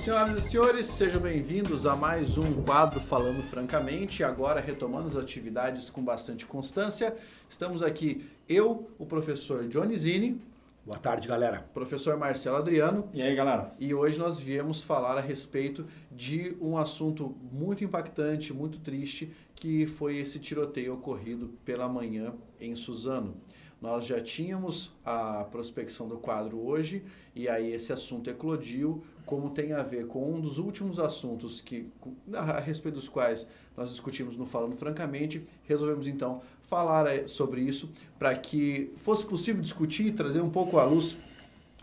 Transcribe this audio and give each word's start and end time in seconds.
senhoras 0.00 0.34
e 0.38 0.40
senhores, 0.40 0.86
sejam 0.86 1.20
bem-vindos 1.20 1.84
a 1.84 1.94
mais 1.94 2.38
um 2.38 2.62
quadro 2.62 2.98
Falando 2.98 3.42
Francamente. 3.42 4.24
Agora, 4.24 4.58
retomando 4.58 5.06
as 5.06 5.14
atividades 5.14 5.90
com 5.90 6.02
bastante 6.02 6.46
constância, 6.46 7.14
estamos 7.50 7.82
aqui 7.82 8.24
eu, 8.48 8.88
o 8.98 9.04
professor 9.04 9.68
Johnny 9.68 9.94
Zini. 9.98 10.40
Boa 10.86 10.98
tarde, 10.98 11.28
galera. 11.28 11.68
Professor 11.74 12.16
Marcelo 12.16 12.56
Adriano. 12.56 13.10
E 13.12 13.20
aí, 13.20 13.36
galera? 13.36 13.74
E 13.78 13.92
hoje 13.92 14.18
nós 14.18 14.40
viemos 14.40 14.82
falar 14.82 15.18
a 15.18 15.20
respeito 15.20 15.86
de 16.10 16.56
um 16.62 16.78
assunto 16.78 17.36
muito 17.52 17.84
impactante, 17.84 18.54
muito 18.54 18.78
triste, 18.78 19.30
que 19.54 19.86
foi 19.86 20.16
esse 20.16 20.38
tiroteio 20.38 20.94
ocorrido 20.94 21.50
pela 21.62 21.86
manhã 21.86 22.32
em 22.58 22.74
Suzano. 22.74 23.36
Nós 23.80 24.04
já 24.04 24.20
tínhamos 24.20 24.92
a 25.04 25.44
prospecção 25.44 26.06
do 26.06 26.18
quadro 26.18 26.58
hoje 26.58 27.02
e 27.34 27.48
aí 27.48 27.72
esse 27.72 27.92
assunto 27.92 28.28
eclodiu, 28.28 29.02
como 29.24 29.50
tem 29.50 29.72
a 29.72 29.82
ver 29.82 30.06
com 30.06 30.30
um 30.30 30.38
dos 30.38 30.58
últimos 30.58 30.98
assuntos 30.98 31.62
que 31.62 31.88
a 32.34 32.60
respeito 32.60 32.96
dos 32.96 33.08
quais 33.08 33.46
nós 33.74 33.88
discutimos 33.88 34.36
no 34.36 34.44
Falando 34.44 34.76
Francamente, 34.76 35.46
resolvemos 35.64 36.06
então 36.06 36.42
falar 36.62 37.06
eh, 37.06 37.26
sobre 37.26 37.62
isso 37.62 37.90
para 38.18 38.34
que 38.34 38.92
fosse 38.96 39.24
possível 39.24 39.62
discutir 39.62 40.08
e 40.08 40.12
trazer 40.12 40.42
um 40.42 40.50
pouco 40.50 40.78
à 40.78 40.84
luz 40.84 41.16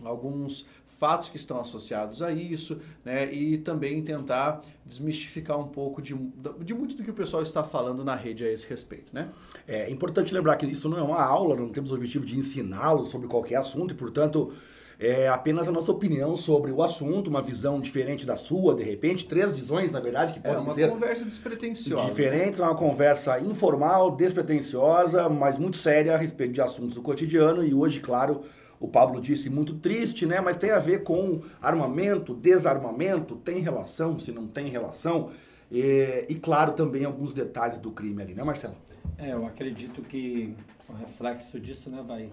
alguns 0.04 0.68
fatos 0.98 1.30
que 1.30 1.38
estão 1.38 1.60
associados 1.60 2.22
a 2.22 2.32
isso, 2.32 2.80
né? 3.06 3.32
E 3.32 3.58
também 3.58 4.02
tentar 4.04 4.62
desmistificar 4.86 5.60
um 5.60 5.68
pouco 5.68 6.02
de, 6.02 6.16
de 6.62 6.74
muito 6.74 6.96
do 6.96 7.04
que 7.04 7.12
o 7.12 7.14
pessoal 7.14 7.44
está 7.44 7.64
falando 7.64 8.04
na 8.04 8.16
rede 8.16 8.44
a 8.44 8.52
esse 8.52 8.68
respeito, 8.68 9.14
né? 9.14 9.30
É 9.68 9.90
importante 9.90 10.34
lembrar 10.34 10.56
que 10.58 10.66
isso 10.66 10.90
não 10.90 10.98
é 10.98 11.02
uma 11.02 11.22
aula, 11.22 11.56
não 11.56 11.70
temos 11.70 11.92
o 11.92 11.94
objetivo 11.96 12.26
de 12.26 12.38
ensiná-los 12.38 13.10
sobre 13.10 13.28
qualquer 13.28 13.56
assunto 13.56 13.92
e, 13.92 13.96
portanto, 13.96 14.52
é 15.00 15.28
apenas 15.28 15.68
a 15.68 15.72
nossa 15.72 15.92
opinião 15.92 16.36
sobre 16.36 16.72
o 16.72 16.82
assunto, 16.82 17.30
uma 17.30 17.42
visão 17.42 17.80
diferente 17.80 18.26
da 18.26 18.36
sua, 18.36 18.74
de 18.74 18.84
repente, 18.84 19.26
três 19.26 19.56
visões, 19.56 19.92
na 19.92 20.00
verdade, 20.00 20.34
que 20.34 20.40
é 20.40 20.52
podem 20.52 20.68
ser... 20.70 20.82
É 20.82 20.86
uma 20.86 20.94
conversa 20.94 21.24
despretensiosa. 21.24 22.06
Diferentes, 22.06 22.60
é 22.60 22.64
uma 22.64 22.76
conversa 22.76 23.40
informal, 23.40 24.16
despretensiosa, 24.16 25.30
mas 25.30 25.60
muito 25.60 25.78
séria 25.78 26.16
a 26.16 26.18
respeito 26.18 26.54
de 26.54 26.62
assuntos 26.62 26.96
do 26.96 27.04
cotidiano 27.04 27.64
e 27.64 27.76
hoje, 27.76 28.00
claro, 28.00 28.42
o 28.80 28.88
Pablo 28.88 29.20
disse, 29.20 29.50
muito 29.50 29.76
triste, 29.76 30.26
né? 30.26 30.40
Mas 30.40 30.58
tem 30.58 30.72
a 30.72 30.80
ver 30.80 31.04
com 31.04 31.42
armamento, 31.62 32.34
desarmamento, 32.34 33.36
tem 33.36 33.60
relação, 33.60 34.20
se 34.20 34.32
não 34.32 34.48
tem 34.48 34.68
relação. 34.68 35.32
E, 35.72 36.26
e, 36.30 36.36
claro, 36.36 36.74
também 36.74 37.04
alguns 37.04 37.34
detalhes 37.34 37.80
do 37.80 37.92
crime 37.92 38.22
ali, 38.22 38.34
né, 38.34 38.44
Marcelo? 38.44 38.76
É, 39.18 39.34
eu 39.34 39.46
acredito 39.46 40.02
que 40.02 40.56
o 40.88 40.94
reflexo 40.94 41.60
disso 41.60 41.90
né, 41.90 42.04
vai 42.08 42.30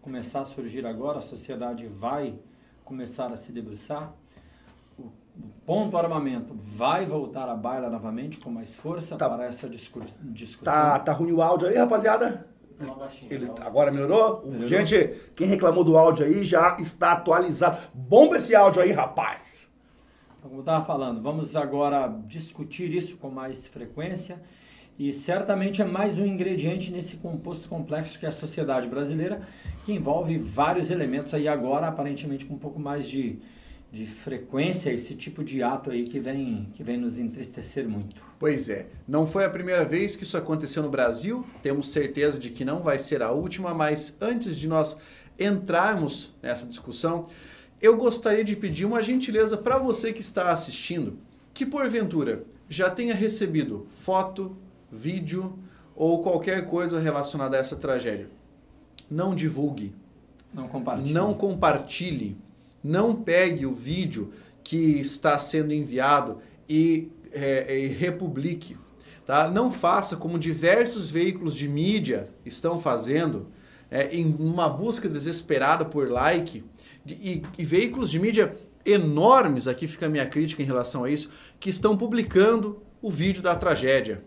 começar 0.00 0.40
a 0.40 0.44
surgir 0.44 0.86
agora, 0.86 1.18
a 1.18 1.22
sociedade 1.22 1.86
vai 1.86 2.34
começar 2.84 3.32
a 3.32 3.36
se 3.36 3.52
debruçar. 3.52 4.12
O, 4.98 5.02
o 5.02 5.48
ponto 5.66 5.96
armamento 5.96 6.54
vai 6.54 7.04
voltar 7.04 7.48
à 7.48 7.54
baila 7.54 7.90
novamente 7.90 8.38
com 8.38 8.50
mais 8.50 8.74
força 8.74 9.16
tá. 9.16 9.28
para 9.28 9.44
essa 9.44 9.68
discussão. 9.68 10.64
Tá, 10.64 10.98
tá 10.98 11.12
ruim 11.12 11.32
o 11.32 11.42
áudio 11.42 11.68
aí, 11.68 11.76
rapaziada? 11.76 12.53
Ele, 13.30 13.46
agora 13.60 13.90
melhorou? 13.90 14.42
melhorou? 14.44 14.68
Gente, 14.68 15.14
quem 15.34 15.46
reclamou 15.46 15.84
do 15.84 15.96
áudio 15.96 16.26
aí 16.26 16.42
já 16.42 16.76
está 16.78 17.12
atualizado. 17.12 17.78
Bomba 17.94 18.36
esse 18.36 18.54
áudio 18.54 18.82
aí, 18.82 18.90
rapaz! 18.90 19.70
Como 20.42 20.56
eu 20.56 20.60
estava 20.60 20.84
falando, 20.84 21.22
vamos 21.22 21.56
agora 21.56 22.06
discutir 22.26 22.92
isso 22.92 23.16
com 23.16 23.30
mais 23.30 23.66
frequência 23.66 24.42
e 24.98 25.12
certamente 25.12 25.82
é 25.82 25.84
mais 25.84 26.18
um 26.18 26.26
ingrediente 26.26 26.92
nesse 26.92 27.16
composto 27.16 27.68
complexo 27.68 28.18
que 28.18 28.26
é 28.26 28.28
a 28.28 28.32
sociedade 28.32 28.86
brasileira, 28.86 29.42
que 29.84 29.92
envolve 29.92 30.38
vários 30.38 30.90
elementos 30.90 31.32
aí 31.34 31.48
agora, 31.48 31.88
aparentemente 31.88 32.44
com 32.44 32.54
um 32.54 32.58
pouco 32.58 32.78
mais 32.78 33.08
de 33.08 33.40
de 33.94 34.06
frequência 34.06 34.90
esse 34.90 35.14
tipo 35.14 35.44
de 35.44 35.62
ato 35.62 35.92
aí 35.92 36.04
que 36.04 36.18
vem, 36.18 36.68
que 36.74 36.82
vem 36.82 36.96
nos 36.96 37.16
entristecer 37.16 37.88
muito. 37.88 38.20
Pois 38.40 38.68
é, 38.68 38.86
não 39.06 39.24
foi 39.24 39.44
a 39.44 39.50
primeira 39.50 39.84
vez 39.84 40.16
que 40.16 40.24
isso 40.24 40.36
aconteceu 40.36 40.82
no 40.82 40.90
Brasil, 40.90 41.46
temos 41.62 41.92
certeza 41.92 42.36
de 42.36 42.50
que 42.50 42.64
não 42.64 42.82
vai 42.82 42.98
ser 42.98 43.22
a 43.22 43.30
última, 43.30 43.72
mas 43.72 44.16
antes 44.20 44.58
de 44.58 44.66
nós 44.66 44.96
entrarmos 45.38 46.34
nessa 46.42 46.66
discussão, 46.66 47.28
eu 47.80 47.96
gostaria 47.96 48.42
de 48.42 48.56
pedir 48.56 48.84
uma 48.84 49.00
gentileza 49.00 49.56
para 49.56 49.78
você 49.78 50.12
que 50.12 50.20
está 50.20 50.50
assistindo, 50.50 51.16
que 51.52 51.64
porventura 51.64 52.44
já 52.68 52.90
tenha 52.90 53.14
recebido 53.14 53.86
foto, 54.00 54.56
vídeo 54.90 55.56
ou 55.94 56.20
qualquer 56.20 56.66
coisa 56.66 56.98
relacionada 56.98 57.56
a 57.56 57.60
essa 57.60 57.76
tragédia. 57.76 58.28
Não 59.08 59.36
divulgue. 59.36 59.94
Não 60.52 60.66
compartilhe. 60.66 61.12
Não 61.12 61.32
compartilhe 61.32 62.36
não 62.84 63.16
pegue 63.16 63.64
o 63.64 63.72
vídeo 63.72 64.30
que 64.62 65.00
está 65.00 65.38
sendo 65.38 65.72
enviado 65.72 66.38
e, 66.68 67.10
é, 67.32 67.78
e 67.78 67.86
republique. 67.88 68.76
Tá? 69.26 69.48
Não 69.48 69.72
faça 69.72 70.16
como 70.16 70.38
diversos 70.38 71.08
veículos 71.08 71.54
de 71.54 71.66
mídia 71.66 72.28
estão 72.44 72.78
fazendo, 72.78 73.48
é, 73.90 74.14
em 74.14 74.36
uma 74.38 74.68
busca 74.68 75.08
desesperada 75.08 75.84
por 75.84 76.10
like, 76.10 76.62
e, 77.06 77.42
e 77.56 77.64
veículos 77.64 78.10
de 78.10 78.18
mídia 78.18 78.54
enormes, 78.84 79.66
aqui 79.66 79.86
fica 79.86 80.06
a 80.06 80.08
minha 80.10 80.26
crítica 80.26 80.62
em 80.62 80.66
relação 80.66 81.04
a 81.04 81.10
isso, 81.10 81.30
que 81.58 81.70
estão 81.70 81.96
publicando 81.96 82.82
o 83.00 83.10
vídeo 83.10 83.42
da 83.42 83.54
tragédia. 83.54 84.22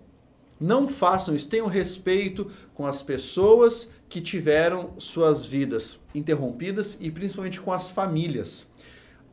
Não 0.59 0.87
façam 0.87 1.35
isso, 1.35 1.47
tenham 1.47 1.67
respeito 1.67 2.49
com 2.73 2.85
as 2.85 3.03
pessoas 3.03 3.89
que 4.09 4.21
tiveram 4.21 4.91
suas 4.97 5.45
vidas 5.45 5.99
interrompidas 6.15 6.97
e 7.01 7.11
principalmente 7.11 7.59
com 7.59 7.71
as 7.71 7.89
famílias. 7.89 8.65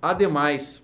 Ademais, 0.02 0.82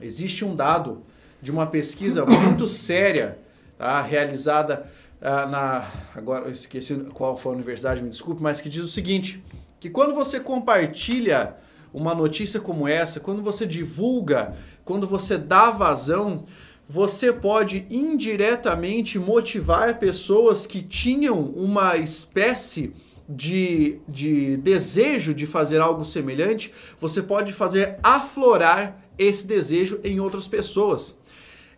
existe 0.00 0.44
um 0.44 0.54
dado 0.54 1.02
de 1.42 1.50
uma 1.50 1.66
pesquisa 1.66 2.24
muito 2.26 2.66
séria 2.66 3.38
tá, 3.76 4.00
realizada 4.02 4.90
uh, 5.20 5.48
na. 5.48 5.90
Agora 6.14 6.46
eu 6.46 6.52
esqueci 6.52 6.94
qual 7.12 7.36
foi 7.36 7.52
a 7.52 7.54
universidade, 7.56 8.02
me 8.02 8.10
desculpe, 8.10 8.42
mas 8.42 8.60
que 8.60 8.68
diz 8.68 8.82
o 8.82 8.88
seguinte: 8.88 9.42
que 9.80 9.90
quando 9.90 10.14
você 10.14 10.38
compartilha 10.38 11.56
uma 11.92 12.14
notícia 12.14 12.60
como 12.60 12.86
essa, 12.86 13.18
quando 13.18 13.42
você 13.42 13.66
divulga, 13.66 14.54
quando 14.84 15.06
você 15.06 15.36
dá 15.36 15.70
vazão, 15.70 16.44
você 16.88 17.32
pode 17.32 17.86
indiretamente 17.90 19.18
motivar 19.18 19.98
pessoas 19.98 20.66
que 20.66 20.82
tinham 20.82 21.40
uma 21.40 21.96
espécie 21.96 22.94
de, 23.28 24.00
de 24.08 24.56
desejo 24.56 25.34
de 25.34 25.44
fazer 25.44 25.80
algo 25.80 26.04
semelhante, 26.04 26.72
você 26.98 27.22
pode 27.22 27.52
fazer 27.52 27.98
aflorar 28.02 29.04
esse 29.18 29.46
desejo 29.46 30.00
em 30.02 30.18
outras 30.18 30.48
pessoas. 30.48 31.16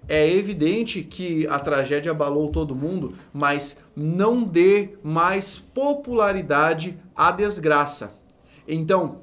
É 0.08 0.28
evidente 0.32 1.02
que 1.02 1.46
a 1.48 1.58
tragédia 1.58 2.12
abalou 2.12 2.48
todo 2.48 2.74
mundo, 2.74 3.14
mas 3.32 3.76
não 3.94 4.42
dê 4.42 4.90
mais 5.02 5.58
popularidade 5.58 6.98
à 7.14 7.30
desgraça. 7.30 8.14
Então, 8.66 9.20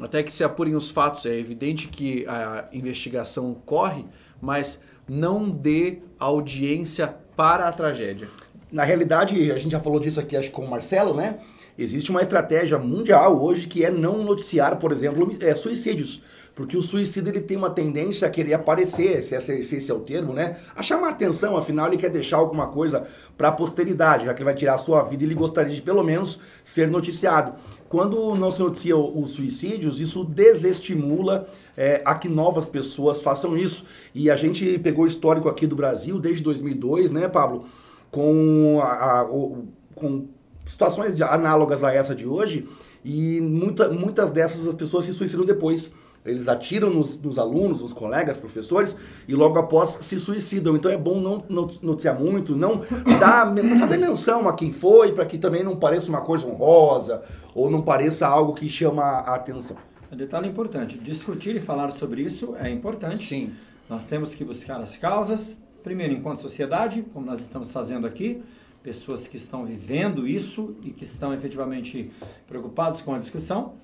até 0.00 0.22
que 0.22 0.32
se 0.32 0.42
apurem 0.42 0.74
os 0.74 0.90
fatos, 0.90 1.26
é 1.26 1.36
evidente 1.36 1.88
que 1.88 2.24
a 2.26 2.68
investigação 2.72 3.54
corre, 3.66 4.04
mas 4.40 4.80
não 5.08 5.48
dê 5.50 5.98
audiência 6.18 7.14
para 7.36 7.68
a 7.68 7.72
tragédia. 7.72 8.28
Na 8.72 8.82
realidade, 8.82 9.52
a 9.52 9.58
gente 9.58 9.72
já 9.72 9.80
falou 9.80 10.00
disso 10.00 10.18
aqui, 10.18 10.36
acho 10.36 10.48
que 10.48 10.54
com 10.54 10.64
o 10.64 10.70
Marcelo, 10.70 11.14
né? 11.14 11.38
Existe 11.76 12.10
uma 12.10 12.22
estratégia 12.22 12.78
mundial 12.78 13.42
hoje 13.42 13.66
que 13.66 13.84
é 13.84 13.90
não 13.90 14.22
noticiar, 14.22 14.76
por 14.78 14.92
exemplo, 14.92 15.36
é, 15.40 15.54
suicídios. 15.54 16.22
Porque 16.54 16.76
o 16.76 16.82
suicídio 16.82 17.30
ele 17.30 17.40
tem 17.40 17.56
uma 17.56 17.70
tendência 17.70 18.28
a 18.28 18.30
querer 18.30 18.54
aparecer, 18.54 19.20
se 19.22 19.34
esse, 19.34 19.62
se 19.64 19.76
esse 19.76 19.90
é 19.90 19.94
o 19.94 19.98
termo, 19.98 20.32
né? 20.32 20.56
A 20.76 20.84
chamar 20.84 21.08
atenção, 21.08 21.56
afinal 21.56 21.88
ele 21.88 21.96
quer 21.96 22.10
deixar 22.10 22.36
alguma 22.36 22.68
coisa 22.68 23.08
para 23.36 23.48
a 23.48 23.52
posteridade, 23.52 24.26
já 24.26 24.32
que 24.32 24.38
ele 24.38 24.44
vai 24.44 24.54
tirar 24.54 24.74
a 24.74 24.78
sua 24.78 25.02
vida, 25.02 25.24
ele 25.24 25.34
gostaria 25.34 25.74
de 25.74 25.82
pelo 25.82 26.04
menos 26.04 26.38
ser 26.62 26.86
noticiado. 26.86 27.54
Quando 27.88 28.36
não 28.36 28.52
se 28.52 28.60
noticia 28.60 28.96
os 28.96 29.32
suicídios, 29.32 30.00
isso 30.00 30.24
desestimula 30.24 31.48
é, 31.76 32.02
a 32.04 32.14
que 32.14 32.28
novas 32.28 32.66
pessoas 32.66 33.20
façam 33.20 33.56
isso. 33.56 33.84
E 34.14 34.30
a 34.30 34.36
gente 34.36 34.78
pegou 34.78 35.04
o 35.04 35.08
histórico 35.08 35.48
aqui 35.48 35.66
do 35.66 35.74
Brasil 35.74 36.20
desde 36.20 36.42
2002, 36.44 37.10
né, 37.10 37.26
Pablo? 37.26 37.64
Com, 38.12 38.78
a, 38.80 39.18
a, 39.18 39.24
o, 39.24 39.64
com 39.96 40.28
situações 40.64 41.20
análogas 41.20 41.84
a 41.84 41.92
essa 41.92 42.14
de 42.14 42.26
hoje 42.26 42.66
e 43.04 43.40
muita, 43.40 43.88
muitas 43.90 44.30
dessas 44.30 44.66
as 44.66 44.74
pessoas 44.74 45.04
se 45.04 45.12
suicidam 45.12 45.44
depois. 45.44 45.92
Eles 46.24 46.48
atiram 46.48 46.88
nos, 46.88 47.20
nos, 47.20 47.38
alunos, 47.38 47.82
nos 47.82 47.92
colegas, 47.92 48.38
professores 48.38 48.96
e 49.28 49.34
logo 49.34 49.58
após 49.58 49.98
se 50.00 50.18
suicidam. 50.18 50.74
Então 50.74 50.90
é 50.90 50.96
bom 50.96 51.20
não 51.20 51.44
noticiar 51.82 52.18
muito, 52.18 52.56
não 52.56 52.80
dar, 53.20 53.54
fazer 53.78 53.98
menção 53.98 54.48
a 54.48 54.54
quem 54.54 54.72
foi, 54.72 55.12
para 55.12 55.26
que 55.26 55.36
também 55.36 55.62
não 55.62 55.76
pareça 55.76 56.08
uma 56.08 56.22
coisa 56.22 56.46
honrosa 56.46 57.22
ou 57.54 57.70
não 57.70 57.82
pareça 57.82 58.26
algo 58.26 58.54
que 58.54 58.70
chama 58.70 59.02
a 59.02 59.34
atenção. 59.34 59.76
Um 60.10 60.16
detalhe 60.16 60.48
importante: 60.48 60.96
discutir 60.96 61.56
e 61.56 61.60
falar 61.60 61.90
sobre 61.92 62.22
isso 62.22 62.54
é 62.58 62.70
importante. 62.70 63.18
Sim. 63.18 63.52
Nós 63.86 64.06
temos 64.06 64.34
que 64.34 64.42
buscar 64.44 64.80
as 64.80 64.96
causas, 64.96 65.58
primeiro, 65.82 66.14
enquanto 66.14 66.40
sociedade, 66.40 67.04
como 67.12 67.26
nós 67.26 67.40
estamos 67.40 67.70
fazendo 67.70 68.06
aqui 68.06 68.42
pessoas 68.84 69.26
que 69.26 69.38
estão 69.38 69.64
vivendo 69.64 70.28
isso 70.28 70.76
e 70.84 70.90
que 70.90 71.04
estão 71.04 71.32
efetivamente 71.32 72.12
preocupados 72.46 73.00
com 73.00 73.14
a 73.14 73.18
discussão. 73.18 73.76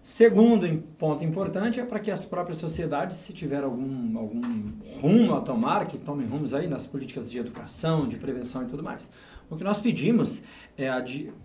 Segundo 0.00 0.82
ponto 0.96 1.24
importante 1.24 1.80
é 1.80 1.84
para 1.84 1.98
que 1.98 2.10
as 2.10 2.24
próprias 2.24 2.58
sociedades, 2.58 3.16
se 3.16 3.32
tiver 3.32 3.64
algum, 3.64 4.16
algum 4.16 4.40
rumo 5.00 5.34
a 5.34 5.40
tomar, 5.40 5.86
que 5.86 5.98
tomem 5.98 6.26
rumos 6.26 6.54
aí 6.54 6.68
nas 6.68 6.86
políticas 6.86 7.28
de 7.28 7.38
educação, 7.38 8.06
de 8.06 8.16
prevenção 8.16 8.62
e 8.62 8.66
tudo 8.66 8.82
mais. 8.82 9.10
O 9.50 9.56
que 9.56 9.64
nós 9.64 9.80
pedimos 9.80 10.44
é 10.76 10.88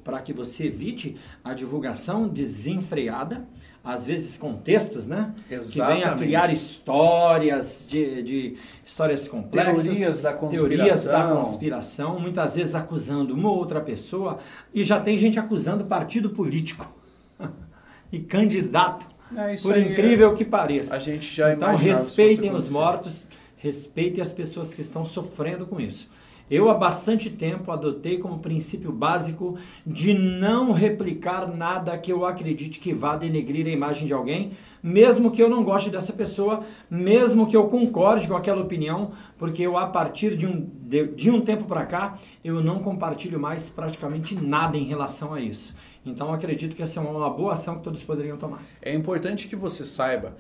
para 0.03 0.21
que 0.21 0.31
você 0.31 0.67
evite 0.67 1.17
a 1.43 1.53
divulgação 1.53 2.27
desenfreada, 2.27 3.47
às 3.83 4.05
vezes 4.05 4.37
com 4.37 4.53
textos, 4.53 5.07
né? 5.07 5.33
Exatamente. 5.49 5.71
Que 5.71 5.81
venha 5.81 6.15
criar 6.15 6.51
histórias 6.51 7.85
de, 7.87 8.23
de 8.23 8.57
histórias 8.85 9.27
complexas. 9.27 9.83
Teorias 9.83 10.21
da 10.21 10.33
conspiração. 10.33 10.69
Teorias 10.69 11.05
da 11.05 11.35
conspiração, 11.35 12.19
muitas 12.19 12.55
vezes 12.55 12.75
acusando 12.75 13.33
uma 13.33 13.49
ou 13.49 13.57
outra 13.57 13.79
pessoa, 13.81 14.39
e 14.73 14.83
já 14.83 14.99
tem 14.99 15.17
gente 15.17 15.39
acusando 15.39 15.85
partido 15.85 16.29
político 16.29 16.91
e 18.11 18.19
candidato. 18.19 19.05
É, 19.35 19.55
por 19.57 19.77
incrível 19.77 20.33
é... 20.33 20.35
que 20.35 20.43
pareça. 20.43 20.95
A 20.95 20.99
gente 20.99 21.33
já 21.33 21.53
Então 21.53 21.75
respeitem 21.75 22.51
os 22.51 22.71
mortos, 22.71 23.29
respeitem 23.57 24.21
as 24.21 24.33
pessoas 24.33 24.73
que 24.73 24.81
estão 24.81 25.05
sofrendo 25.05 25.67
com 25.67 25.79
isso. 25.79 26.09
Eu 26.49 26.69
há 26.69 26.73
bastante 26.73 27.29
tempo 27.29 27.71
adotei 27.71 28.17
como 28.17 28.39
princípio 28.39 28.91
básico 28.91 29.57
de 29.85 30.13
não 30.13 30.71
replicar 30.71 31.47
nada 31.47 31.97
que 31.97 32.11
eu 32.11 32.25
acredite 32.25 32.79
que 32.79 32.93
vá 32.93 33.15
denegrir 33.15 33.67
a 33.67 33.69
imagem 33.69 34.07
de 34.07 34.13
alguém, 34.13 34.53
mesmo 34.81 35.29
que 35.29 35.43
eu 35.43 35.49
não 35.49 35.63
goste 35.63 35.89
dessa 35.89 36.11
pessoa, 36.11 36.63
mesmo 36.89 37.45
que 37.45 37.55
eu 37.55 37.67
concorde 37.67 38.27
com 38.27 38.35
aquela 38.35 38.61
opinião, 38.61 39.11
porque 39.37 39.61
eu 39.61 39.77
a 39.77 39.85
partir 39.87 40.35
de 40.35 40.47
um, 40.47 40.67
de, 40.81 41.07
de 41.07 41.29
um 41.29 41.41
tempo 41.41 41.65
para 41.65 41.85
cá, 41.85 42.17
eu 42.43 42.63
não 42.63 42.79
compartilho 42.79 43.39
mais 43.39 43.69
praticamente 43.69 44.35
nada 44.35 44.75
em 44.75 44.85
relação 44.85 45.33
a 45.33 45.39
isso. 45.39 45.75
Então 46.05 46.33
acredito 46.33 46.75
que 46.75 46.81
essa 46.81 46.99
é 46.99 47.03
uma 47.03 47.29
boa 47.29 47.53
ação 47.53 47.77
que 47.77 47.83
todos 47.83 48.03
poderiam 48.03 48.37
tomar. 48.37 48.63
É 48.81 48.93
importante 48.93 49.47
que 49.47 49.55
você 49.55 49.83
saiba, 49.83 50.35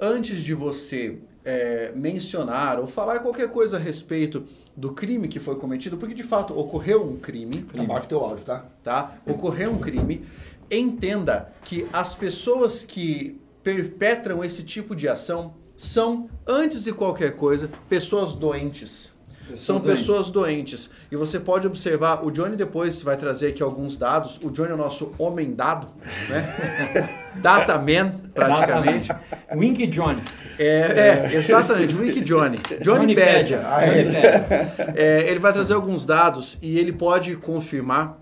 antes 0.00 0.42
de 0.42 0.54
você 0.54 1.18
é, 1.44 1.92
mencionar 1.94 2.78
ou 2.78 2.86
falar 2.86 3.20
qualquer 3.20 3.48
coisa 3.48 3.76
a 3.76 3.80
respeito 3.80 4.44
do 4.76 4.92
crime 4.92 5.28
que 5.28 5.38
foi 5.38 5.56
cometido, 5.56 5.96
porque 5.96 6.14
de 6.14 6.22
fato 6.22 6.58
ocorreu 6.58 7.06
um 7.06 7.16
crime. 7.16 7.62
crime. 7.62 7.84
Abaixo 7.84 8.08
teu 8.08 8.20
áudio, 8.20 8.44
tá? 8.44 8.64
Tá? 8.82 9.12
Ocorreu 9.26 9.72
um 9.72 9.78
crime. 9.78 10.24
Entenda 10.70 11.52
que 11.64 11.86
as 11.92 12.14
pessoas 12.14 12.82
que 12.82 13.38
perpetram 13.62 14.42
esse 14.42 14.62
tipo 14.62 14.96
de 14.96 15.08
ação 15.08 15.54
são, 15.76 16.28
antes 16.46 16.84
de 16.84 16.92
qualquer 16.92 17.36
coisa, 17.36 17.68
pessoas 17.88 18.34
doentes. 18.34 19.12
Pessoas 19.42 19.64
São 19.64 19.78
doentes. 19.80 20.00
pessoas 20.00 20.30
doentes. 20.30 20.90
E 21.10 21.16
você 21.16 21.38
pode 21.38 21.66
observar, 21.66 22.24
o 22.24 22.30
Johnny 22.30 22.56
depois 22.56 23.02
vai 23.02 23.16
trazer 23.16 23.48
aqui 23.48 23.62
alguns 23.62 23.96
dados. 23.96 24.38
O 24.42 24.50
Johnny 24.50 24.70
é 24.70 24.74
o 24.74 24.78
nosso 24.78 25.12
homem 25.18 25.52
dado, 25.52 25.88
né? 26.28 27.34
Data 27.36 27.76
man, 27.78 28.12
praticamente. 28.32 29.10
Wink 29.54 29.86
Johnny. 29.88 30.22
É, 30.58 31.30
é, 31.32 31.36
exatamente, 31.36 31.94
Wink 31.94 32.20
Johnny. 32.20 32.58
Johnny, 32.80 33.14
Johnny 33.14 33.54
Ah, 33.64 33.84
é, 33.84 34.94
é, 34.94 35.30
ele 35.30 35.38
vai 35.40 35.52
trazer 35.52 35.74
alguns 35.74 36.04
dados 36.06 36.58
e 36.60 36.78
ele 36.78 36.92
pode 36.92 37.36
confirmar 37.36 38.18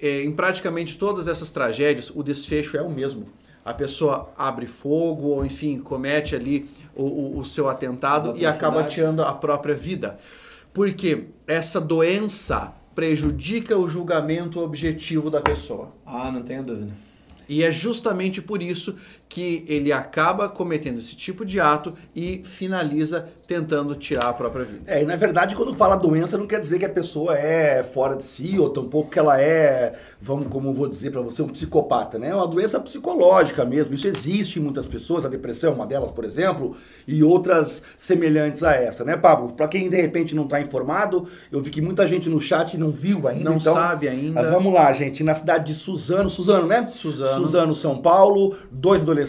é, 0.00 0.22
em 0.22 0.30
praticamente 0.32 0.98
todas 0.98 1.28
essas 1.28 1.50
tragédias, 1.50 2.10
o 2.14 2.22
desfecho 2.22 2.76
é 2.76 2.82
o 2.82 2.90
mesmo. 2.90 3.28
A 3.64 3.74
pessoa 3.74 4.32
abre 4.36 4.66
fogo 4.66 5.28
ou, 5.28 5.44
enfim, 5.44 5.78
comete 5.78 6.34
ali 6.34 6.68
o, 6.94 7.04
o, 7.04 7.38
o 7.38 7.44
seu 7.44 7.68
atentado 7.68 8.34
e 8.36 8.46
acaba 8.46 8.84
tirando 8.84 9.22
a 9.22 9.34
própria 9.34 9.74
vida. 9.74 10.18
Porque 10.72 11.24
essa 11.46 11.80
doença 11.80 12.72
prejudica 12.94 13.76
o 13.76 13.86
julgamento 13.86 14.60
objetivo 14.60 15.30
da 15.30 15.40
pessoa. 15.40 15.92
Ah, 16.06 16.30
não 16.30 16.42
tenho 16.42 16.62
dúvida. 16.62 16.92
E 17.48 17.64
é 17.64 17.70
justamente 17.70 18.40
por 18.40 18.62
isso 18.62 18.94
que 19.30 19.64
ele 19.68 19.92
acaba 19.92 20.48
cometendo 20.48 20.98
esse 20.98 21.14
tipo 21.14 21.44
de 21.44 21.60
ato 21.60 21.94
e 22.16 22.42
finaliza 22.44 23.28
tentando 23.46 23.94
tirar 23.94 24.28
a 24.28 24.32
própria 24.32 24.64
vida. 24.64 24.82
É, 24.86 25.02
e 25.02 25.06
na 25.06 25.14
verdade, 25.14 25.54
quando 25.54 25.72
fala 25.72 25.96
doença, 25.96 26.36
não 26.36 26.48
quer 26.48 26.60
dizer 26.60 26.80
que 26.80 26.84
a 26.84 26.88
pessoa 26.88 27.38
é 27.38 27.82
fora 27.84 28.16
de 28.16 28.24
si, 28.24 28.58
ou 28.58 28.70
tampouco 28.70 29.08
que 29.08 29.18
ela 29.18 29.40
é, 29.40 29.94
vamos, 30.20 30.48
como 30.48 30.74
vou 30.74 30.88
dizer 30.88 31.12
para 31.12 31.20
você, 31.20 31.42
um 31.42 31.48
psicopata, 31.48 32.18
né? 32.18 32.30
É 32.30 32.34
uma 32.34 32.46
doença 32.46 32.80
psicológica 32.80 33.64
mesmo. 33.64 33.94
Isso 33.94 34.08
existe 34.08 34.58
em 34.58 34.62
muitas 34.62 34.88
pessoas, 34.88 35.24
a 35.24 35.28
depressão 35.28 35.70
é 35.70 35.74
uma 35.74 35.86
delas, 35.86 36.10
por 36.10 36.24
exemplo, 36.24 36.76
e 37.06 37.22
outras 37.22 37.84
semelhantes 37.96 38.64
a 38.64 38.74
essa, 38.74 39.04
né, 39.04 39.16
Pablo? 39.16 39.52
Para 39.52 39.68
quem 39.68 39.88
de 39.88 40.00
repente 40.00 40.34
não 40.34 40.44
está 40.44 40.60
informado, 40.60 41.26
eu 41.52 41.62
vi 41.62 41.70
que 41.70 41.80
muita 41.80 42.04
gente 42.04 42.28
no 42.28 42.40
chat 42.40 42.76
não 42.76 42.90
viu 42.90 43.28
ainda. 43.28 43.44
Não 43.44 43.56
então, 43.58 43.74
sabe 43.74 44.08
ainda. 44.08 44.42
vamos 44.50 44.74
lá, 44.74 44.92
gente, 44.92 45.22
na 45.22 45.34
cidade 45.34 45.66
de 45.66 45.74
Suzano, 45.74 46.28
Suzano, 46.28 46.66
né? 46.66 46.84
Suzano. 46.88 47.34
Suzano, 47.34 47.74
São 47.76 47.98
Paulo, 47.98 48.56
dois 48.72 49.02
adolescentes, 49.02 49.19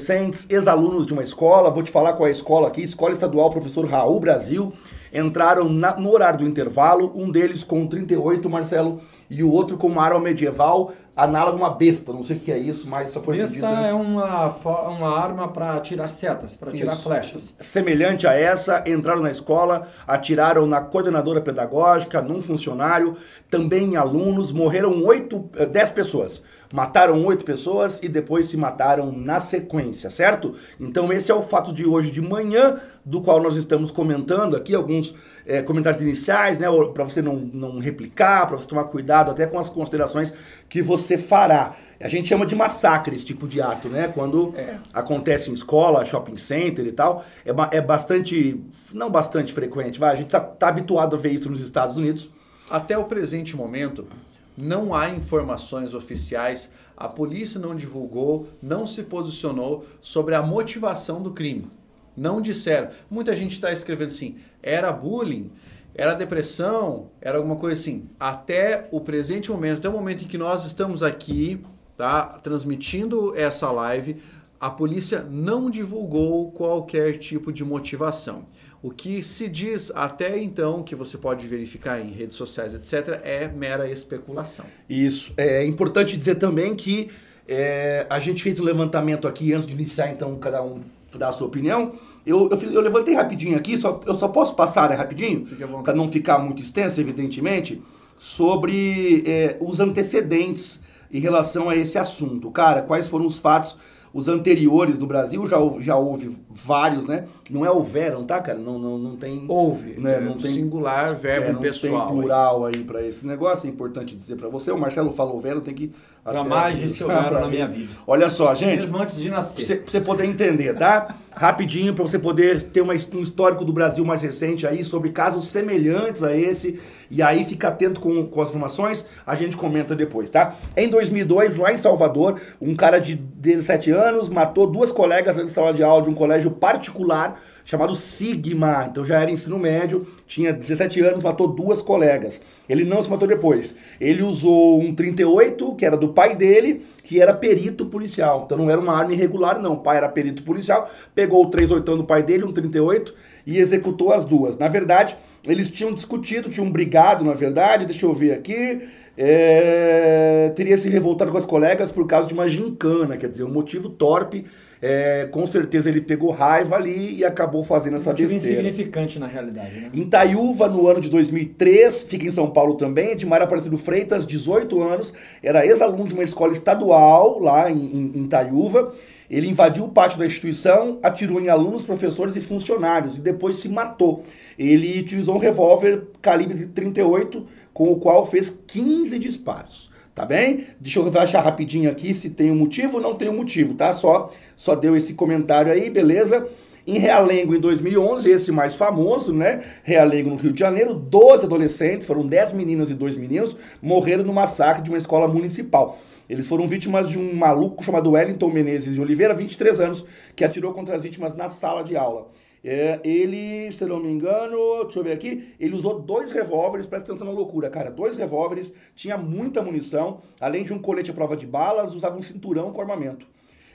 ex-alunos 0.49 1.05
de 1.05 1.13
uma 1.13 1.23
escola, 1.23 1.69
vou 1.69 1.83
te 1.83 1.91
falar 1.91 2.13
qual 2.13 2.27
é 2.27 2.29
a 2.29 2.31
escola 2.31 2.67
aqui, 2.67 2.81
Escola 2.81 3.11
Estadual 3.11 3.49
Professor 3.49 3.85
Raul 3.85 4.19
Brasil, 4.19 4.73
entraram 5.13 5.67
na, 5.67 5.95
no 5.97 6.11
horário 6.11 6.39
do 6.39 6.47
intervalo, 6.47 7.11
um 7.15 7.29
deles 7.29 7.63
com 7.63 7.85
38, 7.85 8.49
Marcelo, 8.49 9.01
e 9.29 9.43
o 9.43 9.51
outro 9.51 9.77
com 9.77 9.87
uma 9.87 10.03
arma 10.03 10.19
medieval 10.19 10.93
análogo 11.15 11.57
a 11.57 11.67
uma 11.67 11.69
besta. 11.69 12.13
Não 12.13 12.23
sei 12.23 12.37
o 12.37 12.39
que 12.39 12.51
é 12.51 12.57
isso, 12.57 12.87
mas 12.89 13.11
só 13.11 13.21
foi 13.21 13.37
Besta 13.37 13.55
pedido, 13.55 13.71
né? 13.71 13.89
é 13.89 13.93
uma, 13.93 14.47
uma 14.47 15.19
arma 15.19 15.47
para 15.47 15.79
tirar 15.81 16.07
setas, 16.07 16.55
para 16.55 16.71
tirar 16.71 16.93
isso. 16.93 17.03
flechas. 17.03 17.55
Semelhante 17.59 18.25
a 18.25 18.33
essa, 18.33 18.83
entraram 18.87 19.21
na 19.21 19.31
escola, 19.31 19.87
atiraram 20.07 20.65
na 20.65 20.81
coordenadora 20.81 21.41
pedagógica, 21.41 22.21
num 22.21 22.41
funcionário, 22.41 23.15
também 23.49 23.93
em 23.93 23.95
alunos, 23.97 24.51
morreram 24.51 25.03
oito, 25.03 25.49
eh, 25.57 25.65
dez 25.65 25.91
pessoas. 25.91 26.43
Mataram 26.71 27.23
oito 27.25 27.43
pessoas 27.43 28.01
e 28.01 28.07
depois 28.07 28.47
se 28.47 28.57
mataram 28.57 29.11
na 29.11 29.39
sequência, 29.39 30.09
certo? 30.09 30.55
Então 30.79 31.11
esse 31.11 31.31
é 31.31 31.35
o 31.35 31.41
fato 31.41 31.73
de 31.73 31.85
hoje 31.85 32.11
de 32.11 32.21
manhã, 32.21 32.79
do 33.03 33.21
qual 33.21 33.41
nós 33.41 33.55
estamos 33.55 33.91
comentando 33.91 34.55
aqui, 34.55 34.73
alguns 34.75 35.13
é, 35.45 35.61
comentários 35.61 36.01
iniciais, 36.01 36.59
né? 36.59 36.67
Para 36.93 37.03
você 37.03 37.21
não, 37.21 37.35
não 37.35 37.79
replicar, 37.79 38.47
para 38.47 38.57
você 38.57 38.67
tomar 38.67 38.85
cuidado 38.85 39.31
até 39.31 39.45
com 39.45 39.59
as 39.59 39.69
considerações 39.69 40.33
que 40.69 40.81
você 40.81 41.17
fará. 41.17 41.75
A 41.99 42.07
gente 42.07 42.27
chama 42.27 42.45
de 42.45 42.55
massacre 42.55 43.15
esse 43.15 43.25
tipo 43.25 43.47
de 43.47 43.61
ato, 43.61 43.89
né? 43.89 44.07
Quando 44.07 44.53
é. 44.55 44.77
acontece 44.93 45.51
em 45.51 45.53
escola, 45.53 46.05
shopping 46.05 46.37
center 46.37 46.85
e 46.85 46.91
tal, 46.91 47.23
é, 47.45 47.77
é 47.77 47.81
bastante, 47.81 48.59
não 48.93 49.09
bastante 49.09 49.53
frequente, 49.53 49.99
vai. 49.99 50.13
A 50.13 50.15
gente 50.15 50.29
tá, 50.29 50.39
tá 50.39 50.67
habituado 50.67 51.15
a 51.15 51.19
ver 51.19 51.31
isso 51.31 51.49
nos 51.49 51.63
Estados 51.63 51.97
Unidos. 51.97 52.29
Até 52.69 52.97
o 52.97 53.03
presente 53.03 53.55
momento, 53.55 54.07
não 54.57 54.93
há 54.93 55.09
informações 55.09 55.93
oficiais, 55.93 56.69
a 56.95 57.07
polícia 57.07 57.59
não 57.59 57.75
divulgou, 57.75 58.49
não 58.61 58.85
se 58.85 59.03
posicionou 59.03 59.85
sobre 60.01 60.35
a 60.35 60.41
motivação 60.41 61.21
do 61.21 61.31
crime. 61.31 61.69
Não 62.15 62.41
disseram. 62.41 62.89
Muita 63.09 63.35
gente 63.35 63.53
está 63.53 63.71
escrevendo 63.71 64.09
assim: 64.09 64.37
era 64.61 64.91
bullying, 64.91 65.51
era 65.95 66.13
depressão, 66.13 67.09
era 67.21 67.37
alguma 67.37 67.55
coisa 67.55 67.79
assim. 67.79 68.09
Até 68.19 68.87
o 68.91 69.01
presente 69.01 69.51
momento, 69.51 69.77
até 69.79 69.89
o 69.89 69.93
momento 69.93 70.23
em 70.23 70.27
que 70.27 70.37
nós 70.37 70.65
estamos 70.65 71.03
aqui, 71.03 71.63
tá, 71.97 72.39
transmitindo 72.39 73.35
essa 73.35 73.71
live, 73.71 74.21
a 74.59 74.69
polícia 74.69 75.25
não 75.27 75.71
divulgou 75.71 76.51
qualquer 76.51 77.17
tipo 77.17 77.51
de 77.51 77.63
motivação. 77.63 78.45
O 78.83 78.89
que 78.89 79.21
se 79.21 79.47
diz 79.47 79.91
até 79.93 80.39
então, 80.39 80.81
que 80.81 80.95
você 80.95 81.17
pode 81.17 81.47
verificar 81.47 81.99
em 81.99 82.09
redes 82.11 82.35
sociais, 82.35 82.73
etc., 82.73 83.21
é 83.23 83.47
mera 83.47 83.89
especulação. 83.89 84.65
Isso. 84.89 85.33
É 85.37 85.63
importante 85.63 86.17
dizer 86.17 86.35
também 86.35 86.75
que 86.75 87.09
é, 87.47 88.07
a 88.09 88.17
gente 88.17 88.41
fez 88.41 88.59
um 88.59 88.63
levantamento 88.63 89.27
aqui 89.27 89.53
antes 89.53 89.67
de 89.67 89.73
iniciar, 89.73 90.09
então, 90.09 90.35
cada 90.37 90.63
um 90.63 90.81
dar 91.17 91.29
a 91.29 91.31
sua 91.31 91.47
opinião. 91.47 91.93
Eu, 92.25 92.49
eu, 92.49 92.71
eu, 92.71 92.81
levantei 92.81 93.13
rapidinho 93.13 93.57
aqui, 93.57 93.77
só, 93.77 94.01
eu 94.05 94.15
só 94.15 94.27
posso 94.27 94.55
passar 94.55 94.89
né, 94.89 94.95
rapidinho, 94.95 95.45
para 95.83 95.93
não 95.93 96.07
ficar 96.07 96.39
muito 96.39 96.61
extenso, 96.61 96.99
evidentemente, 96.99 97.81
sobre 98.17 99.23
é, 99.25 99.57
os 99.59 99.79
antecedentes 99.79 100.81
em 101.11 101.19
relação 101.19 101.69
a 101.69 101.75
esse 101.75 101.97
assunto. 101.97 102.49
Cara, 102.51 102.81
quais 102.81 103.09
foram 103.09 103.25
os 103.25 103.39
fatos 103.39 103.77
os 104.13 104.27
anteriores 104.27 104.99
no 104.99 105.07
Brasil 105.07 105.45
já, 105.47 105.57
já 105.79 105.95
houve 105.95 106.35
vários, 106.49 107.05
né? 107.05 107.25
Não 107.49 107.65
é 107.65 107.71
houveram, 107.71 108.25
tá, 108.25 108.41
cara? 108.41 108.59
Não, 108.59 108.77
não, 108.77 108.97
não 108.97 109.15
tem. 109.15 109.45
Houve. 109.47 109.99
Né? 109.99 110.19
Não 110.19 110.37
tem 110.37 110.51
singular, 110.51 111.15
verbo 111.15 111.47
é, 111.47 111.53
não 111.53 111.61
pessoal. 111.61 112.07
Tem 112.07 112.17
plural 112.17 112.65
aí, 112.65 112.75
aí 112.75 112.83
para 112.83 113.05
esse 113.05 113.25
negócio. 113.25 113.67
É 113.67 113.69
importante 113.69 114.15
dizer 114.15 114.35
para 114.35 114.49
você. 114.49 114.71
O 114.71 114.77
Marcelo 114.77 115.11
falou 115.11 115.35
houveram, 115.35 115.61
tem 115.61 115.73
que. 115.73 115.91
Jamais 116.23 116.77
disse 116.77 117.03
houveram 117.03 117.41
na 117.41 117.47
minha 117.47 117.67
vida. 117.67 117.89
Olha 118.05 118.29
só, 118.29 118.53
gente. 118.53 118.77
Mesmo 118.77 118.97
antes 118.97 119.15
de 119.15 119.29
nascer. 119.29 119.81
Pra 119.81 119.91
você 119.91 119.99
poder 119.99 120.25
entender, 120.25 120.75
tá? 120.75 121.15
Rapidinho, 121.33 121.95
para 121.95 122.03
você 122.03 122.19
poder 122.19 122.61
ter 122.61 122.81
uma, 122.81 122.93
um 122.93 123.21
histórico 123.21 123.65
do 123.65 123.73
Brasil 123.73 124.05
mais 124.05 124.21
recente 124.21 124.67
aí 124.67 124.83
sobre 124.83 125.09
casos 125.09 125.47
semelhantes 125.47 126.21
a 126.21 126.35
esse. 126.35 126.79
E 127.09 127.23
aí 127.23 127.43
fica 127.43 127.69
atento 127.69 127.99
com, 127.99 128.27
com 128.27 128.41
as 128.41 128.49
informações, 128.49 129.07
a 129.25 129.35
gente 129.35 129.57
comenta 129.57 129.95
depois, 129.95 130.29
tá? 130.29 130.53
Em 130.77 130.87
2002, 130.89 131.57
lá 131.57 131.73
em 131.73 131.77
Salvador, 131.77 132.39
um 132.61 132.75
cara 132.75 132.99
de 132.99 133.15
17 133.15 133.89
anos 133.89 134.29
matou 134.29 134.67
duas 134.67 134.91
colegas 134.91 135.37
na 135.37 135.47
sala 135.49 135.73
de 135.73 135.83
aula 135.83 136.03
de 136.03 136.09
um 136.09 136.13
colégio 136.13 136.51
particular 136.51 137.41
chamado 137.65 137.95
Sigma. 137.95 138.87
Então 138.89 139.05
já 139.05 139.19
era 139.19 139.31
ensino 139.31 139.57
médio, 139.57 140.05
tinha 140.25 140.53
17 140.53 141.01
anos, 141.01 141.23
matou 141.23 141.47
duas 141.47 141.81
colegas. 141.81 142.41
Ele 142.67 142.83
não 142.83 143.01
se 143.01 143.09
matou 143.09 143.27
depois. 143.27 143.75
Ele 143.99 144.23
usou 144.23 144.81
um 144.81 144.93
38, 144.93 145.75
que 145.75 145.85
era 145.85 145.97
do 145.97 146.09
pai 146.09 146.35
dele, 146.35 146.85
que 147.03 147.21
era 147.21 147.33
perito 147.33 147.85
policial. 147.85 148.43
Então 148.45 148.57
não 148.57 148.69
era 148.69 148.79
uma 148.79 148.95
arma 148.97 149.13
irregular, 149.13 149.61
não. 149.61 149.73
O 149.73 149.79
pai 149.79 149.97
era 149.97 150.09
perito 150.09 150.43
policial, 150.43 150.89
pegou 151.13 151.45
o 151.45 151.49
38 151.49 151.97
do 151.97 152.03
pai 152.03 152.23
dele, 152.23 152.43
um 152.43 152.51
38, 152.51 153.13
e 153.45 153.57
executou 153.57 154.13
as 154.13 154.25
duas. 154.25 154.57
Na 154.57 154.67
verdade, 154.67 155.15
eles 155.45 155.67
tinham 155.69 155.93
discutido, 155.93 156.49
tinham 156.49 156.69
brigado, 156.69 157.23
na 157.25 157.33
verdade, 157.33 157.85
deixa 157.85 158.05
eu 158.05 158.13
ver 158.13 158.33
aqui 158.33 158.81
é, 159.17 160.51
teria 160.55 160.77
se 160.77 160.89
revoltado 160.89 161.31
com 161.31 161.37
as 161.37 161.45
colegas 161.45 161.91
por 161.91 162.07
causa 162.07 162.27
de 162.27 162.33
uma 162.33 162.47
gincana, 162.47 163.17
quer 163.17 163.29
dizer, 163.29 163.43
um 163.43 163.51
motivo 163.51 163.89
torpe. 163.89 164.45
É, 164.81 165.27
com 165.29 165.45
certeza 165.45 165.89
ele 165.89 166.01
pegou 166.01 166.31
raiva 166.31 166.75
ali 166.75 167.19
e 167.19 167.23
acabou 167.23 167.63
fazendo 167.63 167.97
essa 167.97 168.11
besteira. 168.11 168.35
insignificante 168.35 169.19
na 169.19 169.27
realidade. 169.27 169.79
Né? 169.79 169.89
Em 169.93 170.03
Taiúva, 170.09 170.67
no 170.67 170.87
ano 170.87 170.99
de 170.99 171.07
2003, 171.09 172.05
fica 172.05 172.25
em 172.25 172.31
São 172.31 172.49
Paulo 172.49 172.73
também, 172.73 173.11
Edmar 173.11 173.43
Aparecido 173.43 173.77
Freitas, 173.77 174.25
18 174.25 174.81
anos, 174.81 175.13
era 175.43 175.63
ex-aluno 175.65 176.07
de 176.07 176.15
uma 176.15 176.23
escola 176.23 176.51
estadual 176.51 177.39
lá 177.39 177.69
em, 177.69 177.77
em, 177.77 178.11
em 178.15 178.27
Taiúva. 178.27 178.91
Ele 179.29 179.47
invadiu 179.47 179.85
o 179.85 179.89
pátio 179.89 180.17
da 180.17 180.25
instituição, 180.25 180.99
atirou 181.03 181.39
em 181.39 181.47
alunos, 181.47 181.83
professores 181.83 182.35
e 182.35 182.41
funcionários 182.41 183.17
e 183.17 183.21
depois 183.21 183.57
se 183.57 183.69
matou. 183.69 184.23
Ele 184.57 184.99
utilizou 184.99 185.35
um 185.35 185.39
revólver 185.39 186.07
calibre 186.21 186.65
38 186.65 187.47
com 187.73 187.91
o 187.91 187.97
qual 187.97 188.25
fez 188.25 188.49
15 188.67 189.17
disparos. 189.19 189.90
Tá 190.13 190.25
bem? 190.25 190.65
Deixa 190.79 190.99
eu 190.99 191.19
achar 191.19 191.41
rapidinho 191.41 191.89
aqui 191.89 192.13
se 192.13 192.29
tem 192.29 192.51
um 192.51 192.55
motivo. 192.55 192.99
Não 192.99 193.15
tem 193.15 193.29
um 193.29 193.37
motivo, 193.37 193.73
tá? 193.73 193.93
Só, 193.93 194.29
só 194.55 194.75
deu 194.75 194.95
esse 194.95 195.13
comentário 195.13 195.71
aí, 195.71 195.89
beleza? 195.89 196.47
Em 196.85 196.97
Realengo, 196.97 197.55
em 197.55 197.59
2011, 197.59 198.29
esse 198.29 198.51
mais 198.51 198.73
famoso, 198.75 199.31
né? 199.31 199.63
Realengo, 199.83 200.31
no 200.31 200.35
Rio 200.35 200.51
de 200.51 200.59
Janeiro, 200.59 200.95
12 200.95 201.45
adolescentes, 201.45 202.07
foram 202.07 202.25
10 202.25 202.53
meninas 202.53 202.89
e 202.89 202.95
2 202.95 203.17
meninos, 203.17 203.55
morreram 203.81 204.23
no 204.23 204.33
massacre 204.33 204.81
de 204.81 204.89
uma 204.89 204.97
escola 204.97 205.27
municipal. 205.27 205.97
Eles 206.27 206.47
foram 206.47 206.67
vítimas 206.67 207.07
de 207.09 207.19
um 207.19 207.35
maluco 207.35 207.83
chamado 207.83 208.11
Wellington 208.11 208.49
Menezes 208.49 208.95
de 208.95 209.01
Oliveira, 209.01 209.33
23 209.33 209.79
anos, 209.79 210.05
que 210.35 210.43
atirou 210.43 210.73
contra 210.73 210.95
as 210.95 211.03
vítimas 211.03 211.35
na 211.35 211.49
sala 211.49 211.83
de 211.83 211.95
aula. 211.95 212.29
É, 212.63 212.99
ele, 213.03 213.71
se 213.71 213.85
não 213.85 213.99
me 213.99 214.09
engano, 214.09 214.83
deixa 214.83 214.99
eu 214.99 215.03
ver 215.03 215.13
aqui, 215.13 215.55
ele 215.59 215.75
usou 215.75 215.99
dois 215.99 216.31
revólveres, 216.31 216.85
presta 216.85 217.11
atenção 217.11 217.27
na 217.27 217.33
loucura, 217.33 217.69
cara. 217.69 217.89
Dois 217.89 218.15
revólveres, 218.15 218.71
tinha 218.95 219.17
muita 219.17 219.63
munição, 219.63 220.19
além 220.39 220.63
de 220.63 220.71
um 220.71 220.79
colete 220.79 221.09
à 221.09 221.13
prova 221.13 221.35
de 221.35 221.47
balas, 221.47 221.95
usava 221.95 222.17
um 222.17 222.21
cinturão 222.21 222.71
com 222.71 222.81
armamento. 222.81 223.25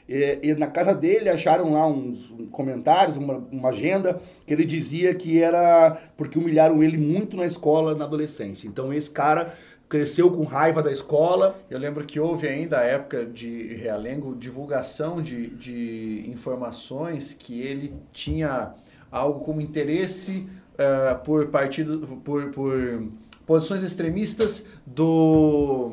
E, 0.08 0.38
e, 0.40 0.54
na 0.54 0.68
casa 0.68 0.94
dele 0.94 1.28
acharam 1.28 1.72
lá 1.72 1.84
uns 1.86 2.32
comentários, 2.52 3.16
uma, 3.16 3.38
uma, 3.50 3.70
agenda, 3.70 4.20
que 4.46 4.52
ele 4.54 4.64
dizia 4.64 5.12
que 5.12 5.42
era 5.42 5.98
porque 6.16 6.38
humilharam 6.38 6.80
ele 6.80 6.96
muito 6.96 7.36
na 7.36 7.44
escola 7.44 7.92
na 7.94 8.04
adolescência. 8.04 8.68
Então 8.68 8.92
esse 8.92 9.10
cara 9.10 9.54
cresceu 9.88 10.30
com 10.30 10.44
raiva 10.44 10.82
da 10.82 10.90
escola. 10.90 11.58
Eu 11.70 11.78
lembro 11.78 12.04
que 12.04 12.18
houve 12.18 12.48
ainda, 12.48 12.78
a 12.78 12.84
época 12.84 13.24
de 13.24 13.74
Realengo, 13.74 14.34
divulgação 14.34 15.22
de, 15.22 15.48
de 15.48 16.24
informações 16.28 17.32
que 17.32 17.60
ele 17.60 17.94
tinha 18.12 18.74
algo 19.10 19.40
como 19.40 19.60
interesse 19.60 20.46
uh, 20.74 21.18
por 21.24 21.46
partido, 21.48 22.20
por, 22.24 22.50
por 22.50 23.08
posições 23.46 23.82
extremistas 23.82 24.66
do 24.84 25.92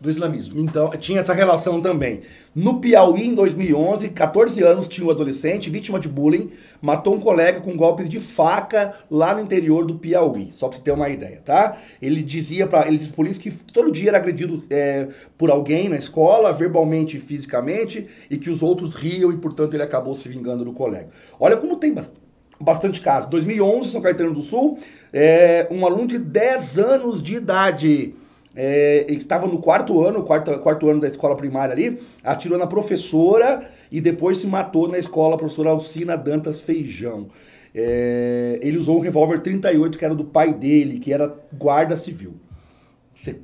do 0.00 0.08
islamismo. 0.08 0.58
Então, 0.58 0.90
tinha 0.92 1.20
essa 1.20 1.34
relação 1.34 1.80
também. 1.80 2.22
No 2.54 2.80
Piauí, 2.80 3.26
em 3.26 3.34
2011, 3.34 4.08
14 4.08 4.62
anos, 4.62 4.88
tinha 4.88 5.06
um 5.06 5.10
adolescente 5.10 5.68
vítima 5.68 6.00
de 6.00 6.08
bullying, 6.08 6.50
matou 6.80 7.14
um 7.14 7.20
colega 7.20 7.60
com 7.60 7.76
golpes 7.76 8.08
de 8.08 8.18
faca 8.18 8.94
lá 9.10 9.34
no 9.34 9.42
interior 9.42 9.84
do 9.84 9.96
Piauí, 9.96 10.50
só 10.50 10.68
pra 10.68 10.78
você 10.78 10.82
ter 10.82 10.92
uma 10.92 11.10
ideia, 11.10 11.42
tá? 11.44 11.76
Ele 12.00 12.22
dizia 12.22 12.66
para 12.66 12.88
ele 12.88 12.96
disse 12.96 13.10
por 13.10 13.26
isso 13.26 13.38
que 13.38 13.50
todo 13.50 13.92
dia 13.92 14.08
era 14.08 14.18
agredido 14.18 14.64
é, 14.70 15.08
por 15.36 15.50
alguém 15.50 15.88
na 15.88 15.96
escola, 15.96 16.52
verbalmente 16.52 17.18
e 17.18 17.20
fisicamente, 17.20 18.06
e 18.30 18.38
que 18.38 18.48
os 18.48 18.62
outros 18.62 18.94
riam 18.94 19.30
e, 19.30 19.36
portanto, 19.36 19.74
ele 19.74 19.82
acabou 19.82 20.14
se 20.14 20.28
vingando 20.28 20.64
do 20.64 20.72
colega. 20.72 21.10
Olha 21.38 21.56
como 21.56 21.76
tem 21.76 21.92
bastante 21.92 22.20
bastante 22.62 23.00
casos. 23.00 23.30
2011, 23.30 23.88
São 23.88 24.02
Caetano 24.02 24.34
do 24.34 24.42
Sul, 24.42 24.78
é, 25.10 25.66
um 25.70 25.86
aluno 25.86 26.06
de 26.06 26.18
10 26.18 26.78
anos 26.78 27.22
de 27.22 27.36
idade 27.36 28.14
é, 28.62 29.06
estava 29.08 29.46
no 29.46 29.58
quarto 29.58 30.04
ano, 30.04 30.22
quarto, 30.22 30.58
quarto 30.58 30.90
ano 30.90 31.00
da 31.00 31.08
escola 31.08 31.34
primária 31.34 31.72
ali, 31.72 31.98
atirou 32.22 32.58
na 32.58 32.66
professora 32.66 33.66
e 33.90 34.02
depois 34.02 34.36
se 34.36 34.46
matou 34.46 34.86
na 34.86 34.98
escola, 34.98 35.34
a 35.34 35.38
professora 35.38 35.70
Alcina 35.70 36.14
Dantas 36.14 36.60
Feijão. 36.60 37.28
É, 37.74 38.58
ele 38.60 38.76
usou 38.76 38.98
um 38.98 39.00
revólver 39.00 39.40
38 39.40 39.96
que 39.96 40.04
era 40.04 40.14
do 40.14 40.24
pai 40.24 40.52
dele, 40.52 40.98
que 40.98 41.10
era 41.10 41.34
guarda 41.56 41.96
civil. 41.96 42.34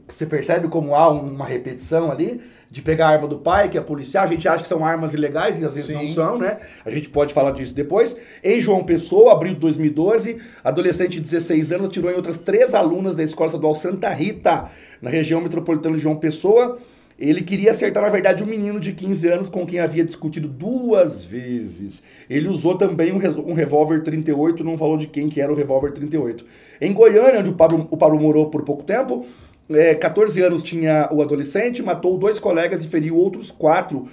Você 0.08 0.24
percebe 0.24 0.68
como 0.68 0.94
há 0.94 1.10
uma 1.10 1.44
repetição 1.44 2.10
ali 2.10 2.40
de 2.70 2.80
pegar 2.80 3.08
a 3.08 3.10
arma 3.10 3.28
do 3.28 3.38
pai, 3.38 3.68
que 3.68 3.76
é 3.76 3.80
policial. 3.80 4.24
A 4.24 4.26
gente 4.26 4.48
acha 4.48 4.62
que 4.62 4.66
são 4.66 4.82
armas 4.82 5.12
ilegais 5.12 5.60
e 5.60 5.64
às 5.64 5.74
vezes 5.74 5.88
Sim. 5.88 5.94
não 5.94 6.08
são, 6.08 6.38
né? 6.38 6.58
A 6.84 6.90
gente 6.90 7.10
pode 7.10 7.34
falar 7.34 7.50
disso 7.50 7.74
depois. 7.74 8.16
Em 8.42 8.58
João 8.58 8.84
Pessoa, 8.84 9.32
abril 9.32 9.52
de 9.52 9.60
2012, 9.60 10.38
adolescente 10.64 11.12
de 11.12 11.20
16 11.20 11.72
anos 11.72 11.88
atirou 11.88 12.10
em 12.10 12.14
outras 12.14 12.38
três 12.38 12.72
alunas 12.72 13.16
da 13.16 13.22
Escola 13.22 13.48
Estadual 13.48 13.74
Santa 13.74 14.08
Rita, 14.08 14.70
na 15.02 15.10
região 15.10 15.42
metropolitana 15.42 15.96
de 15.96 16.02
João 16.02 16.16
Pessoa. 16.16 16.78
Ele 17.18 17.40
queria 17.40 17.70
acertar, 17.70 18.02
na 18.02 18.10
verdade, 18.10 18.42
um 18.42 18.46
menino 18.46 18.78
de 18.78 18.92
15 18.92 19.28
anos 19.28 19.48
com 19.48 19.66
quem 19.66 19.78
havia 19.78 20.04
discutido 20.04 20.48
duas 20.48 21.24
vezes. 21.24 22.02
Ele 22.28 22.46
usou 22.46 22.76
também 22.76 23.10
um, 23.10 23.54
revólver 23.54 24.02
38, 24.02 24.62
não 24.62 24.76
falou 24.76 24.98
de 24.98 25.06
quem 25.06 25.30
que 25.30 25.40
era 25.40 25.50
o 25.50 25.56
revólver 25.56 25.92
38. 25.92 26.44
Em 26.78 26.92
Goiânia, 26.92 27.40
onde 27.40 27.48
o 27.48 27.54
Pablo, 27.54 27.88
o 27.90 27.96
Pablo 27.96 28.20
morou 28.20 28.50
por 28.50 28.64
pouco 28.64 28.84
tempo, 28.84 29.24
é, 29.70 29.94
14 29.94 30.40
anos 30.42 30.62
tinha 30.62 31.08
o 31.12 31.22
adolescente, 31.22 31.82
matou 31.82 32.18
dois 32.18 32.38
colegas 32.38 32.84
e 32.84 32.88
feriu 32.88 33.16
outros 33.16 33.50
quatro 33.50 34.08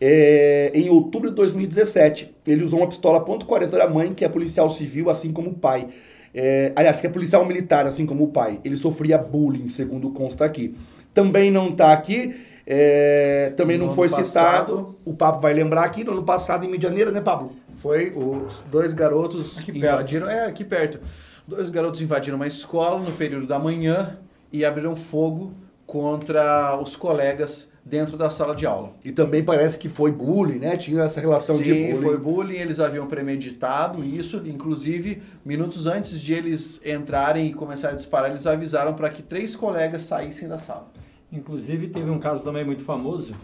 é, 0.00 0.72
em 0.74 0.90
outubro 0.90 1.30
de 1.30 1.36
2017. 1.36 2.34
Ele 2.46 2.64
usou 2.64 2.80
uma 2.80 2.88
pistola 2.88 3.24
.40 3.24 3.66
da 3.66 3.88
mãe, 3.88 4.12
que 4.12 4.24
é 4.24 4.28
policial 4.28 4.68
civil, 4.68 5.08
assim 5.08 5.32
como 5.32 5.50
o 5.50 5.54
pai. 5.54 5.88
É, 6.34 6.72
aliás, 6.74 7.00
que 7.00 7.06
é 7.06 7.10
policial 7.10 7.44
militar, 7.44 7.86
assim 7.86 8.04
como 8.04 8.24
o 8.24 8.28
pai. 8.28 8.58
Ele 8.64 8.76
sofria 8.76 9.16
bullying, 9.18 9.68
segundo 9.68 10.10
consta 10.10 10.44
aqui. 10.44 10.74
Também 11.14 11.50
não 11.50 11.68
está 11.68 11.92
aqui, 11.92 12.34
é, 12.66 13.52
também 13.56 13.76
no 13.76 13.86
não 13.86 13.94
foi 13.94 14.08
passado, 14.08 14.26
citado. 14.26 14.98
O 15.04 15.14
Pablo 15.14 15.40
vai 15.40 15.52
lembrar 15.52 15.84
aqui, 15.84 16.02
no 16.02 16.12
ano 16.12 16.22
passado, 16.22 16.64
em 16.64 16.70
Medianeira, 16.70 17.12
né, 17.12 17.20
Pablo? 17.20 17.52
Foi, 17.76 18.12
os 18.16 18.60
dois 18.70 18.94
garotos 18.94 19.58
aqui 19.58 19.72
invadiram, 19.78 20.26
perto. 20.26 20.38
é, 20.40 20.46
aqui 20.46 20.64
perto. 20.64 21.00
Dois 21.46 21.68
garotos 21.68 22.00
invadiram 22.00 22.36
uma 22.36 22.46
escola 22.46 23.00
no 23.00 23.12
período 23.12 23.46
da 23.46 23.58
manhã, 23.58 24.16
e 24.52 24.64
abriram 24.64 24.94
fogo 24.94 25.52
contra 25.86 26.78
os 26.80 26.96
colegas 26.96 27.70
dentro 27.84 28.16
da 28.16 28.30
sala 28.30 28.54
de 28.54 28.64
aula. 28.64 28.92
E 29.04 29.10
também 29.10 29.42
parece 29.44 29.76
que 29.76 29.88
foi 29.88 30.12
bullying, 30.12 30.58
né? 30.58 30.76
Tinha 30.76 31.02
essa 31.02 31.20
relação 31.20 31.56
Sim, 31.56 31.62
de 31.64 31.74
bullying. 31.74 31.94
Sim, 31.96 32.02
foi 32.02 32.16
bullying, 32.16 32.56
eles 32.56 32.80
haviam 32.80 33.06
premeditado 33.06 34.04
isso, 34.04 34.42
inclusive, 34.46 35.22
minutos 35.44 35.86
antes 35.86 36.20
de 36.20 36.32
eles 36.32 36.80
entrarem 36.86 37.48
e 37.48 37.52
começarem 37.52 37.94
a 37.94 37.96
disparar, 37.96 38.30
eles 38.30 38.46
avisaram 38.46 38.94
para 38.94 39.10
que 39.10 39.22
três 39.22 39.56
colegas 39.56 40.02
saíssem 40.02 40.48
da 40.48 40.58
sala. 40.58 40.92
Inclusive, 41.32 41.88
teve 41.88 42.10
um 42.10 42.18
caso 42.18 42.44
também 42.44 42.64
muito 42.64 42.84
famoso, 42.84 43.34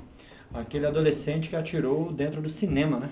aquele 0.54 0.86
adolescente 0.86 1.48
que 1.48 1.56
atirou 1.56 2.12
dentro 2.12 2.40
do 2.40 2.48
cinema, 2.48 3.00
né? 3.00 3.10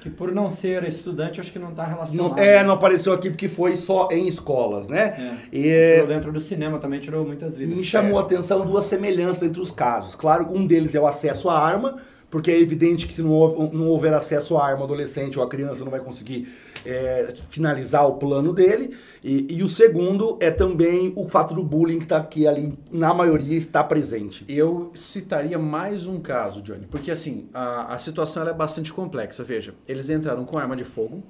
Que 0.00 0.08
por 0.08 0.30
não 0.32 0.48
ser 0.48 0.84
estudante, 0.84 1.40
acho 1.40 1.52
que 1.52 1.58
não 1.58 1.70
está 1.70 1.84
relacionado. 1.84 2.36
Não, 2.36 2.38
é, 2.38 2.62
não 2.62 2.74
apareceu 2.74 3.12
aqui 3.12 3.30
porque 3.30 3.48
foi 3.48 3.74
só 3.76 4.08
em 4.10 4.28
escolas, 4.28 4.88
né? 4.88 5.36
É. 5.52 5.56
E, 5.56 5.92
tirou 5.94 6.06
dentro 6.06 6.32
do 6.32 6.40
cinema 6.40 6.78
também, 6.78 7.00
tirou 7.00 7.26
muitas 7.26 7.56
vidas. 7.56 7.76
Me 7.76 7.84
chamou 7.84 8.18
é. 8.18 8.22
a 8.22 8.24
atenção 8.24 8.64
duas 8.64 8.84
semelhanças 8.84 9.42
entre 9.42 9.60
os 9.60 9.70
casos. 9.70 10.14
Claro, 10.14 10.48
um 10.52 10.66
deles 10.66 10.94
é 10.94 11.00
o 11.00 11.06
acesso 11.06 11.48
à 11.48 11.58
arma, 11.58 11.98
porque 12.30 12.50
é 12.50 12.60
evidente 12.60 13.06
que 13.06 13.14
se 13.14 13.22
não 13.22 13.32
houver, 13.32 13.72
não 13.72 13.88
houver 13.88 14.14
acesso 14.14 14.56
à 14.56 14.64
arma, 14.64 14.84
adolescente 14.84 15.38
ou 15.38 15.44
a 15.44 15.48
criança 15.48 15.82
não 15.82 15.90
vai 15.90 16.00
conseguir 16.00 16.48
é, 16.84 17.34
finalizar 17.50 18.06
o 18.06 18.14
plano 18.14 18.52
dele. 18.52 18.96
E, 19.22 19.46
e, 19.56 19.62
o 19.62 19.68
segundo 19.68 20.38
é 20.40 20.50
também 20.50 21.12
o 21.16 21.28
fato 21.28 21.54
do 21.54 21.62
bullying 21.62 21.98
que 21.98 22.04
está 22.04 22.18
aqui 22.18 22.46
ali, 22.46 22.78
na 22.90 23.12
maioria, 23.12 23.56
está 23.56 23.82
presente. 23.82 24.44
Eu 24.48 24.90
citaria 24.94 25.58
mais 25.58 26.06
um 26.06 26.20
caso, 26.20 26.62
Johnny, 26.62 26.86
porque 26.86 27.10
assim, 27.10 27.48
a, 27.52 27.94
a 27.94 27.98
situação 27.98 28.46
é 28.46 28.52
bastante 28.52 28.92
complexa. 28.92 29.42
Veja, 29.42 29.74
eles 29.86 30.08
entraram 30.08 30.44
com 30.44 30.58
arma 30.58 30.76
de 30.76 30.84
fogo, 30.84 31.22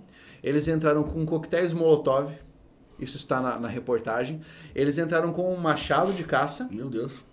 eles 0.43 0.69
entraram 0.69 1.03
com 1.03 1.25
coquetéis 1.25 1.73
Molotov, 1.73 2.31
isso 2.99 3.17
está 3.17 3.41
na, 3.41 3.59
na 3.59 3.69
reportagem, 3.69 4.41
eles 4.75 4.99
entraram 4.99 5.33
com 5.33 5.53
um 5.53 5.57
machado 5.57 6.13
de 6.13 6.25
caça. 6.25 6.69
Meu 6.71 6.89
Deus 6.89 7.29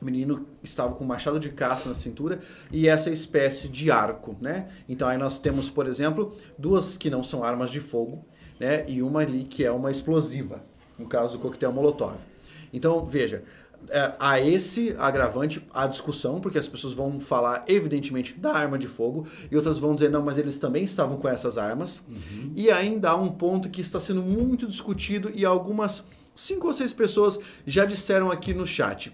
o 0.00 0.04
menino 0.04 0.46
estava 0.62 0.94
com 0.94 1.04
um 1.04 1.06
machado 1.06 1.38
de 1.38 1.50
caça 1.50 1.88
na 1.88 1.94
cintura 1.94 2.40
e 2.70 2.88
essa 2.88 3.10
espécie 3.10 3.68
de 3.68 3.90
arco, 3.90 4.36
né? 4.40 4.68
Então 4.88 5.06
aí 5.06 5.18
nós 5.18 5.38
temos, 5.38 5.68
por 5.68 5.86
exemplo, 5.86 6.34
duas 6.58 6.96
que 6.96 7.10
não 7.10 7.22
são 7.22 7.44
armas 7.44 7.70
de 7.70 7.80
fogo, 7.80 8.24
né? 8.58 8.84
E 8.88 9.02
uma 9.02 9.20
ali 9.20 9.44
que 9.44 9.64
é 9.64 9.70
uma 9.70 9.90
explosiva, 9.90 10.62
no 10.98 11.06
caso 11.06 11.34
do 11.34 11.38
coquetel 11.38 11.72
Molotov. 11.72 12.16
Então, 12.72 13.04
veja, 13.04 13.42
é, 13.88 14.12
a 14.18 14.40
esse 14.40 14.94
agravante 14.98 15.66
a 15.72 15.86
discussão, 15.86 16.40
porque 16.40 16.58
as 16.58 16.68
pessoas 16.68 16.92
vão 16.92 17.18
falar, 17.18 17.64
evidentemente, 17.66 18.34
da 18.34 18.52
arma 18.52 18.78
de 18.78 18.86
fogo, 18.86 19.26
e 19.50 19.56
outras 19.56 19.78
vão 19.78 19.94
dizer, 19.94 20.10
não, 20.10 20.22
mas 20.22 20.38
eles 20.38 20.58
também 20.58 20.84
estavam 20.84 21.16
com 21.16 21.28
essas 21.28 21.56
armas. 21.56 22.02
Uhum. 22.08 22.52
E 22.54 22.70
ainda 22.70 23.10
há 23.10 23.16
um 23.16 23.28
ponto 23.28 23.70
que 23.70 23.80
está 23.80 23.98
sendo 23.98 24.22
muito 24.22 24.66
discutido 24.66 25.32
e 25.34 25.44
algumas 25.44 26.04
cinco 26.34 26.68
ou 26.68 26.74
seis 26.74 26.92
pessoas 26.92 27.38
já 27.66 27.84
disseram 27.84 28.30
aqui 28.30 28.54
no 28.54 28.66
chat 28.66 29.12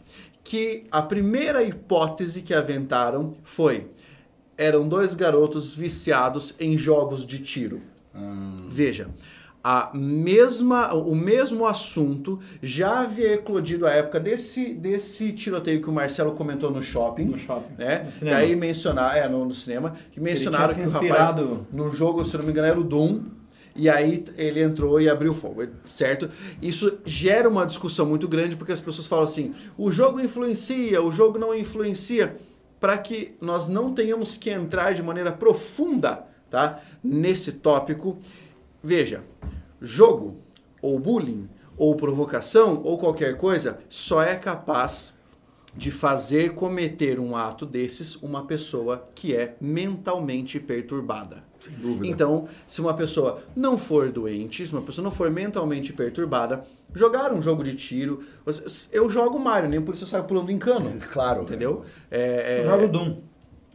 que 0.49 0.85
a 0.93 1.03
primeira 1.03 1.63
hipótese 1.65 2.43
que 2.43 2.55
aventaram 2.55 3.35
foi 3.43 3.89
eram 4.57 4.89
dois 4.89 5.13
garotos 5.13 5.75
viciados 5.75 6.55
em 6.61 6.79
jogos 6.79 7.27
de 7.27 7.41
tiro. 7.41 7.83
Hum. 8.15 8.65
Veja, 8.69 9.11
a 9.63 9.91
mesma, 9.93 10.95
o 10.95 11.17
mesmo 11.17 11.67
assunto 11.67 12.39
já 12.63 13.01
havia 13.01 13.35
eclodido 13.35 13.87
à 13.87 13.91
época 13.91 14.21
desse, 14.21 14.73
desse 14.73 15.33
tiroteio 15.33 15.83
que 15.83 15.91
o 15.91 15.93
Marcelo 15.93 16.33
comentou 16.33 16.71
no 16.71 16.81
shopping. 16.81 17.25
No 17.25 17.37
shopping. 17.37 17.75
Né? 17.77 18.05
No 18.05 18.13
cinema. 18.13 18.37
Daí 18.37 18.55
mencionar, 18.55 19.19
é, 19.19 19.29
no, 19.29 19.45
no 19.45 19.53
cinema, 19.53 19.95
que 20.13 20.21
mencionaram 20.21 20.73
que 20.73 20.81
o 20.81 20.89
rapaz, 20.89 21.35
no 21.73 21.91
jogo, 21.91 22.25
se 22.25 22.37
não 22.37 22.45
me 22.45 22.53
engano, 22.53 22.69
era 22.69 22.79
o 22.79 22.85
Doom. 22.85 23.25
E 23.77 23.89
aí 23.89 24.25
ele 24.37 24.63
entrou 24.63 25.01
e 25.01 25.09
abriu 25.09 25.35
fogo, 25.35 25.63
certo? 25.85 26.31
Isso 26.63 26.99
gera 27.05 27.49
uma 27.49 27.67
discussão 27.67 28.07
muito 28.07 28.27
grande 28.27 28.57
porque 28.57 28.73
as 28.73 28.81
pessoas 28.81 29.07
falam 29.07 29.25
assim: 29.25 29.55
o 29.77 29.91
jogo 29.91 30.21
influencia, 30.21 31.03
o 31.03 31.13
jogo 31.13 31.39
não 31.39 31.55
influencia, 31.55 32.37
para 32.81 32.97
que 32.99 33.35
nós 33.41 33.69
não 33.69 33.93
tenhamos 33.93 34.37
que 34.37 34.51
entrar 34.51 34.95
de 34.95 35.03
maneira 35.03 35.33
profunda, 35.33 36.27
tá? 36.51 36.81
Nesse 37.03 37.53
tópico. 37.53 38.19
Veja, 38.83 39.25
jogo, 39.81 40.37
ou 40.81 40.99
bullying, 40.99 41.49
ou 41.77 41.95
provocação, 41.97 42.83
ou 42.85 42.99
qualquer 42.99 43.37
coisa, 43.37 43.79
só 43.89 44.23
é 44.23 44.37
capaz 44.37 45.15
de 45.77 45.91
fazer 45.91 46.55
cometer 46.55 47.21
um 47.21 47.37
ato 47.37 47.67
desses 47.67 48.17
uma 48.17 48.47
pessoa 48.47 49.09
que 49.15 49.35
é 49.35 49.57
mentalmente 49.61 50.59
perturbada. 50.59 51.45
Sem 51.67 51.75
dúvida. 51.75 52.07
Então, 52.07 52.49
se 52.67 52.81
uma 52.81 52.95
pessoa 52.95 53.43
não 53.55 53.77
for 53.77 54.11
doente, 54.11 54.67
se 54.67 54.73
uma 54.73 54.83
pessoa 54.83 55.05
não 55.05 55.11
for 55.11 55.31
mentalmente 55.31 55.93
perturbada, 55.93 56.65
jogar 56.95 57.33
um 57.33 57.43
jogo 57.43 57.63
de 57.65 57.75
tiro. 57.75 58.23
Eu 58.93 59.11
jogo 59.11 59.39
Mario, 59.39 59.69
nem 59.69 59.81
por 59.81 59.95
isso 59.95 60.05
eu 60.05 60.09
saio 60.09 60.25
pulando 60.25 60.51
em 60.51 60.59
cano. 60.59 60.95
Claro. 61.13 61.43
Entendeu? 61.43 61.85
É, 62.11 62.59
é... 62.59 62.61
Eu 62.61 62.71
jogo 62.71 62.89
Doom. 62.89 63.17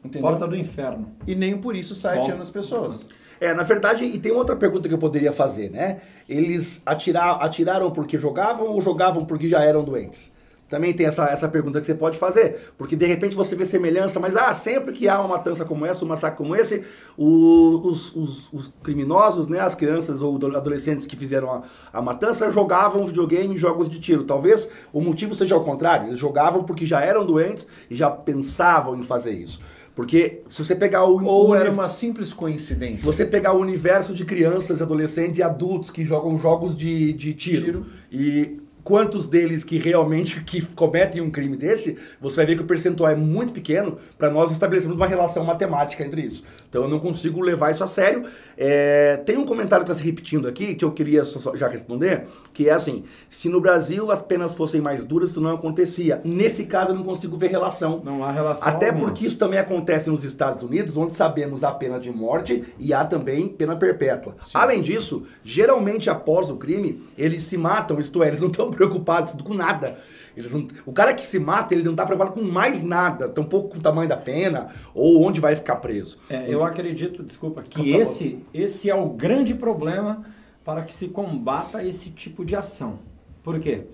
Entendeu? 0.04 0.30
Porta 0.30 0.48
do 0.48 0.56
Inferno. 0.56 1.12
E 1.28 1.36
nem 1.36 1.58
por 1.58 1.76
isso 1.76 1.94
sai 1.94 2.18
atirando 2.20 2.42
as 2.42 2.50
pessoas. 2.50 3.06
É, 3.40 3.54
na 3.54 3.64
verdade, 3.64 4.06
e 4.06 4.20
tem 4.20 4.32
outra 4.32 4.56
pergunta 4.56 4.88
que 4.88 4.94
eu 4.94 5.00
poderia 5.00 5.34
fazer, 5.34 5.72
né? 5.72 6.02
Eles 6.30 6.82
atirar, 6.86 7.42
atiraram 7.44 7.90
porque 7.90 8.18
jogavam 8.18 8.68
ou 8.68 8.80
jogavam 8.82 9.26
porque 9.26 9.50
já 9.50 9.64
eram 9.64 9.84
doentes? 9.84 10.32
Também 10.72 10.94
tem 10.94 11.06
essa, 11.06 11.26
essa 11.26 11.50
pergunta 11.50 11.82
que 11.82 11.86
você 11.86 11.94
pode 11.94 12.18
fazer, 12.18 12.72
porque 12.78 12.96
de 12.96 13.06
repente 13.06 13.36
você 13.36 13.58
vê 13.58 13.66
semelhança, 13.66 14.22
mas 14.22 14.38
ah, 14.38 14.54
sempre 14.54 14.94
que 14.94 15.06
há 15.06 15.20
uma 15.20 15.28
matança 15.28 15.66
como 15.66 15.86
essa, 15.86 16.06
um 16.06 16.08
massacre 16.08 16.38
como 16.38 16.56
esse, 16.56 16.82
o, 17.18 17.82
os, 17.84 18.16
os, 18.16 18.54
os, 18.54 18.74
criminosos, 18.82 19.50
né, 19.50 19.60
as 19.60 19.76
crianças 19.76 20.22
ou 20.22 20.38
adolescentes 20.56 21.06
que 21.06 21.18
fizeram 21.18 21.52
a, 21.52 21.64
a 21.92 22.02
matança 22.02 22.50
jogavam 22.50 23.06
videogame 23.06 23.58
jogos 23.58 23.90
de 23.90 24.00
tiro. 24.00 24.24
Talvez 24.24 24.70
o 24.94 25.02
motivo 25.02 25.36
seja 25.36 25.58
o 25.58 25.62
contrário, 25.62 26.08
eles 26.08 26.18
jogavam 26.20 26.64
porque 26.64 26.86
já 26.86 27.02
eram 27.02 27.26
doentes 27.26 27.68
e 27.90 27.96
já 27.96 28.10
pensavam 28.10 28.98
em 28.98 29.04
fazer 29.04 29.34
isso. 29.34 29.60
Porque 29.94 30.42
se 30.48 30.64
você 30.64 30.74
pegar 30.74 31.04
o. 31.04 31.22
Ou 31.26 31.54
era 31.54 31.70
uma 31.70 31.90
simples 31.90 32.32
coincidência. 32.32 33.02
Se 33.02 33.06
você 33.06 33.26
pegar 33.26 33.54
o 33.54 33.60
universo 33.60 34.14
de 34.14 34.24
crianças, 34.24 34.82
adolescentes 34.82 35.38
e 35.38 35.44
adultos 35.44 35.92
que 35.92 36.06
jogam 36.06 36.38
jogos 36.38 36.78
de, 36.78 37.12
de 37.12 37.34
tiro, 37.34 37.66
tiro. 37.66 37.86
e 38.10 38.61
quantos 38.84 39.28
deles 39.28 39.64
que 39.64 39.78
realmente 39.78 40.42
que 40.42 40.62
cometem 40.76 41.22
um 41.22 41.30
crime 41.30 41.58
desse, 41.58 41.98
você 42.20 42.38
vai 42.38 42.46
ver 42.46 42.56
que 42.56 42.64
o 42.64 42.66
percentual 42.66 43.12
é 43.12 43.16
muito 43.16 43.54
pequeno 43.54 43.98
para 44.18 44.30
nós 44.30 44.52
estabelecermos 44.52 44.98
uma 44.98 45.08
relação 45.08 45.44
matemática 45.44 46.04
entre 46.04 46.22
isso. 46.22 46.44
Então 46.72 46.84
eu 46.84 46.88
não 46.88 47.00
consigo 47.00 47.42
levar 47.42 47.70
isso 47.70 47.84
a 47.84 47.88
sério. 47.88 48.24
É, 48.58 49.18
tem 49.26 49.38
um 49.38 49.46
comentário 49.46 49.86
que 49.86 49.92
está 49.92 50.02
se 50.02 50.08
repetindo 50.10 50.48
aqui, 50.48 50.74
que 50.74 50.86
eu 50.86 50.94
queria 50.94 51.22
já 51.54 51.68
responder, 51.68 52.28
que 52.54 52.70
é 52.70 52.72
assim, 52.72 53.04
se 53.28 53.50
no 53.50 53.60
Brasil 53.60 54.10
as 54.10 54.22
penas 54.22 54.56
fossem 54.56 54.80
mais 54.80 55.04
duras, 55.04 55.32
isso 55.32 55.42
não 55.42 55.50
acontecia. 55.50 56.22
Nesse 56.24 56.64
caso 56.64 56.92
eu 56.92 56.96
não 56.96 57.04
consigo 57.04 57.38
ver 57.38 57.48
relação. 57.48 58.02
Não 58.06 58.24
há 58.24 58.32
relação 58.32 58.70
Até 58.70 58.88
alguma. 58.88 59.08
porque 59.08 59.28
isso 59.28 59.38
também 59.38 59.60
acontece 59.60 60.10
nos 60.10 60.24
Estados 60.24 60.64
Unidos, 60.64 60.96
onde 60.96 61.14
sabemos 61.14 61.62
a 61.66 61.72
pena 61.72 62.00
de 62.00 62.10
morte 62.10 62.64
e 62.80 62.94
há 62.94 63.04
também 63.04 63.50
pena 63.50 63.76
perpétua. 63.76 64.38
Sim. 64.40 64.52
Além 64.58 64.82
disso, 64.82 65.24
geralmente 65.44 66.10
após 66.10 66.50
o 66.50 66.56
crime, 66.56 67.04
eles 67.18 67.42
se 67.44 67.58
matam, 67.58 68.00
isto 68.00 68.24
é, 68.24 68.28
eles 68.28 68.40
não 68.40 68.48
estão 68.48 68.72
preocupados 68.72 69.34
com 69.42 69.54
nada. 69.54 69.98
Eles 70.36 70.52
não, 70.52 70.68
o 70.86 70.94
cara 70.94 71.14
que 71.14 71.26
se 71.26 71.40
mata, 71.40 71.74
ele 71.74 71.84
não 71.84 71.92
está 71.92 72.06
preocupado 72.06 72.40
com 72.40 72.46
mais 72.46 72.84
nada, 72.84 73.28
tampouco 73.28 73.70
com 73.70 73.78
o 73.78 73.82
tamanho 73.82 74.08
da 74.08 74.18
pena 74.18 74.70
ou 74.94 75.26
onde 75.26 75.42
vai 75.42 75.56
ficar 75.56 75.78
preso. 75.78 76.18
É, 76.30 76.46
eu 76.48 76.64
acredito, 76.64 77.24
desculpa, 77.24 77.62
que 77.62 77.92
esse, 77.92 78.40
esse 78.54 78.90
é 78.90 78.96
o 78.96 79.10
grande 79.10 79.54
problema 79.54 80.26
para 80.64 80.84
que 80.84 80.94
se 80.94 81.10
combata 81.10 81.84
esse 81.84 82.12
tipo 82.12 82.46
de 82.46 82.56
ação. 82.56 83.00
Por 83.44 83.60
quê? 83.60 83.86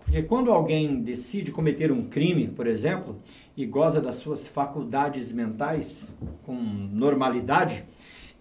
Porque 0.00 0.22
quando 0.22 0.52
alguém 0.52 1.00
decide 1.00 1.50
cometer 1.50 1.90
um 1.90 2.04
crime, 2.04 2.48
por 2.48 2.66
exemplo, 2.66 3.16
e 3.56 3.64
goza 3.66 4.00
das 4.00 4.16
suas 4.16 4.46
faculdades 4.46 5.32
mentais 5.32 6.14
com 6.44 6.54
normalidade, 6.54 7.84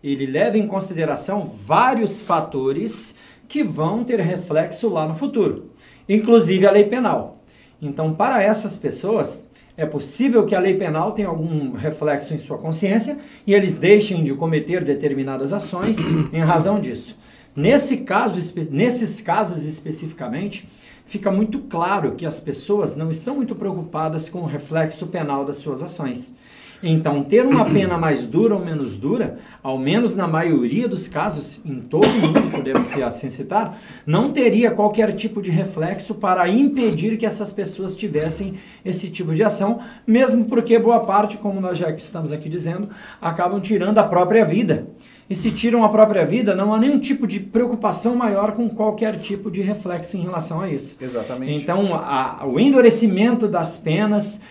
ele 0.04 0.26
leva 0.26 0.58
em 0.58 0.68
consideração 0.68 1.44
vários 1.46 2.22
fatores 2.22 3.16
que 3.48 3.64
vão 3.64 4.04
ter 4.04 4.20
reflexo 4.20 4.90
lá 4.90 5.08
no 5.08 5.16
futuro 5.16 5.72
inclusive 6.08 6.66
a 6.66 6.72
lei 6.72 6.86
penal. 6.86 7.35
Então, 7.82 8.14
para 8.14 8.42
essas 8.42 8.78
pessoas, 8.78 9.48
é 9.78 9.86
possível 9.86 10.46
que 10.46 10.56
a 10.56 10.60
lei 10.60 10.76
penal 10.76 11.12
tenha 11.12 11.28
algum 11.28 11.74
reflexo 11.74 12.34
em 12.34 12.40
sua 12.40 12.58
consciência 12.58 13.18
e 13.46 13.54
eles 13.54 13.76
deixem 13.76 14.24
de 14.24 14.34
cometer 14.34 14.84
determinadas 14.84 15.52
ações 15.52 15.98
em 16.32 16.40
razão 16.40 16.80
disso. 16.80 17.18
Nesse 17.56 17.98
caso, 17.98 18.36
nesses 18.70 19.22
casos 19.22 19.66
especificamente, 19.66 20.70
fica 21.06 21.32
muito 21.32 21.60
claro 21.60 22.16
que 22.16 22.26
as 22.26 22.40
pessoas 22.40 22.96
não 22.96 23.10
estão 23.10 23.36
muito 23.36 23.56
preocupadas 23.56 24.30
com 24.30 24.40
o 24.40 24.46
reflexo 24.46 25.08
penal 25.08 25.46
das 25.46 25.58
suas 25.58 25.82
ações. 25.82 26.36
Então, 26.84 27.24
ter 27.24 27.46
uma 27.46 27.66
pena 27.66 27.98
mais 27.98 28.28
dura 28.28 28.56
ou 28.56 28.64
menos 28.64 28.98
dura, 28.98 29.38
ao 29.64 29.78
menos 29.78 30.16
na 30.16 30.28
maioria 30.28 30.88
dos 30.88 31.08
casos, 31.08 31.62
em 31.66 31.80
todo 31.80 32.08
mundo, 32.08 32.52
podemos 32.52 32.92
assim 33.04 33.30
citar, 33.30 33.78
não 34.06 34.32
teria 34.32 34.72
qualquer 34.72 35.14
tipo 35.14 35.42
de 35.42 35.52
reflexo 35.52 36.16
para 36.16 36.48
impedir 36.50 37.18
que 37.18 37.26
essas 37.26 37.52
pessoas 37.52 37.96
tivessem 37.96 38.56
esse 38.84 39.10
tipo 39.10 39.34
de 39.34 39.44
ação, 39.44 39.80
mesmo 40.06 40.46
porque 40.46 40.78
boa 40.78 41.02
parte, 41.02 41.38
como 41.38 41.60
nós 41.60 41.78
já 41.78 41.90
estamos 41.92 42.32
aqui 42.32 42.50
dizendo, 42.50 42.90
acabam 43.22 43.60
tirando 43.60 43.98
a 43.98 44.04
própria 44.04 44.44
vida 44.44 44.88
e 45.28 45.36
se 45.36 45.52
tiram 45.52 45.84
a 45.84 45.90
própria 45.90 46.24
vida, 46.24 46.56
não 46.56 46.74
há 46.74 46.78
nenhum 46.78 47.00
tipo 47.00 47.26
de 47.26 47.40
preocupação 47.40 48.16
maior 48.16 48.52
com 48.52 48.70
qualquer 48.70 49.18
tipo 49.18 49.50
de 49.50 49.62
reflexo 49.62 50.16
em 50.18 50.22
relação 50.22 50.62
a 50.62 50.70
isso. 50.70 50.96
Exatamente. 51.02 51.64
Então, 51.64 51.96
a, 51.96 52.46
o 52.46 52.60
endurecimento 52.60 53.48
das 53.48 53.78
penas 53.78 54.42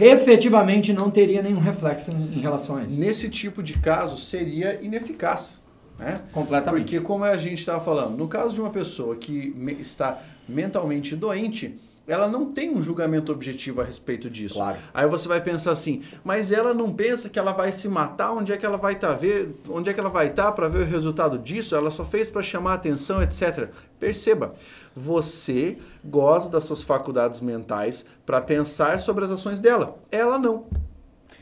efetivamente 0.00 0.92
não 0.92 1.10
teria 1.10 1.42
nenhum 1.42 1.60
reflexo 1.60 2.10
em, 2.10 2.38
em 2.38 2.40
relação 2.40 2.76
a 2.76 2.84
isso. 2.84 2.98
Nesse 2.98 3.28
tipo 3.28 3.62
de 3.62 3.74
caso, 3.74 4.16
seria 4.16 4.80
ineficaz. 4.82 5.60
Né? 5.98 6.18
Completamente. 6.32 6.84
Porque, 6.84 7.00
como 7.00 7.24
a 7.24 7.36
gente 7.36 7.58
estava 7.58 7.78
falando, 7.78 8.16
no 8.16 8.26
caso 8.26 8.54
de 8.54 8.60
uma 8.60 8.70
pessoa 8.70 9.14
que 9.16 9.54
está 9.78 10.18
mentalmente 10.48 11.14
doente, 11.14 11.78
ela 12.06 12.26
não 12.26 12.46
tem 12.46 12.74
um 12.74 12.82
julgamento 12.82 13.30
objetivo 13.30 13.80
a 13.80 13.84
respeito 13.84 14.28
disso. 14.28 14.54
Claro. 14.54 14.76
Aí 14.92 15.06
você 15.06 15.28
vai 15.28 15.40
pensar 15.40 15.72
assim, 15.72 16.02
mas 16.24 16.50
ela 16.50 16.74
não 16.74 16.92
pensa 16.92 17.28
que 17.28 17.38
ela 17.38 17.52
vai 17.52 17.72
se 17.72 17.88
matar, 17.88 18.32
onde 18.32 18.52
é 18.52 18.56
que 18.56 18.66
ela 18.66 18.76
vai 18.76 18.94
estar 18.94 19.08
tá 19.08 19.14
ver, 19.14 19.54
onde 19.68 19.88
é 19.88 19.92
que 19.92 20.00
ela 20.00 20.10
vai 20.10 20.26
estar 20.26 20.46
tá 20.46 20.52
para 20.52 20.68
ver 20.68 20.82
o 20.82 20.90
resultado 20.90 21.38
disso? 21.38 21.76
Ela 21.76 21.90
só 21.90 22.04
fez 22.04 22.28
para 22.28 22.42
chamar 22.42 22.74
atenção, 22.74 23.22
etc. 23.22 23.68
Perceba, 24.00 24.54
você 24.94 25.78
goza 26.04 26.50
das 26.50 26.64
suas 26.64 26.82
faculdades 26.82 27.40
mentais 27.40 28.04
para 28.26 28.40
pensar 28.40 28.98
sobre 28.98 29.24
as 29.24 29.30
ações 29.30 29.60
dela. 29.60 29.96
Ela 30.10 30.38
não. 30.38 30.66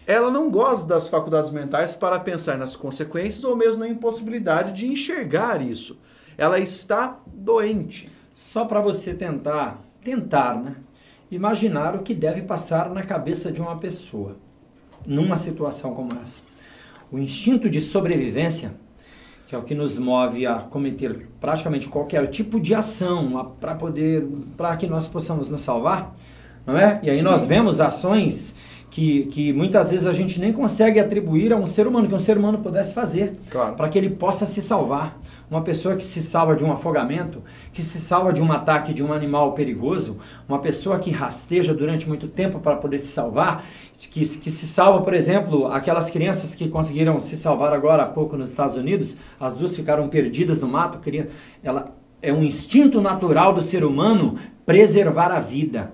Ela 0.06 0.30
não 0.30 0.50
goza 0.50 0.86
das 0.86 1.08
faculdades 1.08 1.50
mentais 1.50 1.94
para 1.94 2.18
pensar 2.18 2.58
nas 2.58 2.74
consequências 2.74 3.44
ou 3.44 3.54
mesmo 3.54 3.78
na 3.80 3.88
impossibilidade 3.88 4.72
de 4.72 4.86
enxergar 4.86 5.62
isso. 5.62 5.96
Ela 6.36 6.58
está 6.58 7.18
doente. 7.26 8.10
Só 8.34 8.64
para 8.64 8.80
você 8.80 9.14
tentar 9.14 9.78
tentar, 10.02 10.54
né? 10.54 10.76
Imaginar 11.30 11.94
o 11.94 12.02
que 12.02 12.14
deve 12.14 12.42
passar 12.42 12.90
na 12.90 13.02
cabeça 13.02 13.52
de 13.52 13.60
uma 13.60 13.76
pessoa 13.76 14.36
numa 15.06 15.36
situação 15.36 15.94
como 15.94 16.12
essa. 16.20 16.40
O 17.10 17.18
instinto 17.18 17.68
de 17.68 17.80
sobrevivência, 17.80 18.74
que 19.46 19.54
é 19.54 19.58
o 19.58 19.62
que 19.62 19.74
nos 19.74 19.98
move 19.98 20.46
a 20.46 20.56
cometer 20.60 21.28
praticamente 21.40 21.88
qualquer 21.88 22.26
tipo 22.28 22.60
de 22.60 22.74
ação 22.74 23.54
para 23.60 23.74
poder, 23.74 24.26
para 24.56 24.76
que 24.76 24.86
nós 24.86 25.08
possamos 25.08 25.48
nos 25.48 25.62
salvar, 25.62 26.14
não 26.66 26.76
é? 26.76 27.00
E 27.02 27.10
aí 27.10 27.18
Sim. 27.18 27.22
nós 27.22 27.46
vemos 27.46 27.80
ações 27.80 28.56
que, 28.90 29.26
que 29.26 29.52
muitas 29.52 29.92
vezes 29.92 30.06
a 30.06 30.12
gente 30.12 30.40
nem 30.40 30.52
consegue 30.52 30.98
atribuir 30.98 31.52
a 31.52 31.56
um 31.56 31.64
ser 31.66 31.86
humano, 31.86 32.08
que 32.08 32.14
um 32.14 32.20
ser 32.20 32.36
humano 32.36 32.58
pudesse 32.58 32.92
fazer, 32.92 33.32
Claro. 33.48 33.76
para 33.76 33.88
que 33.88 33.96
ele 33.96 34.10
possa 34.10 34.44
se 34.46 34.60
salvar. 34.60 35.18
Uma 35.48 35.62
pessoa 35.62 35.96
que 35.96 36.04
se 36.04 36.22
salva 36.22 36.54
de 36.54 36.62
um 36.64 36.70
afogamento, 36.70 37.42
que 37.72 37.82
se 37.82 37.98
salva 37.98 38.32
de 38.32 38.40
um 38.40 38.52
ataque 38.52 38.92
de 38.94 39.02
um 39.02 39.12
animal 39.12 39.52
perigoso, 39.52 40.18
uma 40.48 40.60
pessoa 40.60 40.98
que 41.00 41.10
rasteja 41.10 41.74
durante 41.74 42.08
muito 42.08 42.28
tempo 42.28 42.60
para 42.60 42.76
poder 42.76 43.00
se 43.00 43.08
salvar, 43.08 43.64
que, 43.98 44.20
que 44.20 44.50
se 44.50 44.66
salva, 44.66 45.02
por 45.02 45.12
exemplo, 45.12 45.66
aquelas 45.66 46.08
crianças 46.08 46.54
que 46.54 46.68
conseguiram 46.68 47.18
se 47.18 47.36
salvar 47.36 47.72
agora 47.72 48.04
há 48.04 48.06
pouco 48.06 48.36
nos 48.36 48.50
Estados 48.50 48.76
Unidos, 48.76 49.16
as 49.40 49.54
duas 49.56 49.74
ficaram 49.74 50.08
perdidas 50.08 50.60
no 50.60 50.68
mato, 50.68 50.98
queria, 51.00 51.28
ela 51.64 51.94
é 52.22 52.32
um 52.32 52.44
instinto 52.44 53.00
natural 53.00 53.52
do 53.52 53.60
ser 53.62 53.84
humano 53.84 54.36
preservar 54.64 55.32
a 55.32 55.40
vida. 55.40 55.92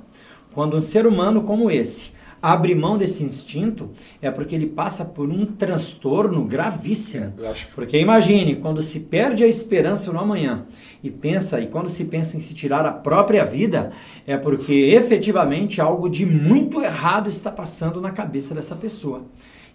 Quando 0.55 0.77
um 0.77 0.83
ser 0.83 1.07
humano 1.07 1.43
como 1.43 1.71
esse 1.71 2.16
abre 2.47 2.77
mão 2.77 2.97
desse 2.97 3.25
instinto, 3.25 3.91
é 4.23 4.31
porque 4.31 4.55
ele 4.55 4.69
passa 4.69 5.05
por 5.05 5.29
um 5.29 5.45
transtorno 5.45 6.45
gravíssimo. 6.45 7.33
Que 7.33 7.43
Porque 7.75 7.99
imagine, 7.99 8.55
quando 8.55 8.81
se 8.83 9.01
perde 9.01 9.43
a 9.43 9.49
esperança 9.49 10.13
no 10.13 10.21
amanhã 10.21 10.65
e 11.03 11.11
pensa, 11.11 11.61
e 11.61 11.67
quando 11.67 11.89
se 11.89 12.05
pensa 12.05 12.37
em 12.37 12.41
se 12.41 12.55
tirar 12.55 12.87
a 12.87 12.93
própria 12.93 13.45
vida, 13.45 13.91
é 14.25 14.37
porque 14.37 14.73
efetivamente 14.73 15.81
algo 15.81 16.09
de 16.09 16.25
muito 16.25 16.81
errado 16.81 17.29
está 17.29 17.51
passando 17.51 18.01
na 18.01 18.13
cabeça 18.13 18.55
dessa 18.55 18.77
pessoa. 18.77 19.25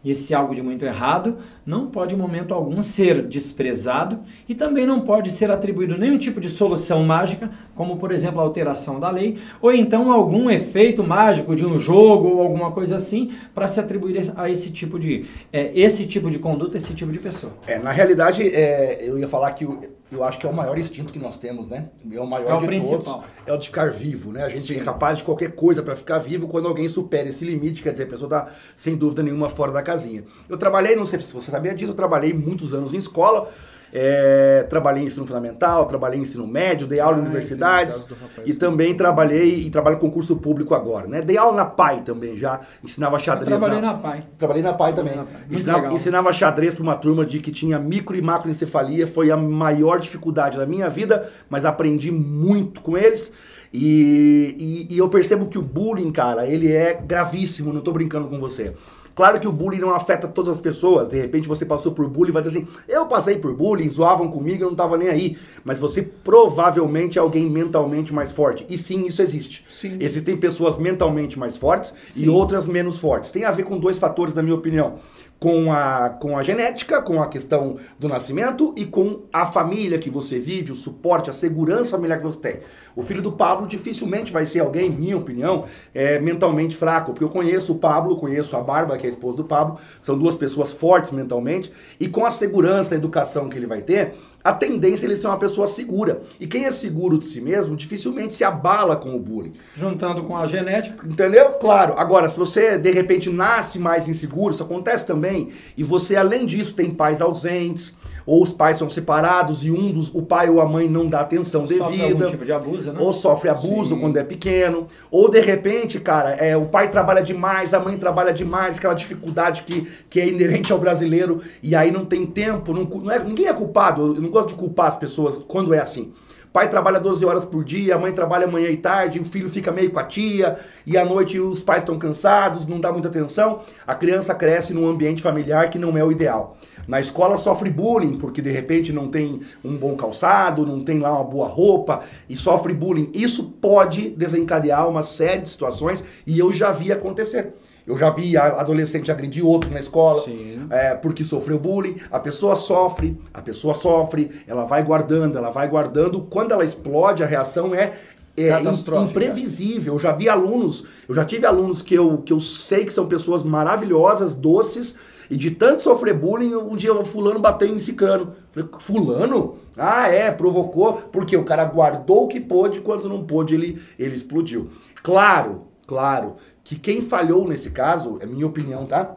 E 0.04 0.10
esse 0.10 0.34
algo 0.34 0.56
de 0.56 0.64
muito 0.64 0.84
errado 0.84 1.38
não 1.64 1.88
pode, 1.88 2.16
em 2.16 2.18
momento 2.18 2.54
algum, 2.54 2.82
ser 2.82 3.28
desprezado 3.28 4.20
e 4.50 4.56
também 4.56 4.86
não 4.86 5.02
pode 5.02 5.32
ser 5.32 5.52
atribuído 5.52 5.98
nenhum 5.98 6.18
tipo 6.18 6.40
de 6.40 6.50
solução 6.50 7.04
mágica, 7.04 7.52
como, 7.82 7.98
por 7.98 8.12
exemplo, 8.12 8.39
a 8.39 8.44
alteração 8.44 9.00
da 9.00 9.10
lei, 9.10 9.39
ou 9.60 9.74
então 9.74 10.12
algum 10.12 10.52
efeito 10.52 11.04
mágico 11.04 11.56
de 11.56 11.65
um 11.65 11.80
jogo 11.80 12.28
ou 12.28 12.41
alguma 12.44 12.70
coisa 12.72 12.96
assim, 12.96 13.32
para 13.56 13.67
se 13.67 13.80
atribuir 13.80 14.32
a 14.36 14.48
esse 14.52 14.70
tipo 14.70 15.00
de, 15.00 15.26
é, 15.52 15.72
esse 15.74 16.06
tipo 16.06 16.30
de 16.30 16.38
conduta, 16.38 16.78
esse 16.78 16.94
tipo 16.94 17.12
de 17.12 17.17
pessoa. 17.17 17.54
É, 17.65 17.80
na 17.80 17.89
realidade, 17.91 18.44
é, 18.48 19.00
eu 19.02 19.17
ia 19.17 19.28
falar 19.28 19.52
que 19.54 19.65
o- 19.65 19.80
eu 20.12 20.24
acho 20.24 20.38
que 20.38 20.46
é 20.46 20.50
o 20.50 20.54
maior 20.54 20.78
instinto 20.78 21.12
que 21.12 21.17
nós 21.17 21.38
temos, 21.39 21.67
né? 21.67 21.86
É 22.12 22.20
o 22.20 22.28
maior 22.28 22.52
É 22.52 22.54
o 22.54 22.60
de 22.60 22.65
principal. 22.67 23.00
todos. 23.00 23.24
É 23.48 23.52
o 23.54 23.58
de 23.58 23.65
ficar 23.65 23.89
vivo, 23.89 24.32
né? 24.32 24.44
A 24.44 24.50
gente 24.50 24.62
Sim. 24.62 24.76
é 24.80 24.84
capaz 24.84 25.17
de 25.17 25.24
qualquer 25.24 25.54
coisa 25.56 25.82
para 25.82 25.96
ficar 25.96 26.20
vivo 26.20 26.48
quando 26.48 26.67
alguém 26.67 26.88
supera 26.88 27.30
esse 27.30 27.44
limite, 27.44 27.82
quer 27.82 27.94
dizer, 27.94 28.04
a 28.04 28.08
pessoa 28.08 28.30
tá 28.30 28.50
sem 28.76 28.96
dúvida 28.96 29.24
nenhuma 29.24 29.50
fora 29.50 29.72
da 29.72 29.82
casinha. 29.82 30.24
Eu 30.48 30.56
trabalhei, 30.58 30.96
não 30.96 31.06
sei 31.08 31.20
se 31.20 31.34
você 31.34 31.50
sabia 31.50 31.74
disso, 31.74 31.94
eu 31.94 31.96
trabalhei 31.96 32.32
muitos 32.32 32.76
anos 32.76 32.94
em 32.94 32.98
escola, 32.98 33.50
é, 33.93 34.65
trabalhei 34.69 35.04
em 35.04 35.08
ensino 35.08 35.25
fundamental, 35.25 35.86
trabalhei 35.88 36.19
em 36.19 36.21
ensino 36.21 36.45
médio, 36.47 36.86
dei 36.88 36.99
aula 36.99 37.17
em 37.17 37.19
Ah, 37.19 37.23
universidades 37.23 38.06
do 38.06 38.15
rapaz 38.15 38.47
e 38.49 38.54
também 38.54 38.93
trabalhei 38.95 39.56
e 39.65 39.69
trabalho 39.69 39.97
com 39.97 40.08
concurso 40.08 40.36
público 40.36 40.73
agora, 40.75 41.08
né? 41.08 41.21
Dei 41.21 41.38
aula 41.38 41.56
na 41.56 41.65
PAI 41.65 42.01
também 42.01 42.38
já, 42.38 42.60
ensinava 42.84 43.15
Eu 43.15 43.19
xadrez 43.19 43.47
trabalhei 43.58 43.82
na, 43.82 43.93
na 43.93 43.97
PAI. 43.99 44.23
Trabalhei 44.38 44.63
na 44.63 44.73
PAI 44.73 44.93
também. 44.93 45.15
Na 45.15 45.23
PAI. 45.23 45.41
Ensinava, 45.49 45.93
ensinava 45.93 46.34
xadrez 46.34 46.73
para 46.73 46.84
uma 46.84 46.95
turma 46.95 47.25
de 47.25 47.39
que 47.39 47.51
tinha 47.51 47.80
micro 47.80 48.15
e 48.17 48.21
macroencefalia. 48.21 49.08
Foi 49.08 49.32
a 49.32 49.38
maior 49.38 49.99
dificuldade 49.99 50.58
da 50.58 50.65
minha 50.65 50.89
vida, 50.89 51.30
mas 51.49 51.63
aprendi 51.65 52.12
muito 52.12 52.82
com 52.82 52.97
eles. 52.97 53.32
E, 53.73 54.88
e- 54.89 54.95
e 54.95 54.97
eu 54.97 55.08
percebo 55.08 55.45
que 55.47 55.58
o 55.58 55.62
bullying, 55.62 56.12
cara, 56.12 56.45
ele 56.45 56.71
é 56.71 56.93
gravíssimo, 56.93 57.71
não 57.71 57.80
tô 57.82 57.91
brincando 57.93 58.27
com 58.27 58.38
você. 58.38 58.73
Claro 59.15 59.39
que 59.39 59.47
o 59.47 59.52
bullying 59.52 59.80
não 59.80 59.93
afeta 59.93 60.28
todas 60.28 60.54
as 60.54 60.62
pessoas. 60.62 61.10
De 61.10 61.19
repente 61.19 61.47
você 61.47 61.65
passou 61.65 61.91
por 61.91 62.08
bullying 62.08 62.30
e 62.30 62.34
vai 62.34 62.41
dizer 62.41 62.60
assim: 62.60 62.67
eu 62.88 63.06
passei 63.06 63.38
por 63.38 63.54
bullying, 63.56 63.89
zoavam 63.89 64.30
comigo, 64.30 64.63
eu 64.63 64.69
não 64.69 64.76
tava 64.76 64.97
nem 64.97 65.10
aí. 65.10 65.38
Mas 65.63 65.80
você 65.80 66.02
provavelmente 66.02 67.17
é 67.17 67.21
alguém 67.21 67.50
mentalmente 67.50 68.13
mais 68.13 68.32
forte. 68.32 68.65
E 68.69 68.78
sim, 68.78 69.06
isso 69.06 69.21
existe. 69.21 69.65
Sim. 69.69 69.97
Existem 70.00 70.38
pessoas 70.38 70.78
mentalmente 70.78 71.38
mais 71.38 71.58
fortes 71.58 71.93
e 72.15 72.30
outras 72.30 72.67
menos 72.67 73.00
fortes. 73.00 73.32
Tem 73.32 73.45
a 73.45 73.52
ver 73.52 73.63
com 73.63 73.78
dois 73.78 73.97
fatores, 73.97 74.34
na 74.34 74.41
minha 74.41 74.56
opinião. 74.56 74.95
Com 75.43 75.73
a, 75.73 76.08
com 76.08 76.38
a 76.38 76.43
genética, 76.43 77.01
com 77.01 77.19
a 77.19 77.27
questão 77.27 77.77
do 77.97 78.08
nascimento 78.08 78.75
e 78.77 78.86
com 78.86 79.21
a 79.34 79.43
família 79.43 79.97
que 79.97 80.08
você 80.08 80.38
vive, 80.38 80.71
o 80.71 80.75
suporte, 80.75 81.32
a 81.32 81.34
segurança 81.34 81.89
familiar 81.89 82.19
que 82.19 82.23
você 82.23 82.39
tem. 82.39 82.60
O 82.95 83.01
filho 83.01 83.23
do 83.23 83.32
Pablo 83.32 83.65
dificilmente 83.67 84.32
vai 84.32 84.45
ser 84.45 84.60
alguém, 84.60 84.91
minha 84.91 85.17
opinião, 85.17 85.65
é, 85.95 86.19
mentalmente 86.19 86.77
fraco, 86.77 87.12
porque 87.12 87.23
eu 87.23 87.30
conheço 87.30 87.71
o 87.73 87.80
Pablo, 87.80 88.17
conheço 88.17 88.56
a 88.56 88.62
Bárbara, 88.62 88.99
que 88.99 89.08
é 89.08 89.10
a 89.10 89.12
esposa 89.12 89.38
do 89.38 89.43
Pablo, 89.43 89.80
são 89.99 90.15
duas 90.15 90.36
pessoas 90.36 90.71
fortes 90.71 91.10
mentalmente, 91.10 91.71
e 91.99 92.08
com 92.08 92.23
a 92.23 92.30
segurança, 92.30 92.93
a 92.93 92.97
educação 92.97 93.49
que 93.49 93.58
ele 93.58 93.65
vai 93.65 93.82
ter, 93.82 94.13
a 94.43 94.51
tendência 94.54 95.06
é 95.06 95.08
ele 95.08 95.17
ser 95.17 95.27
uma 95.27 95.38
pessoa 95.38 95.67
segura. 95.67 96.21
E 96.39 96.47
quem 96.47 96.65
é 96.65 96.71
seguro 96.71 97.17
de 97.17 97.25
si 97.25 97.41
mesmo 97.41 97.75
dificilmente 97.75 98.34
se 98.34 98.43
abala 98.43 98.95
com 98.95 99.15
o 99.15 99.19
bullying. 99.19 99.54
Juntando 99.75 100.23
com 100.23 100.36
a 100.36 100.45
genética, 100.45 101.06
Entendeu? 101.08 101.51
Claro. 101.54 101.95
Agora, 101.97 102.27
se 102.27 102.38
você 102.38 102.77
de 102.77 102.91
repente 102.91 103.30
nasce 103.30 103.80
mais 103.80 104.08
inseguro, 104.08 104.54
isso 104.54 104.63
acontece 104.63 105.06
também, 105.06 105.49
e 105.77 105.84
você 105.84 106.15
além 106.15 106.45
disso 106.45 106.73
tem 106.73 106.91
pais 106.91 107.21
ausentes, 107.21 107.95
ou 108.26 108.42
os 108.42 108.54
pais 108.54 108.78
são 108.78 108.90
separados 108.90 109.64
e 109.64 109.72
um 109.72 109.92
dos 109.92 110.10
o 110.14 110.22
pai 110.22 110.50
ou 110.50 110.62
a 110.62 110.66
mãe 110.66 110.88
não 110.88 111.08
dá 111.08 111.22
atenção 111.22 111.68
sofre 111.68 111.82
algum 111.82 111.98
devida, 111.98 112.26
tipo 112.28 112.46
de 112.46 112.54
abuso, 112.54 112.94
né? 112.94 113.00
ou 113.02 113.14
sofre 113.14 113.50
abuso 113.50 113.96
Sim. 113.96 114.02
quando 114.02 114.18
é 114.18 114.24
pequeno, 114.24 114.88
ou 115.10 115.30
de 115.30 115.42
repente, 115.42 116.00
cara, 116.00 116.32
é, 116.32 116.56
o 116.56 116.66
pai 116.66 116.90
trabalha 116.90 117.22
demais, 117.22 117.74
a 117.74 117.80
mãe 117.80 117.98
trabalha 117.98 118.34
demais, 118.34 118.78
aquela 118.78 118.94
dificuldade 118.94 119.64
que, 119.64 119.88
que 120.10 120.20
é 120.20 120.28
inerente 120.28 120.72
ao 120.72 120.80
brasileiro, 120.80 121.42
e 121.62 121.76
aí 121.76 121.92
não 121.92 122.06
tem 122.06 122.26
tempo, 122.26 122.74
não, 122.74 122.84
não 122.84 123.12
é, 123.12 123.20
ninguém 123.20 123.48
é 123.48 123.54
culpado, 123.54 124.16
eu 124.16 124.22
não 124.22 124.30
gosto 124.30 124.50
de 124.50 124.56
culpar 124.56 124.88
as 124.88 124.98
pessoas 124.98 125.38
quando 125.38 125.74
é 125.74 125.80
assim. 125.80 126.12
Pai 126.54 126.68
trabalha 126.68 127.00
12 127.00 127.24
horas 127.24 127.46
por 127.46 127.64
dia, 127.64 127.96
a 127.96 127.98
mãe 127.98 128.12
trabalha 128.12 128.46
manhã 128.46 128.70
e 128.70 128.76
tarde, 128.76 129.20
o 129.20 129.24
filho 129.24 129.50
fica 129.50 129.72
meio 129.72 129.90
com 129.90 130.00
a 130.00 130.04
tia, 130.04 130.60
e 130.86 130.98
à 130.98 131.06
noite 131.06 131.40
os 131.40 131.62
pais 131.62 131.82
estão 131.82 131.98
cansados, 131.98 132.68
não 132.68 132.78
dá 132.78 132.92
muita 132.92 133.08
atenção. 133.08 133.62
A 133.88 133.96
criança 133.96 134.36
cresce 134.36 134.74
num 134.74 134.86
ambiente 134.90 135.22
familiar 135.22 135.70
que 135.70 135.80
não 135.80 135.98
é 135.98 136.04
o 136.04 136.12
ideal. 136.12 136.58
Na 136.88 137.00
escola 137.00 137.38
sofre 137.38 137.70
bullying, 137.70 138.17
porque 138.17 138.41
de 138.41 138.52
repente 138.52 138.91
não 138.91 139.10
tem 139.10 139.41
um 139.63 139.76
bom 139.78 139.96
calçado, 139.96 140.65
não 140.65 140.84
tem 140.84 141.00
lá 141.00 141.13
uma 141.13 141.24
boa 141.24 141.48
roupa, 141.48 142.02
e 142.30 142.36
sofre 142.36 142.74
bullying. 142.74 143.10
Isso 143.13 143.44
pode 143.62 144.10
desencadear 144.10 144.89
uma 144.89 145.04
série 145.04 145.41
de 145.41 145.50
situações, 145.50 146.04
e 146.26 146.38
eu 146.38 146.52
já 146.52 146.72
vi 146.72 146.91
acontecer. 146.91 147.54
Eu 147.86 147.98
já 147.98 148.10
vi 148.10 148.38
adolescente 148.38 149.12
agredir 149.12 149.46
outro 149.46 149.72
na 149.72 149.80
escola, 149.80 150.24
é, 150.70 150.94
porque 150.94 151.24
sofreu 151.24 151.60
bullying. 151.60 151.98
A 152.12 152.20
pessoa 152.20 152.56
sofre, 152.56 153.17
a 153.34 153.41
pessoa 153.41 153.74
sofre, 153.74 154.32
ela 154.48 154.65
vai 154.65 154.84
guardando, 154.84 155.38
ela 155.38 155.50
vai 155.50 155.67
guardando. 155.67 156.22
Quando 156.22 156.52
ela 156.52 156.63
explode, 156.63 157.24
a 157.24 157.26
reação 157.26 157.74
é, 157.74 157.94
é 158.38 158.62
imprevisível. 159.04 159.96
Eu 159.96 160.00
já 160.00 160.12
vi 160.12 160.30
alunos, 160.30 160.86
eu 161.10 161.15
já 161.15 161.26
tive 161.26 161.46
alunos 161.46 161.82
que 161.82 161.96
eu, 161.96 162.20
que 162.20 162.32
eu 162.32 162.39
sei 162.39 162.86
que 162.86 162.94
são 162.94 163.08
pessoas 163.08 163.44
maravilhosas, 163.44 164.36
doces, 164.36 164.96
e 165.32 165.38
de 165.38 165.50
tanto 165.50 165.82
sofrer 165.82 166.13
bullying, 166.13 166.54
um 166.56 166.76
dia 166.76 166.94
o 166.94 167.06
fulano 167.06 167.39
bateu 167.39 167.74
em 167.74 167.80
ciclano. 167.80 168.34
Falei, 168.52 168.70
fulano? 168.80 169.56
Ah, 169.78 170.10
é, 170.10 170.30
provocou, 170.30 170.96
porque 171.10 171.38
o 171.38 171.46
cara 171.46 171.63
guardou 171.63 172.26
o 172.26 172.28
que 172.28 172.38
pôde, 172.38 172.82
quando 172.82 173.08
não 173.08 173.24
pôde, 173.24 173.56
ele, 173.56 173.82
ele 173.98 174.13
explodiu. 174.13 174.67
Claro, 175.02 175.67
claro, 175.88 176.36
que 176.65 176.78
quem 176.78 177.00
falhou 177.00 177.48
nesse 177.48 177.72
caso, 177.72 178.17
é 178.20 178.26
minha 178.26 178.46
opinião, 178.46 178.86
tá? 178.86 179.15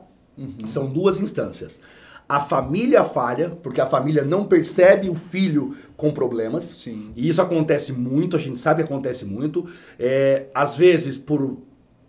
São 0.69 0.87
duas 0.87 1.19
instâncias. 1.19 1.81
A 2.29 2.39
família 2.41 3.03
falha, 3.03 3.51
porque 3.51 3.81
a 3.81 3.87
família 3.87 4.25
não 4.25 4.47
percebe 4.47 5.11
o 5.11 5.17
filho 5.17 5.75
com 5.97 6.13
problemas. 6.13 6.63
Sim. 6.63 7.11
E 7.17 7.29
isso 7.29 7.43
acontece 7.43 7.93
muito, 7.93 8.37
a 8.37 8.39
gente 8.39 8.61
sabe 8.61 8.85
que 8.85 8.89
acontece 8.89 9.25
muito. 9.25 9.67
É, 9.99 10.49
às 10.55 10.79
vezes 10.79 11.19
por. 11.19 11.59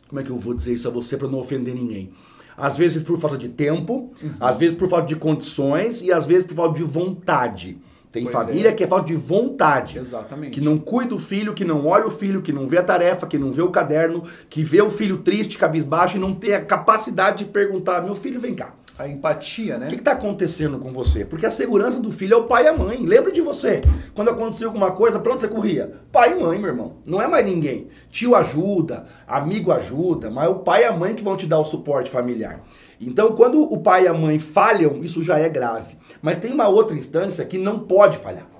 Como 0.07 0.21
é 0.21 0.23
que 0.23 0.29
eu 0.29 0.37
vou 0.37 0.53
dizer 0.53 0.73
isso 0.73 0.87
a 0.87 0.91
você 0.91 1.17
para 1.17 1.27
não 1.27 1.39
ofender 1.39 1.73
ninguém? 1.73 2.11
Às 2.57 2.77
vezes 2.77 3.03
por 3.03 3.19
falta 3.19 3.37
de 3.37 3.49
tempo, 3.49 4.11
às 4.39 4.57
vezes 4.57 4.75
por 4.75 4.87
falta 4.87 5.07
de 5.07 5.15
condições 5.15 6.01
e 6.01 6.11
às 6.11 6.25
vezes 6.25 6.45
por 6.45 6.55
falta 6.55 6.77
de 6.77 6.83
vontade. 6.83 7.77
Tem 8.15 8.23
Pois 8.23 8.33
família 8.33 8.69
é. 8.69 8.71
que 8.71 8.81
é 8.81 8.87
falta 8.87 9.07
de 9.07 9.15
vontade. 9.15 9.99
Exatamente. 9.99 10.53
Que 10.53 10.61
não 10.61 10.77
cuida 10.77 11.09
do 11.09 11.19
filho, 11.19 11.53
que 11.53 11.65
não 11.65 11.85
olha 11.85 12.07
o 12.07 12.11
filho, 12.11 12.41
que 12.41 12.53
não 12.53 12.65
vê 12.65 12.77
a 12.77 12.83
tarefa, 12.83 13.27
que 13.27 13.37
não 13.37 13.51
vê 13.51 13.61
o 13.61 13.69
caderno, 13.69 14.23
que 14.49 14.63
vê 14.63 14.81
o 14.81 14.89
filho 14.89 15.17
triste, 15.17 15.57
cabisbaixo 15.57 16.15
e 16.15 16.19
não 16.19 16.33
tem 16.33 16.53
a 16.53 16.63
capacidade 16.63 17.39
de 17.39 17.51
perguntar: 17.51 18.01
meu 18.01 18.15
filho, 18.15 18.39
vem 18.39 18.55
cá. 18.55 18.73
A 18.97 19.07
empatia, 19.07 19.77
né? 19.77 19.87
O 19.87 19.89
que 19.89 19.95
está 19.95 20.13
acontecendo 20.13 20.79
com 20.79 20.93
você? 20.93 21.25
Porque 21.25 21.45
a 21.45 21.51
segurança 21.51 21.99
do 21.99 22.13
filho 22.13 22.33
é 22.33 22.37
o 22.37 22.45
pai 22.45 22.63
e 22.63 22.67
a 22.67 22.73
mãe. 22.73 23.05
Lembre 23.05 23.33
de 23.33 23.41
você. 23.41 23.81
Quando 24.13 24.29
aconteceu 24.29 24.69
alguma 24.69 24.91
coisa, 24.91 25.19
pra 25.19 25.33
onde 25.33 25.41
você 25.41 25.49
corria? 25.49 25.99
Pai 26.13 26.31
e 26.31 26.41
mãe, 26.41 26.57
meu 26.57 26.69
irmão. 26.69 26.97
Não 27.05 27.21
é 27.21 27.27
mais 27.27 27.45
ninguém. 27.45 27.89
Tio 28.09 28.35
ajuda, 28.35 29.05
amigo 29.27 29.69
ajuda, 29.73 30.31
mas 30.31 30.45
é 30.45 30.49
o 30.49 30.59
pai 30.59 30.83
e 30.83 30.85
a 30.85 30.93
mãe 30.93 31.13
que 31.13 31.23
vão 31.23 31.35
te 31.35 31.45
dar 31.45 31.59
o 31.59 31.65
suporte 31.65 32.09
familiar. 32.09 32.63
Então, 32.99 33.33
quando 33.33 33.61
o 33.61 33.77
pai 33.79 34.05
e 34.05 34.07
a 34.07 34.13
mãe 34.13 34.39
falham, 34.39 35.01
isso 35.03 35.21
já 35.21 35.37
é 35.37 35.49
grave. 35.49 35.97
Mas 36.21 36.37
tem 36.37 36.53
uma 36.53 36.69
outra 36.69 36.95
instância 36.95 37.43
que 37.43 37.57
não 37.57 37.79
pode 37.79 38.17
falhar. 38.17 38.54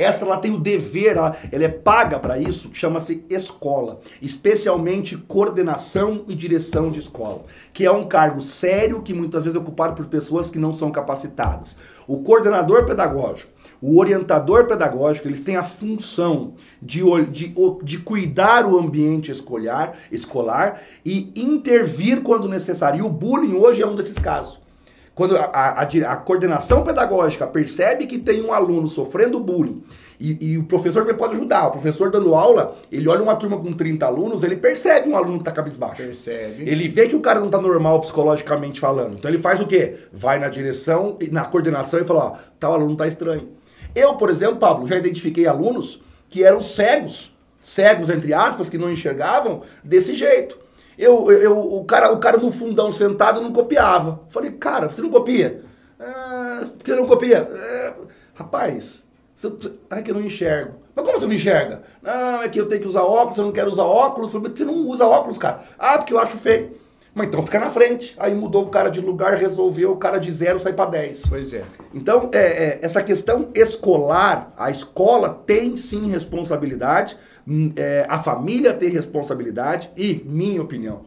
Essa 0.00 0.24
ela 0.24 0.38
tem 0.38 0.54
o 0.54 0.58
dever, 0.58 1.16
ela, 1.16 1.36
ela 1.52 1.64
é 1.64 1.68
paga 1.68 2.18
para 2.18 2.38
isso, 2.38 2.70
chama-se 2.72 3.22
escola, 3.28 4.00
especialmente 4.22 5.16
coordenação 5.16 6.24
e 6.26 6.34
direção 6.34 6.90
de 6.90 6.98
escola, 6.98 7.44
que 7.72 7.84
é 7.84 7.92
um 7.92 8.06
cargo 8.06 8.40
sério 8.40 9.02
que 9.02 9.12
muitas 9.12 9.44
vezes 9.44 9.58
é 9.58 9.62
ocupado 9.62 9.94
por 9.94 10.06
pessoas 10.06 10.50
que 10.50 10.58
não 10.58 10.72
são 10.72 10.90
capacitadas. 10.90 11.76
O 12.08 12.22
coordenador 12.22 12.86
pedagógico, 12.86 13.52
o 13.82 13.98
orientador 13.98 14.66
pedagógico, 14.66 15.28
eles 15.28 15.42
têm 15.42 15.56
a 15.56 15.62
função 15.62 16.54
de, 16.80 17.02
de, 17.30 17.54
de 17.82 17.98
cuidar 17.98 18.64
o 18.64 18.78
ambiente 18.78 19.30
escolar, 19.30 19.98
escolar 20.10 20.80
e 21.04 21.30
intervir 21.36 22.22
quando 22.22 22.48
necessário. 22.48 23.00
E 23.00 23.02
o 23.02 23.08
bullying 23.10 23.54
hoje 23.54 23.82
é 23.82 23.86
um 23.86 23.94
desses 23.94 24.18
casos. 24.18 24.60
Quando 25.20 25.36
a, 25.36 25.44
a, 25.44 25.82
a, 25.82 26.16
coordenação 26.16 26.82
pedagógica 26.82 27.46
percebe 27.46 28.06
que 28.06 28.18
tem 28.18 28.40
um 28.42 28.54
aluno 28.54 28.88
sofrendo 28.88 29.38
bullying 29.38 29.82
e, 30.18 30.52
e, 30.52 30.56
o 30.56 30.64
professor 30.64 31.02
também 31.02 31.14
pode 31.14 31.34
ajudar. 31.34 31.66
O 31.66 31.72
professor 31.72 32.10
dando 32.10 32.34
aula, 32.34 32.74
ele 32.90 33.06
olha 33.06 33.22
uma 33.22 33.36
turma 33.36 33.58
com 33.58 33.70
30 33.70 34.06
alunos, 34.06 34.42
ele 34.42 34.56
percebe 34.56 35.10
um 35.10 35.16
aluno 35.18 35.36
que 35.36 35.44
tá 35.44 35.52
cabisbaixo. 35.52 36.02
Percebe. 36.02 36.62
Ele 36.66 36.88
vê 36.88 37.06
que 37.06 37.14
o 37.14 37.20
cara 37.20 37.38
não 37.38 37.50
tá 37.50 37.60
normal 37.60 38.00
psicologicamente 38.00 38.80
falando. 38.80 39.18
Então 39.18 39.30
ele 39.30 39.36
faz 39.36 39.60
o 39.60 39.66
quê? 39.66 39.96
Vai 40.10 40.38
na 40.38 40.48
direção, 40.48 41.18
na 41.30 41.44
coordenação 41.44 42.00
e 42.00 42.04
fala, 42.04 42.24
ó, 42.24 42.36
tal 42.58 42.72
aluno 42.72 42.96
tá 42.96 43.06
estranho. 43.06 43.50
Eu, 43.94 44.14
por 44.14 44.30
exemplo, 44.30 44.56
Pablo, 44.56 44.86
já 44.86 44.96
identifiquei 44.96 45.46
alunos 45.46 46.00
que 46.30 46.44
eram 46.44 46.62
cegos, 46.62 47.30
cegos 47.60 48.08
entre 48.08 48.32
aspas, 48.32 48.70
que 48.70 48.78
não 48.78 48.90
enxergavam 48.90 49.64
desse 49.84 50.14
jeito. 50.14 50.56
Eu, 51.00 51.32
eu, 51.32 51.58
o, 51.58 51.82
cara, 51.86 52.12
o 52.12 52.18
cara 52.18 52.36
no 52.36 52.52
fundão 52.52 52.92
sentado 52.92 53.40
não 53.40 53.54
copiava. 53.54 54.20
Falei, 54.28 54.50
cara, 54.50 54.90
você 54.90 55.00
não 55.00 55.08
copia? 55.08 55.62
Ah, 55.98 56.66
você 56.84 56.94
não 56.94 57.06
copia? 57.06 57.48
É, 57.50 57.94
rapaz, 58.34 59.02
você, 59.34 59.50
é 59.88 60.02
que 60.02 60.10
eu 60.10 60.14
não 60.14 60.20
enxergo. 60.20 60.74
Mas 60.94 61.06
como 61.06 61.18
você 61.18 61.24
não 61.24 61.32
enxerga? 61.32 61.82
Não, 62.02 62.42
é 62.42 62.48
que 62.50 62.60
eu 62.60 62.68
tenho 62.68 62.82
que 62.82 62.86
usar 62.86 63.02
óculos, 63.02 63.38
eu 63.38 63.44
não 63.44 63.52
quero 63.52 63.70
usar 63.70 63.84
óculos. 63.84 64.30
Você 64.30 64.62
não 64.62 64.74
usa 64.86 65.06
óculos, 65.06 65.38
cara. 65.38 65.62
Ah, 65.78 65.96
porque 65.96 66.12
eu 66.12 66.18
acho 66.18 66.36
feio. 66.36 66.72
Mas 67.14 67.26
então 67.28 67.42
fica 67.42 67.58
na 67.58 67.70
frente. 67.70 68.14
Aí 68.18 68.34
mudou 68.34 68.64
o 68.64 68.68
cara 68.68 68.90
de 68.90 69.00
lugar, 69.00 69.34
resolveu 69.36 69.92
o 69.92 69.96
cara 69.96 70.18
de 70.18 70.30
zero 70.30 70.58
sai 70.58 70.74
para 70.74 70.90
10. 70.90 71.26
Pois 71.28 71.54
é. 71.54 71.64
Então, 71.94 72.28
é, 72.32 72.38
é, 72.38 72.78
essa 72.82 73.02
questão 73.02 73.48
escolar, 73.54 74.52
a 74.56 74.70
escola 74.70 75.42
tem 75.46 75.76
sim 75.76 76.10
responsabilidade, 76.10 77.16
é, 77.76 78.06
a 78.08 78.18
família 78.18 78.72
tem 78.72 78.90
responsabilidade 78.90 79.90
e, 79.96 80.22
minha 80.26 80.62
opinião, 80.62 81.02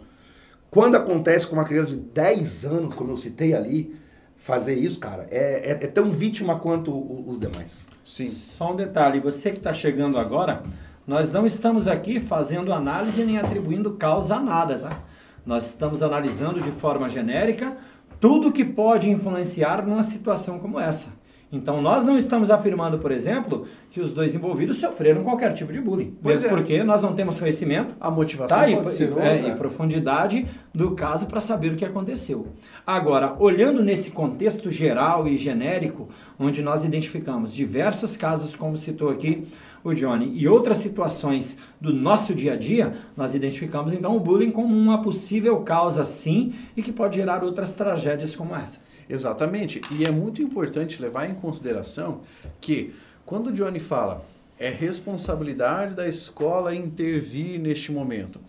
quando 0.69 0.95
acontece 0.95 1.47
com 1.47 1.55
uma 1.55 1.65
criança 1.65 1.91
de 1.91 1.97
10 1.97 2.65
anos, 2.65 2.93
como 2.93 3.11
eu 3.11 3.17
citei 3.17 3.53
ali, 3.53 3.95
fazer 4.35 4.75
isso, 4.75 4.99
cara, 4.99 5.25
é, 5.31 5.69
é, 5.69 5.71
é 5.71 5.87
tão 5.87 6.09
vítima 6.09 6.59
quanto 6.59 6.91
os 7.27 7.39
demais. 7.39 7.85
Sim. 8.03 8.29
Só 8.31 8.73
um 8.73 8.75
detalhe, 8.75 9.19
você 9.19 9.51
que 9.51 9.57
está 9.57 9.71
chegando 9.71 10.17
agora, 10.17 10.63
nós 11.07 11.31
não 11.31 11.45
estamos 11.45 11.87
aqui 11.87 12.19
fazendo 12.19 12.73
análise 12.73 13.23
nem 13.23 13.37
atribuindo 13.37 13.93
causa 13.93 14.35
a 14.35 14.39
nada, 14.41 14.77
tá? 14.79 14.99
Nós 15.45 15.67
estamos 15.67 16.01
analisando 16.03 16.61
de 16.61 16.71
forma 16.71 17.07
genérica 17.07 17.77
tudo 18.19 18.51
que 18.51 18.63
pode 18.63 19.09
influenciar 19.09 19.85
numa 19.85 20.03
situação 20.03 20.57
como 20.59 20.79
essa. 20.79 21.09
Então, 21.53 21.83
nós 21.83 22.03
não 22.03 22.17
estamos 22.17 22.49
afirmando, 22.49 22.97
por 22.97 23.11
exemplo, 23.11 23.67
que 23.91 24.01
os 24.01 24.11
dois 24.11 24.33
envolvidos 24.33 24.77
sofreram 24.77 25.23
qualquer 25.23 25.53
tipo 25.53 25.71
de 25.71 25.79
bullying. 25.79 26.17
Pois 26.19 26.41
mesmo 26.41 26.47
é. 26.47 26.59
porque 26.59 26.83
nós 26.83 27.03
não 27.03 27.13
temos 27.13 27.39
conhecimento. 27.39 27.93
A 28.01 28.09
motivação 28.09 28.57
tá, 28.57 28.63
pode 28.63 28.87
e, 28.87 28.89
ser 28.89 29.09
outra. 29.11 29.27
É, 29.27 29.49
e 29.49 29.55
profundidade 29.55 30.47
do 30.73 30.95
caso 30.95 31.27
para 31.27 31.39
saber 31.39 31.71
o 31.71 31.75
que 31.75 31.85
aconteceu. 31.85 32.47
Agora, 32.87 33.35
olhando 33.37 33.83
nesse 33.83 34.09
contexto 34.09 34.71
geral 34.71 35.27
e 35.27 35.37
genérico, 35.37 36.09
onde 36.39 36.63
nós 36.63 36.83
identificamos 36.83 37.53
diversos 37.53 38.17
casos, 38.17 38.55
como 38.55 38.75
citou 38.75 39.09
aqui 39.09 39.47
o 39.83 39.93
Johnny, 39.93 40.31
e 40.33 40.47
outras 40.47 40.79
situações 40.79 41.59
do 41.79 41.93
nosso 41.93 42.33
dia 42.33 42.53
a 42.53 42.55
dia, 42.55 42.93
nós 43.15 43.35
identificamos 43.35 43.93
então 43.93 44.15
o 44.15 44.19
bullying 44.19 44.49
como 44.49 44.75
uma 44.75 45.03
possível 45.03 45.59
causa 45.59 46.03
sim 46.03 46.53
e 46.75 46.81
que 46.81 46.91
pode 46.91 47.17
gerar 47.17 47.43
outras 47.43 47.75
tragédias 47.75 48.35
como 48.35 48.55
essa. 48.55 48.81
Exatamente. 49.09 49.81
E 49.91 50.05
é 50.05 50.11
muito 50.11 50.41
importante 50.41 51.01
levar 51.01 51.29
em 51.29 51.33
consideração 51.33 52.21
que 52.59 52.93
quando 53.25 53.47
o 53.47 53.51
Johnny 53.51 53.79
fala 53.79 54.25
é 54.59 54.69
responsabilidade 54.69 55.95
da 55.95 56.07
escola 56.07 56.75
intervir 56.75 57.59
neste 57.59 57.91
momento. 57.91 58.39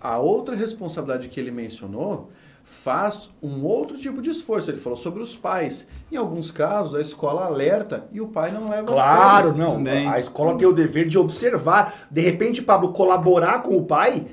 A 0.00 0.18
outra 0.18 0.54
responsabilidade 0.54 1.28
que 1.28 1.40
ele 1.40 1.50
mencionou 1.50 2.30
faz 2.62 3.30
um 3.40 3.64
outro 3.64 3.96
tipo 3.96 4.20
de 4.20 4.30
esforço. 4.30 4.70
Ele 4.70 4.76
falou 4.76 4.98
sobre 4.98 5.22
os 5.22 5.36
pais. 5.36 5.86
Em 6.10 6.16
alguns 6.16 6.50
casos, 6.50 6.94
a 6.94 7.00
escola 7.00 7.44
alerta 7.44 8.06
e 8.12 8.20
o 8.20 8.26
pai 8.26 8.52
não 8.52 8.68
leva 8.68 8.84
claro, 8.84 9.00
a 9.00 9.04
sério. 9.04 9.54
Claro, 9.54 9.56
não. 9.56 9.76
Também. 9.76 10.06
A 10.06 10.18
escola 10.18 10.56
tem 10.56 10.66
o 10.66 10.72
dever 10.72 11.06
de 11.06 11.16
observar. 11.16 12.06
De 12.10 12.20
repente, 12.20 12.60
Pablo, 12.60 12.92
colaborar 12.92 13.62
com 13.62 13.76
o 13.76 13.84
pai, 13.84 14.26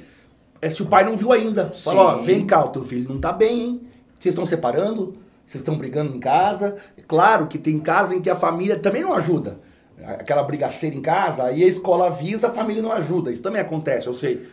é 0.62 0.69
se 0.69 0.81
o 0.81 0.88
pai 0.88 1.03
não 1.03 1.15
viu 1.15 1.31
ainda. 1.31 1.71
Fala, 1.73 2.01
ó, 2.01 2.17
vem 2.17 2.45
cá, 2.45 2.65
o 2.65 2.69
teu 2.69 2.83
filho 2.83 3.07
não 3.07 3.19
tá 3.19 3.31
bem, 3.31 3.62
hein? 3.62 3.81
Vocês 4.19 4.33
estão 4.33 4.45
separando? 4.45 5.15
Vocês 5.54 5.62
estão 5.62 5.78
brigando 5.78 6.16
em 6.16 6.20
casa? 6.20 6.78
Claro 7.08 7.46
que 7.46 7.60
tem 7.60 7.80
casa 7.80 8.16
em 8.16 8.22
que 8.22 8.30
a 8.30 8.36
família 8.36 8.80
também 8.80 9.04
não 9.04 9.13
ajuda. 9.13 9.60
Aquela 10.04 10.42
brigaceira 10.42 10.96
em 10.96 11.02
casa, 11.02 11.44
aí 11.44 11.63
a 11.63 11.68
escola 11.68 12.08
avisa, 12.08 12.48
a 12.48 12.52
família 12.52 12.82
não 12.82 12.92
ajuda. 12.92 13.32
Isso 13.32 13.44
também 13.44 13.62
acontece, 13.62 14.08
eu 14.08 14.16
sei. 14.16 14.50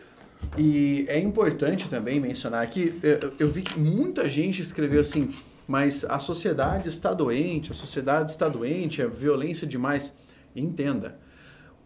E 0.55 1.05
é 1.07 1.17
importante 1.17 1.89
também 1.89 2.19
mencionar 2.19 2.67
que 2.67 2.99
eu 3.39 3.49
vi 3.49 3.63
que 3.63 3.79
muita 3.79 4.29
gente 4.29 4.61
escreveu 4.61 5.01
assim, 5.01 5.33
mas 5.67 6.05
a 6.05 6.19
sociedade 6.19 6.87
está 6.87 7.11
doente, 7.15 7.71
a 7.71 7.73
sociedade 7.73 8.29
está 8.29 8.47
doente, 8.47 9.01
é 9.01 9.07
violência 9.07 9.65
demais. 9.65 10.13
Entenda. 10.55 11.17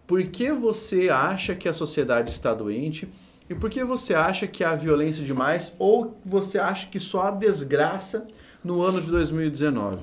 Por 0.06 0.22
que 0.24 0.52
você 0.52 1.08
acha 1.10 1.56
que 1.56 1.70
a 1.70 1.74
sociedade 1.74 2.32
está 2.32 2.54
doente? 2.54 3.08
E 3.50 3.56
por 3.56 3.70
que 3.70 3.82
você 3.82 4.14
acha 4.14 4.46
que 4.46 4.62
há 4.62 4.76
violência 4.76 5.24
demais? 5.24 5.72
Ou 5.80 6.20
você 6.26 6.60
acha 6.60 6.88
que 6.88 7.00
só 7.00 7.22
há 7.22 7.32
desgraça 7.32 8.28
no 8.66 8.82
ano 8.82 9.00
de 9.00 9.12
2019? 9.12 10.00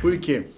Por 0.00 0.18
quê? 0.18 0.48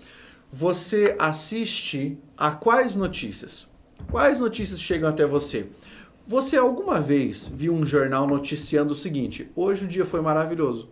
Você 0.50 1.14
assiste 1.18 2.18
a 2.36 2.50
quais 2.50 2.96
notícias? 2.96 3.68
Quais 4.10 4.40
notícias 4.40 4.80
chegam 4.80 5.08
até 5.08 5.24
você? 5.24 5.66
Você 6.26 6.56
alguma 6.56 7.00
vez 7.00 7.50
viu 7.54 7.72
um 7.72 7.86
jornal 7.86 8.26
noticiando 8.26 8.92
o 8.92 8.96
seguinte: 8.96 9.48
hoje 9.54 9.84
o 9.84 9.88
dia 9.88 10.04
foi 10.04 10.20
maravilhoso. 10.20 10.88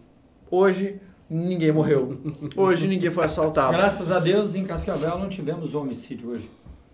Hoje 0.51 1.01
ninguém 1.29 1.73
morreu. 1.73 2.19
Hoje 2.57 2.87
ninguém 2.87 3.11
foi 3.11 3.25
assaltado. 3.25 3.73
Graças 3.73 4.11
a 4.11 4.21
Deus, 4.21 4.55
em 4.55 4.65
Cascavel 4.65 5.19
não 5.19 5.29
tivemos 5.29 5.75
homicídio 5.75 6.31
hoje. 6.31 6.51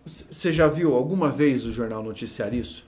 Você 0.07 0.53
já 0.53 0.67
viu 0.67 0.95
alguma 0.95 1.29
vez 1.29 1.67
o 1.67 1.73
jornal 1.73 2.03
noticiar 2.03 2.55
isso? 2.55 2.87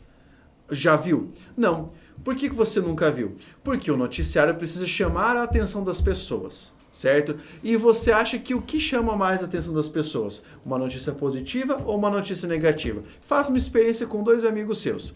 Já 0.70 0.96
viu? 0.96 1.31
Não. 1.57 1.90
Por 2.24 2.35
que 2.35 2.48
você 2.48 2.80
nunca 2.80 3.11
viu? 3.11 3.37
Porque 3.62 3.90
o 3.90 3.96
noticiário 3.96 4.54
precisa 4.54 4.87
chamar 4.87 5.37
a 5.37 5.42
atenção 5.42 5.83
das 5.83 6.00
pessoas, 6.00 6.72
certo? 6.92 7.37
E 7.62 7.76
você 7.76 8.12
acha 8.12 8.38
que 8.38 8.54
o 8.54 8.62
que 8.62 8.78
chama 8.78 9.16
mais 9.16 9.42
a 9.42 9.46
atenção 9.46 9.72
das 9.72 9.88
pessoas? 9.88 10.42
Uma 10.64 10.78
notícia 10.78 11.12
positiva 11.12 11.83
ou 11.85 11.96
uma 11.96 12.11
notícia 12.11 12.48
negativa? 12.48 13.02
Faz 13.22 13.48
uma 13.48 13.59
experiência 13.59 14.06
com 14.06 14.22
dois 14.22 14.44
amigos 14.44 14.80
seus 14.80 15.14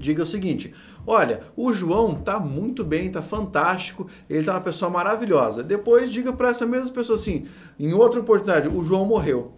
diga 0.00 0.22
o 0.22 0.26
seguinte: 0.26 0.74
olha, 1.06 1.40
o 1.56 1.72
João 1.72 2.14
tá 2.14 2.40
muito 2.40 2.82
bem, 2.82 3.10
tá 3.10 3.22
fantástico, 3.22 4.08
ele 4.28 4.44
tá 4.44 4.54
uma 4.54 4.60
pessoa 4.60 4.90
maravilhosa. 4.90 5.62
Depois 5.62 6.10
diga 6.10 6.32
para 6.32 6.48
essa 6.48 6.66
mesma 6.66 6.92
pessoa 6.92 7.16
assim, 7.16 7.46
em 7.78 7.92
outra 7.92 8.20
oportunidade, 8.20 8.68
o 8.68 8.82
João 8.82 9.04
morreu. 9.04 9.52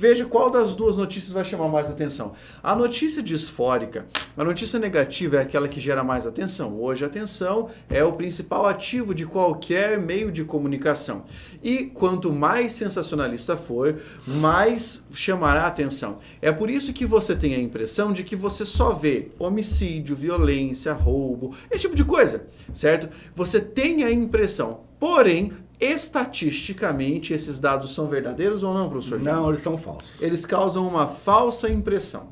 Veja 0.00 0.24
qual 0.26 0.48
das 0.48 0.76
duas 0.76 0.96
notícias 0.96 1.32
vai 1.32 1.44
chamar 1.44 1.66
mais 1.66 1.90
atenção. 1.90 2.32
A 2.62 2.72
notícia 2.72 3.20
disfórica, 3.20 4.06
a 4.36 4.44
notícia 4.44 4.78
negativa 4.78 5.38
é 5.38 5.40
aquela 5.40 5.66
que 5.66 5.80
gera 5.80 6.04
mais 6.04 6.24
atenção. 6.24 6.80
Hoje, 6.80 7.04
atenção 7.04 7.68
é 7.90 8.04
o 8.04 8.12
principal 8.12 8.64
ativo 8.64 9.12
de 9.12 9.26
qualquer 9.26 9.98
meio 9.98 10.30
de 10.30 10.44
comunicação. 10.44 11.24
E 11.60 11.86
quanto 11.86 12.32
mais 12.32 12.74
sensacionalista 12.74 13.56
for, 13.56 13.96
mais 14.24 15.02
chamará 15.12 15.66
atenção. 15.66 16.18
É 16.40 16.52
por 16.52 16.70
isso 16.70 16.92
que 16.92 17.04
você 17.04 17.34
tem 17.34 17.56
a 17.56 17.60
impressão 17.60 18.12
de 18.12 18.22
que 18.22 18.36
você 18.36 18.64
só 18.64 18.92
vê 18.92 19.32
homicídio, 19.36 20.14
violência, 20.14 20.92
roubo, 20.92 21.56
esse 21.68 21.80
tipo 21.80 21.96
de 21.96 22.04
coisa, 22.04 22.46
certo? 22.72 23.08
Você 23.34 23.60
tem 23.60 24.04
a 24.04 24.12
impressão. 24.12 24.82
Porém, 25.00 25.50
Estatisticamente, 25.80 27.32
esses 27.32 27.60
dados 27.60 27.94
são 27.94 28.08
verdadeiros 28.08 28.64
ou 28.64 28.74
não, 28.74 28.90
professor? 28.90 29.20
Não, 29.20 29.48
eles 29.48 29.60
são 29.60 29.76
falsos. 29.76 30.20
Eles 30.20 30.44
causam 30.44 30.86
uma 30.86 31.06
falsa 31.06 31.68
impressão. 31.70 32.28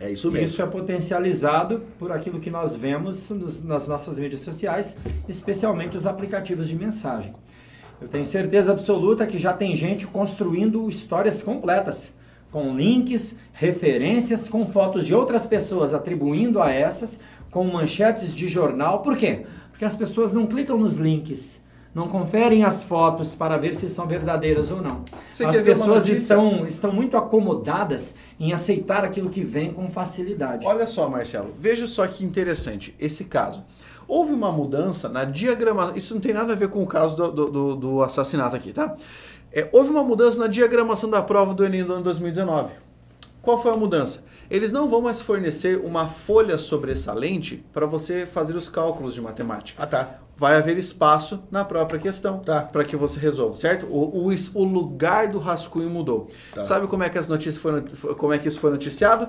É 0.00 0.10
isso 0.10 0.30
mesmo. 0.30 0.46
Isso 0.46 0.62
é 0.62 0.66
potencializado 0.66 1.82
por 1.98 2.10
aquilo 2.10 2.40
que 2.40 2.50
nós 2.50 2.74
vemos 2.74 3.28
nos, 3.30 3.62
nas 3.62 3.86
nossas 3.86 4.18
redes 4.18 4.40
sociais, 4.40 4.96
especialmente 5.28 5.96
os 5.96 6.06
aplicativos 6.06 6.68
de 6.68 6.74
mensagem. 6.74 7.34
Eu 8.00 8.08
tenho 8.08 8.26
certeza 8.26 8.72
absoluta 8.72 9.26
que 9.26 9.38
já 9.38 9.52
tem 9.52 9.74
gente 9.74 10.06
construindo 10.06 10.88
histórias 10.88 11.42
completas, 11.42 12.14
com 12.50 12.74
links, 12.74 13.36
referências, 13.52 14.48
com 14.48 14.66
fotos 14.66 15.06
de 15.06 15.14
outras 15.14 15.44
pessoas 15.44 15.92
atribuindo 15.92 16.62
a 16.62 16.70
essas, 16.70 17.20
com 17.50 17.64
manchetes 17.64 18.34
de 18.34 18.48
jornal. 18.48 19.02
Por 19.02 19.16
quê? 19.16 19.44
Porque 19.70 19.84
as 19.84 19.94
pessoas 19.94 20.32
não 20.32 20.46
clicam 20.46 20.78
nos 20.78 20.96
links 20.96 21.62
não 21.96 22.08
conferem 22.08 22.62
as 22.62 22.82
fotos 22.84 23.34
para 23.34 23.56
ver 23.56 23.74
se 23.74 23.88
são 23.88 24.06
verdadeiras 24.06 24.70
ou 24.70 24.82
não. 24.82 25.02
Você 25.32 25.46
as 25.46 25.56
pessoas 25.62 26.06
estão, 26.08 26.66
estão 26.66 26.92
muito 26.92 27.16
acomodadas 27.16 28.16
em 28.38 28.52
aceitar 28.52 29.02
aquilo 29.02 29.30
que 29.30 29.40
vem 29.42 29.72
com 29.72 29.88
facilidade. 29.88 30.66
Olha 30.66 30.86
só, 30.86 31.08
Marcelo, 31.08 31.54
veja 31.58 31.86
só 31.86 32.06
que 32.06 32.22
interessante 32.22 32.94
esse 33.00 33.24
caso. 33.24 33.64
Houve 34.06 34.34
uma 34.34 34.52
mudança 34.52 35.08
na 35.08 35.24
diagramação. 35.24 35.96
Isso 35.96 36.12
não 36.12 36.20
tem 36.20 36.34
nada 36.34 36.52
a 36.52 36.56
ver 36.56 36.68
com 36.68 36.82
o 36.82 36.86
caso 36.86 37.16
do, 37.16 37.32
do- 37.32 37.50
do- 37.50 37.76
do 37.76 38.02
assassinato 38.02 38.54
aqui, 38.54 38.74
tá? 38.74 38.94
É, 39.50 39.66
houve 39.72 39.88
uma 39.88 40.04
mudança 40.04 40.38
na 40.38 40.48
diagramação 40.48 41.08
da 41.08 41.22
prova 41.22 41.54
do 41.54 41.64
Enem 41.64 41.82
do 41.82 41.94
ano 41.94 42.02
2019. 42.02 42.74
Qual 43.40 43.56
foi 43.56 43.70
a 43.72 43.76
mudança? 43.76 44.22
Eles 44.50 44.70
não 44.70 44.88
vão 44.90 45.00
mais 45.00 45.22
fornecer 45.22 45.80
uma 45.82 46.06
folha 46.06 46.58
sobressalente 46.58 47.64
para 47.72 47.86
você 47.86 48.26
fazer 48.26 48.54
os 48.54 48.68
cálculos 48.68 49.14
de 49.14 49.20
matemática. 49.22 49.82
Ah, 49.82 49.86
tá. 49.86 50.25
Vai 50.36 50.56
haver 50.56 50.76
espaço 50.76 51.42
na 51.50 51.64
própria 51.64 51.98
questão 51.98 52.40
Tá. 52.40 52.60
para 52.60 52.84
que 52.84 52.94
você 52.94 53.18
resolva, 53.18 53.56
certo? 53.56 53.86
O, 53.86 54.28
o, 54.28 54.34
o 54.54 54.64
lugar 54.64 55.28
do 55.28 55.38
rascunho 55.38 55.88
mudou. 55.88 56.28
Tá. 56.54 56.62
Sabe 56.62 56.86
como 56.86 57.02
é 57.02 57.08
que 57.08 57.18
as 57.18 57.26
notícias 57.26 57.56
foram, 57.56 57.82
como 58.16 58.32
é 58.32 58.38
que 58.38 58.46
isso 58.46 58.60
foi 58.60 58.70
noticiado? 58.70 59.28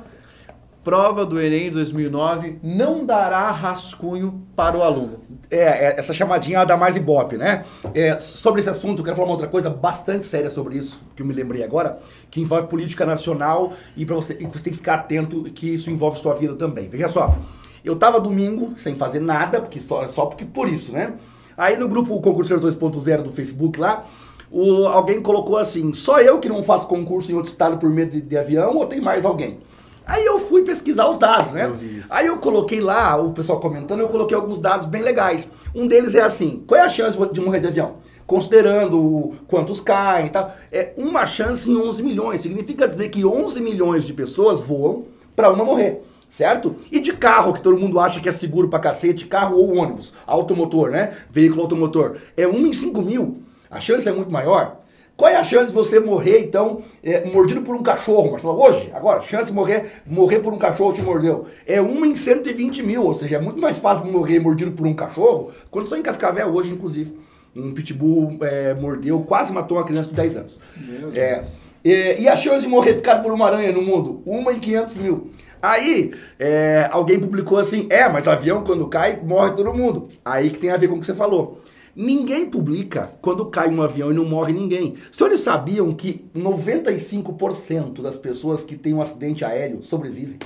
Prova 0.83 1.25
do 1.25 1.37
Enem 1.41 1.69
2009 1.69 2.59
não 2.63 3.05
dará 3.05 3.51
rascunho 3.51 4.41
para 4.55 4.77
o 4.77 4.81
aluno. 4.83 5.19
É, 5.51 5.57
é, 5.59 5.99
essa 5.99 6.13
chamadinha 6.13 6.63
da 6.65 6.77
mais 6.77 6.95
Ibope, 6.95 7.35
né? 7.35 7.65
É, 7.93 8.17
sobre 8.19 8.61
esse 8.61 8.69
assunto, 8.69 8.99
eu 8.99 9.03
quero 9.03 9.15
falar 9.17 9.27
uma 9.27 9.33
outra 9.33 9.49
coisa 9.49 9.69
bastante 9.69 10.25
séria 10.25 10.49
sobre 10.49 10.77
isso, 10.77 11.01
que 11.13 11.21
eu 11.21 11.25
me 11.25 11.33
lembrei 11.33 11.61
agora, 11.61 11.99
que 12.31 12.39
envolve 12.39 12.67
política 12.67 13.05
nacional 13.05 13.73
e, 13.97 14.05
pra 14.05 14.15
você, 14.15 14.37
e 14.39 14.45
você 14.45 14.63
tem 14.63 14.71
que 14.71 14.77
ficar 14.77 14.93
atento 14.93 15.43
que 15.51 15.67
isso 15.67 15.89
envolve 15.89 16.17
sua 16.19 16.33
vida 16.35 16.55
também. 16.55 16.87
Veja 16.87 17.09
só, 17.09 17.37
eu 17.83 17.95
tava 17.95 18.19
domingo 18.19 18.73
sem 18.77 18.95
fazer 18.95 19.19
nada, 19.19 19.59
porque 19.59 19.79
só, 19.79 20.07
só 20.07 20.25
porque 20.25 20.45
por 20.45 20.67
isso, 20.67 20.91
né? 20.91 21.13
Aí 21.57 21.75
no 21.75 21.87
grupo 21.87 22.19
Concurseiros 22.21 22.63
2.0 22.63 23.23
do 23.23 23.31
Facebook 23.31 23.79
lá, 23.79 24.05
o, 24.51 24.87
alguém 24.87 25.21
colocou 25.21 25.57
assim, 25.57 25.93
só 25.93 26.19
eu 26.19 26.39
que 26.39 26.47
não 26.47 26.63
faço 26.63 26.87
concurso 26.87 27.31
em 27.31 27.35
outro 27.35 27.51
estado 27.51 27.77
por 27.77 27.89
medo 27.89 28.11
de, 28.11 28.21
de 28.21 28.37
avião 28.37 28.75
ou 28.75 28.85
tem 28.85 29.01
mais 29.01 29.25
alguém? 29.25 29.59
Aí 30.07 30.23
eu 30.25 30.39
fui 30.39 30.63
pesquisar 30.63 31.09
os 31.09 31.17
dados, 31.17 31.51
né? 31.51 31.65
Eu. 31.65 31.75
Aí 32.09 32.27
eu 32.27 32.37
coloquei 32.37 32.79
lá, 32.79 33.17
o 33.21 33.33
pessoal 33.33 33.59
comentando, 33.59 33.99
eu 33.99 34.07
coloquei 34.07 34.37
alguns 34.37 34.57
dados 34.57 34.85
bem 34.85 35.01
legais. 35.01 35.49
Um 35.75 35.85
deles 35.85 36.15
é 36.15 36.21
assim: 36.21 36.63
qual 36.65 36.79
é 36.79 36.85
a 36.85 36.89
chance 36.89 37.17
de 37.33 37.41
morrer 37.41 37.59
de 37.59 37.67
avião? 37.67 37.95
Considerando 38.25 39.33
quantos 39.47 39.81
caem 39.81 40.27
e 40.27 40.29
tal. 40.29 40.55
É 40.71 40.93
uma 40.95 41.25
chance 41.27 41.69
em 41.69 41.75
11 41.75 42.03
milhões. 42.03 42.39
Significa 42.39 42.87
dizer 42.87 43.09
que 43.09 43.25
11 43.25 43.59
milhões 43.61 44.05
de 44.05 44.13
pessoas 44.13 44.61
voam 44.61 45.05
para 45.35 45.51
uma 45.51 45.65
morrer. 45.65 46.01
Certo? 46.37 46.75
E 46.91 46.99
de 46.99 47.13
carro, 47.13 47.51
que 47.51 47.61
todo 47.61 47.79
mundo 47.79 47.99
acha 47.99 48.19
que 48.19 48.29
é 48.29 48.31
seguro 48.31 48.67
pra 48.67 48.77
cacete, 48.77 49.25
carro 49.25 49.57
ou 49.57 49.75
ônibus, 49.75 50.13
automotor, 50.27 50.91
né? 50.91 51.17
Veículo 51.31 51.63
automotor. 51.63 52.17
É 52.37 52.47
1 52.47 52.67
em 52.67 52.73
5 52.73 53.01
mil. 53.01 53.39
A 53.71 53.79
chance 53.79 54.07
é 54.07 54.11
muito 54.11 54.31
maior. 54.31 54.81
Qual 55.15 55.31
é 55.31 55.35
a 55.35 55.43
chance 55.43 55.69
de 55.69 55.73
você 55.73 55.99
morrer, 55.99 56.41
então, 56.41 56.83
é, 57.03 57.25
mordido 57.25 57.63
por 57.63 57.75
um 57.75 57.81
cachorro? 57.81 58.29
Marcelo, 58.29 58.53
hoje, 58.53 58.91
agora, 58.93 59.23
chance 59.23 59.47
de 59.47 59.53
morrer, 59.53 60.03
morrer 60.05 60.37
por 60.37 60.53
um 60.53 60.59
cachorro 60.59 60.93
te 60.93 61.01
mordeu. 61.01 61.47
É 61.65 61.81
uma 61.81 62.05
em 62.05 62.15
120 62.15 62.83
mil, 62.83 63.03
ou 63.03 63.15
seja, 63.15 63.37
é 63.37 63.39
muito 63.39 63.59
mais 63.59 63.79
fácil 63.79 64.05
morrer 64.05 64.39
mordido 64.39 64.73
por 64.73 64.85
um 64.85 64.93
cachorro. 64.93 65.49
Quando 65.71 65.87
sou 65.87 65.97
em 65.97 66.03
Cascavel 66.03 66.49
hoje, 66.49 66.69
inclusive, 66.69 67.17
um 67.55 67.73
pitbull 67.73 68.37
é, 68.41 68.75
mordeu, 68.75 69.21
quase 69.21 69.51
matou 69.51 69.79
uma 69.79 69.83
criança 69.83 70.09
de 70.09 70.15
10 70.15 70.37
anos. 70.37 70.59
Meu 70.87 70.99
Deus. 70.99 71.17
É, 71.17 71.43
é, 71.83 72.19
e 72.19 72.27
a 72.27 72.35
chance 72.35 72.61
de 72.61 72.67
morrer 72.67 72.95
picado 72.95 73.23
por 73.23 73.31
uma 73.31 73.47
aranha 73.47 73.71
no 73.71 73.81
mundo? 73.81 74.21
Uma 74.25 74.51
em 74.51 74.59
500 74.59 74.97
mil. 74.97 75.31
Aí, 75.61 76.13
é, 76.39 76.87
alguém 76.91 77.19
publicou 77.19 77.57
assim, 77.59 77.87
é, 77.89 78.07
mas 78.07 78.27
avião 78.27 78.63
quando 78.63 78.87
cai, 78.87 79.19
morre 79.23 79.51
todo 79.51 79.73
mundo. 79.73 80.07
Aí 80.23 80.49
que 80.49 80.57
tem 80.59 80.69
a 80.69 80.77
ver 80.77 80.87
com 80.87 80.95
o 80.95 80.99
que 80.99 81.05
você 81.05 81.13
falou. 81.13 81.61
Ninguém 81.95 82.45
publica 82.45 83.11
quando 83.21 83.45
cai 83.47 83.69
um 83.69 83.81
avião 83.81 84.11
e 84.11 84.13
não 84.13 84.23
morre 84.23 84.53
ninguém. 84.53 84.95
Os 85.11 85.17
senhores 85.17 85.39
sabiam 85.39 85.91
que 85.93 86.25
95% 86.35 88.01
das 88.01 88.17
pessoas 88.17 88.63
que 88.63 88.75
têm 88.75 88.93
um 88.93 89.01
acidente 89.01 89.43
aéreo 89.43 89.83
sobrevivem? 89.83 90.37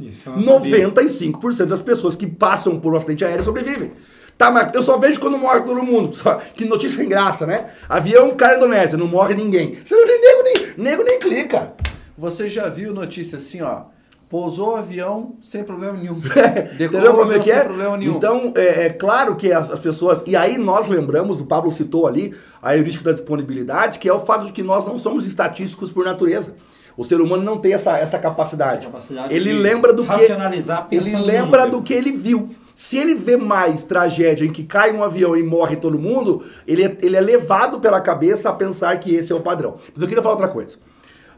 Isso 0.00 0.28
eu 0.28 0.36
não 0.36 0.58
sabia. 0.58 0.88
95% 0.88 1.64
das 1.66 1.80
pessoas 1.80 2.14
que 2.14 2.26
passam 2.26 2.78
por 2.78 2.92
um 2.92 2.96
acidente 2.96 3.24
aéreo 3.24 3.42
sobrevivem. 3.42 3.92
Tá, 4.36 4.50
mas 4.50 4.74
eu 4.74 4.82
só 4.82 4.96
vejo 4.98 5.20
quando 5.20 5.36
morre 5.36 5.60
todo 5.62 5.82
mundo. 5.82 6.14
Só- 6.16 6.34
que 6.34 6.64
notícia 6.64 6.98
sem 6.98 7.08
graça, 7.08 7.46
né? 7.46 7.66
Avião 7.88 8.30
cai 8.34 8.52
na 8.52 8.56
Indonésia, 8.56 8.96
não 8.96 9.06
morre 9.06 9.34
ninguém. 9.34 9.78
Você 9.84 9.94
não 9.94 10.06
tem 10.06 10.20
nego 10.20 10.42
nem, 10.42 10.84
nego 10.84 11.02
nem 11.02 11.18
clica. 11.18 11.74
Você 12.16 12.48
já 12.48 12.68
viu 12.68 12.94
notícia 12.94 13.36
assim, 13.36 13.60
ó? 13.62 13.84
Pousou 14.30 14.74
o 14.74 14.76
avião 14.76 15.34
sem 15.42 15.64
problema 15.64 15.98
nenhum. 15.98 16.18
Entendeu 16.78 17.12
como 17.14 17.32
é 17.32 17.40
que 17.40 17.50
é? 17.50 17.56
sem 17.58 17.64
problema 17.64 17.96
nenhum. 17.96 18.16
Então, 18.16 18.52
é, 18.54 18.86
é 18.86 18.88
claro 18.90 19.34
que 19.34 19.52
as, 19.52 19.68
as 19.68 19.80
pessoas. 19.80 20.22
E 20.24 20.36
aí 20.36 20.56
nós 20.56 20.86
lembramos, 20.86 21.40
o 21.40 21.46
Pablo 21.46 21.72
citou 21.72 22.06
ali, 22.06 22.32
a 22.62 22.76
heurística 22.76 23.04
da 23.06 23.12
disponibilidade, 23.12 23.98
que 23.98 24.08
é 24.08 24.12
o 24.12 24.20
fato 24.20 24.46
de 24.46 24.52
que 24.52 24.62
nós 24.62 24.86
não 24.86 24.96
somos 24.96 25.26
estatísticos 25.26 25.90
por 25.90 26.04
natureza. 26.04 26.54
O 26.96 27.04
ser 27.04 27.20
humano 27.20 27.42
não 27.42 27.58
tem 27.58 27.72
essa, 27.72 27.98
essa 27.98 28.20
capacidade. 28.20 28.82
Essa 28.82 28.90
capacidade 28.90 29.34
ele 29.34 29.52
lembra 29.52 29.92
do 29.92 30.04
que. 30.04 30.94
Ele 30.94 31.16
lembra 31.16 31.66
do 31.66 31.82
que 31.82 31.92
ele 31.92 32.12
viu. 32.12 32.50
Se 32.72 32.98
ele 32.98 33.16
vê 33.16 33.36
mais 33.36 33.82
tragédia 33.82 34.46
em 34.46 34.52
que 34.52 34.62
cai 34.62 34.92
um 34.92 35.02
avião 35.02 35.36
e 35.36 35.42
morre 35.42 35.74
todo 35.74 35.98
mundo, 35.98 36.44
ele 36.68 36.84
é, 36.84 36.96
ele 37.02 37.16
é 37.16 37.20
levado 37.20 37.80
pela 37.80 38.00
cabeça 38.00 38.48
a 38.48 38.52
pensar 38.52 38.96
que 39.00 39.12
esse 39.12 39.32
é 39.32 39.34
o 39.34 39.40
padrão. 39.40 39.74
Mas 39.92 40.00
eu 40.00 40.06
queria 40.06 40.22
falar 40.22 40.36
outra 40.36 40.48
coisa. 40.48 40.78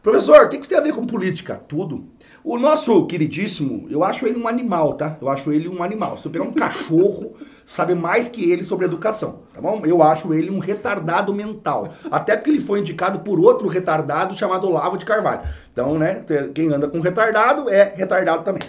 Professor, 0.02 0.44
o 0.44 0.48
que 0.48 0.56
que 0.56 0.62
isso 0.62 0.68
tem 0.68 0.78
a 0.78 0.80
ver 0.80 0.92
com 0.92 1.06
política? 1.06 1.62
Tudo. 1.68 2.08
O 2.44 2.58
nosso 2.58 3.06
queridíssimo, 3.06 3.86
eu 3.88 4.02
acho 4.02 4.26
ele 4.26 4.36
um 4.36 4.48
animal, 4.48 4.94
tá? 4.94 5.16
Eu 5.20 5.28
acho 5.28 5.52
ele 5.52 5.68
um 5.68 5.82
animal. 5.82 6.18
Se 6.18 6.26
eu 6.26 6.32
pegar 6.32 6.44
um 6.44 6.52
cachorro, 6.52 7.36
sabe 7.64 7.94
mais 7.94 8.28
que 8.28 8.50
ele 8.50 8.64
sobre 8.64 8.84
educação, 8.84 9.40
tá 9.54 9.60
bom? 9.60 9.82
Eu 9.84 10.02
acho 10.02 10.34
ele 10.34 10.50
um 10.50 10.58
retardado 10.58 11.32
mental. 11.32 11.92
Até 12.10 12.36
porque 12.36 12.50
ele 12.50 12.60
foi 12.60 12.80
indicado 12.80 13.20
por 13.20 13.38
outro 13.38 13.68
retardado 13.68 14.34
chamado 14.34 14.66
Olavo 14.66 14.98
de 14.98 15.04
Carvalho. 15.04 15.42
Então, 15.72 15.96
né, 15.96 16.24
quem 16.52 16.72
anda 16.72 16.88
com 16.88 16.98
retardado 16.98 17.70
é 17.70 17.92
retardado 17.94 18.42
também. 18.42 18.62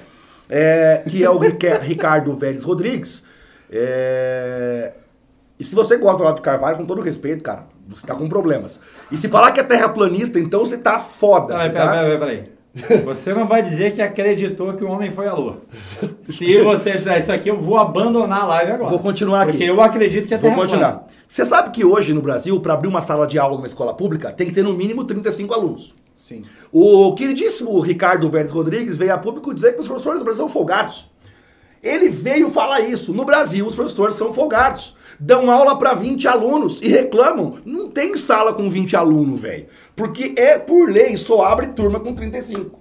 É, 0.47 1.03
que 1.09 1.23
é 1.23 1.29
o 1.29 1.39
Ricardo 1.81 2.35
Vélez 2.35 2.63
Rodrigues. 2.63 3.25
É, 3.71 4.93
e 5.59 5.63
se 5.63 5.73
você 5.73 5.97
gosta 5.97 6.17
do 6.17 6.21
Olavo 6.21 6.35
de 6.35 6.43
Carvalho, 6.43 6.77
com 6.77 6.85
todo 6.85 7.01
respeito, 7.01 7.41
cara, 7.41 7.65
você 7.87 8.05
tá 8.05 8.13
com 8.13 8.29
problemas. 8.29 8.79
E 9.11 9.17
se 9.17 9.27
falar 9.27 9.51
que 9.51 9.59
é 9.59 9.63
terraplanista, 9.63 10.39
então 10.39 10.59
você 10.59 10.77
tá 10.77 10.99
foda. 10.99 11.55
Peraí, 11.55 11.71
tá? 11.71 11.87
peraí, 11.87 12.03
peraí, 12.03 12.19
peraí. 12.19 12.53
Você 13.05 13.33
não 13.35 13.45
vai 13.45 13.61
dizer 13.61 13.93
que 13.93 14.01
acreditou 14.01 14.73
que 14.73 14.83
o 14.83 14.89
homem 14.89 15.11
foi 15.11 15.27
à 15.27 15.33
lua. 15.33 15.61
Se 16.25 16.59
você 16.63 16.97
disser 16.97 17.19
isso 17.19 17.31
aqui, 17.31 17.49
eu 17.49 17.61
vou 17.61 17.77
abandonar 17.77 18.41
a 18.41 18.45
live 18.45 18.71
agora. 18.71 18.89
Vou 18.89 18.99
continuar 18.99 19.41
aqui. 19.43 19.51
Porque 19.51 19.63
eu 19.63 19.79
acredito 19.79 20.27
que 20.27 20.33
é 20.33 20.37
Vou 20.37 20.49
terra 20.49 20.55
plana. 20.55 20.69
continuar. 20.71 21.05
Você 21.27 21.45
sabe 21.45 21.69
que 21.69 21.85
hoje 21.85 22.13
no 22.13 22.21
Brasil, 22.21 22.59
para 22.59 22.73
abrir 22.73 22.87
uma 22.87 23.01
sala 23.03 23.27
de 23.27 23.37
aula 23.37 23.57
numa 23.57 23.67
escola 23.67 23.93
pública, 23.93 24.31
tem 24.31 24.47
que 24.47 24.53
ter 24.53 24.63
no 24.63 24.73
mínimo 24.73 25.03
35 25.03 25.53
alunos. 25.53 25.93
Sim. 26.17 26.43
O 26.71 27.13
queridíssimo 27.13 27.79
Ricardo 27.79 28.29
Vélez 28.29 28.51
Rodrigues 28.51 28.97
veio 28.97 29.13
a 29.13 29.17
público 29.19 29.53
dizer 29.53 29.73
que 29.73 29.81
os 29.81 29.87
professores 29.87 30.19
do 30.19 30.25
Brasil 30.25 30.43
são 30.43 30.49
folgados. 30.49 31.11
Ele 31.81 32.09
veio 32.09 32.49
falar 32.49 32.79
isso. 32.79 33.13
No 33.13 33.25
Brasil, 33.25 33.67
os 33.67 33.75
professores 33.75 34.15
são 34.15 34.33
folgados. 34.33 34.95
Dão 35.25 35.49
aula 35.49 35.77
para 35.77 35.93
20 35.93 36.27
alunos 36.27 36.81
e 36.81 36.89
reclamam. 36.89 37.55
Não 37.63 37.89
tem 37.89 38.13
sala 38.13 38.51
com 38.51 38.69
20 38.69 38.93
alunos, 38.97 39.39
velho. 39.39 39.67
Porque 39.95 40.33
é 40.35 40.59
por 40.59 40.89
lei, 40.89 41.15
só 41.15 41.45
abre 41.45 41.67
turma 41.67 41.97
com 41.97 42.13
35. 42.13 42.77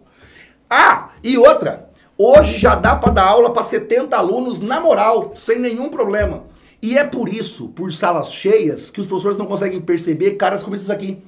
Ah, 0.68 1.10
e 1.22 1.38
outra. 1.38 1.86
Hoje 2.18 2.58
já 2.58 2.74
dá 2.74 2.96
para 2.96 3.12
dar 3.12 3.26
aula 3.26 3.52
para 3.52 3.62
70 3.62 4.16
alunos 4.16 4.58
na 4.58 4.80
moral, 4.80 5.30
sem 5.36 5.60
nenhum 5.60 5.88
problema. 5.88 6.42
E 6.82 6.98
é 6.98 7.04
por 7.04 7.28
isso, 7.28 7.68
por 7.68 7.92
salas 7.92 8.32
cheias, 8.32 8.90
que 8.90 9.00
os 9.00 9.06
professores 9.06 9.38
não 9.38 9.46
conseguem 9.46 9.80
perceber 9.80 10.32
caras 10.32 10.64
como 10.64 10.74
esses 10.74 10.90
aqui 10.90 11.22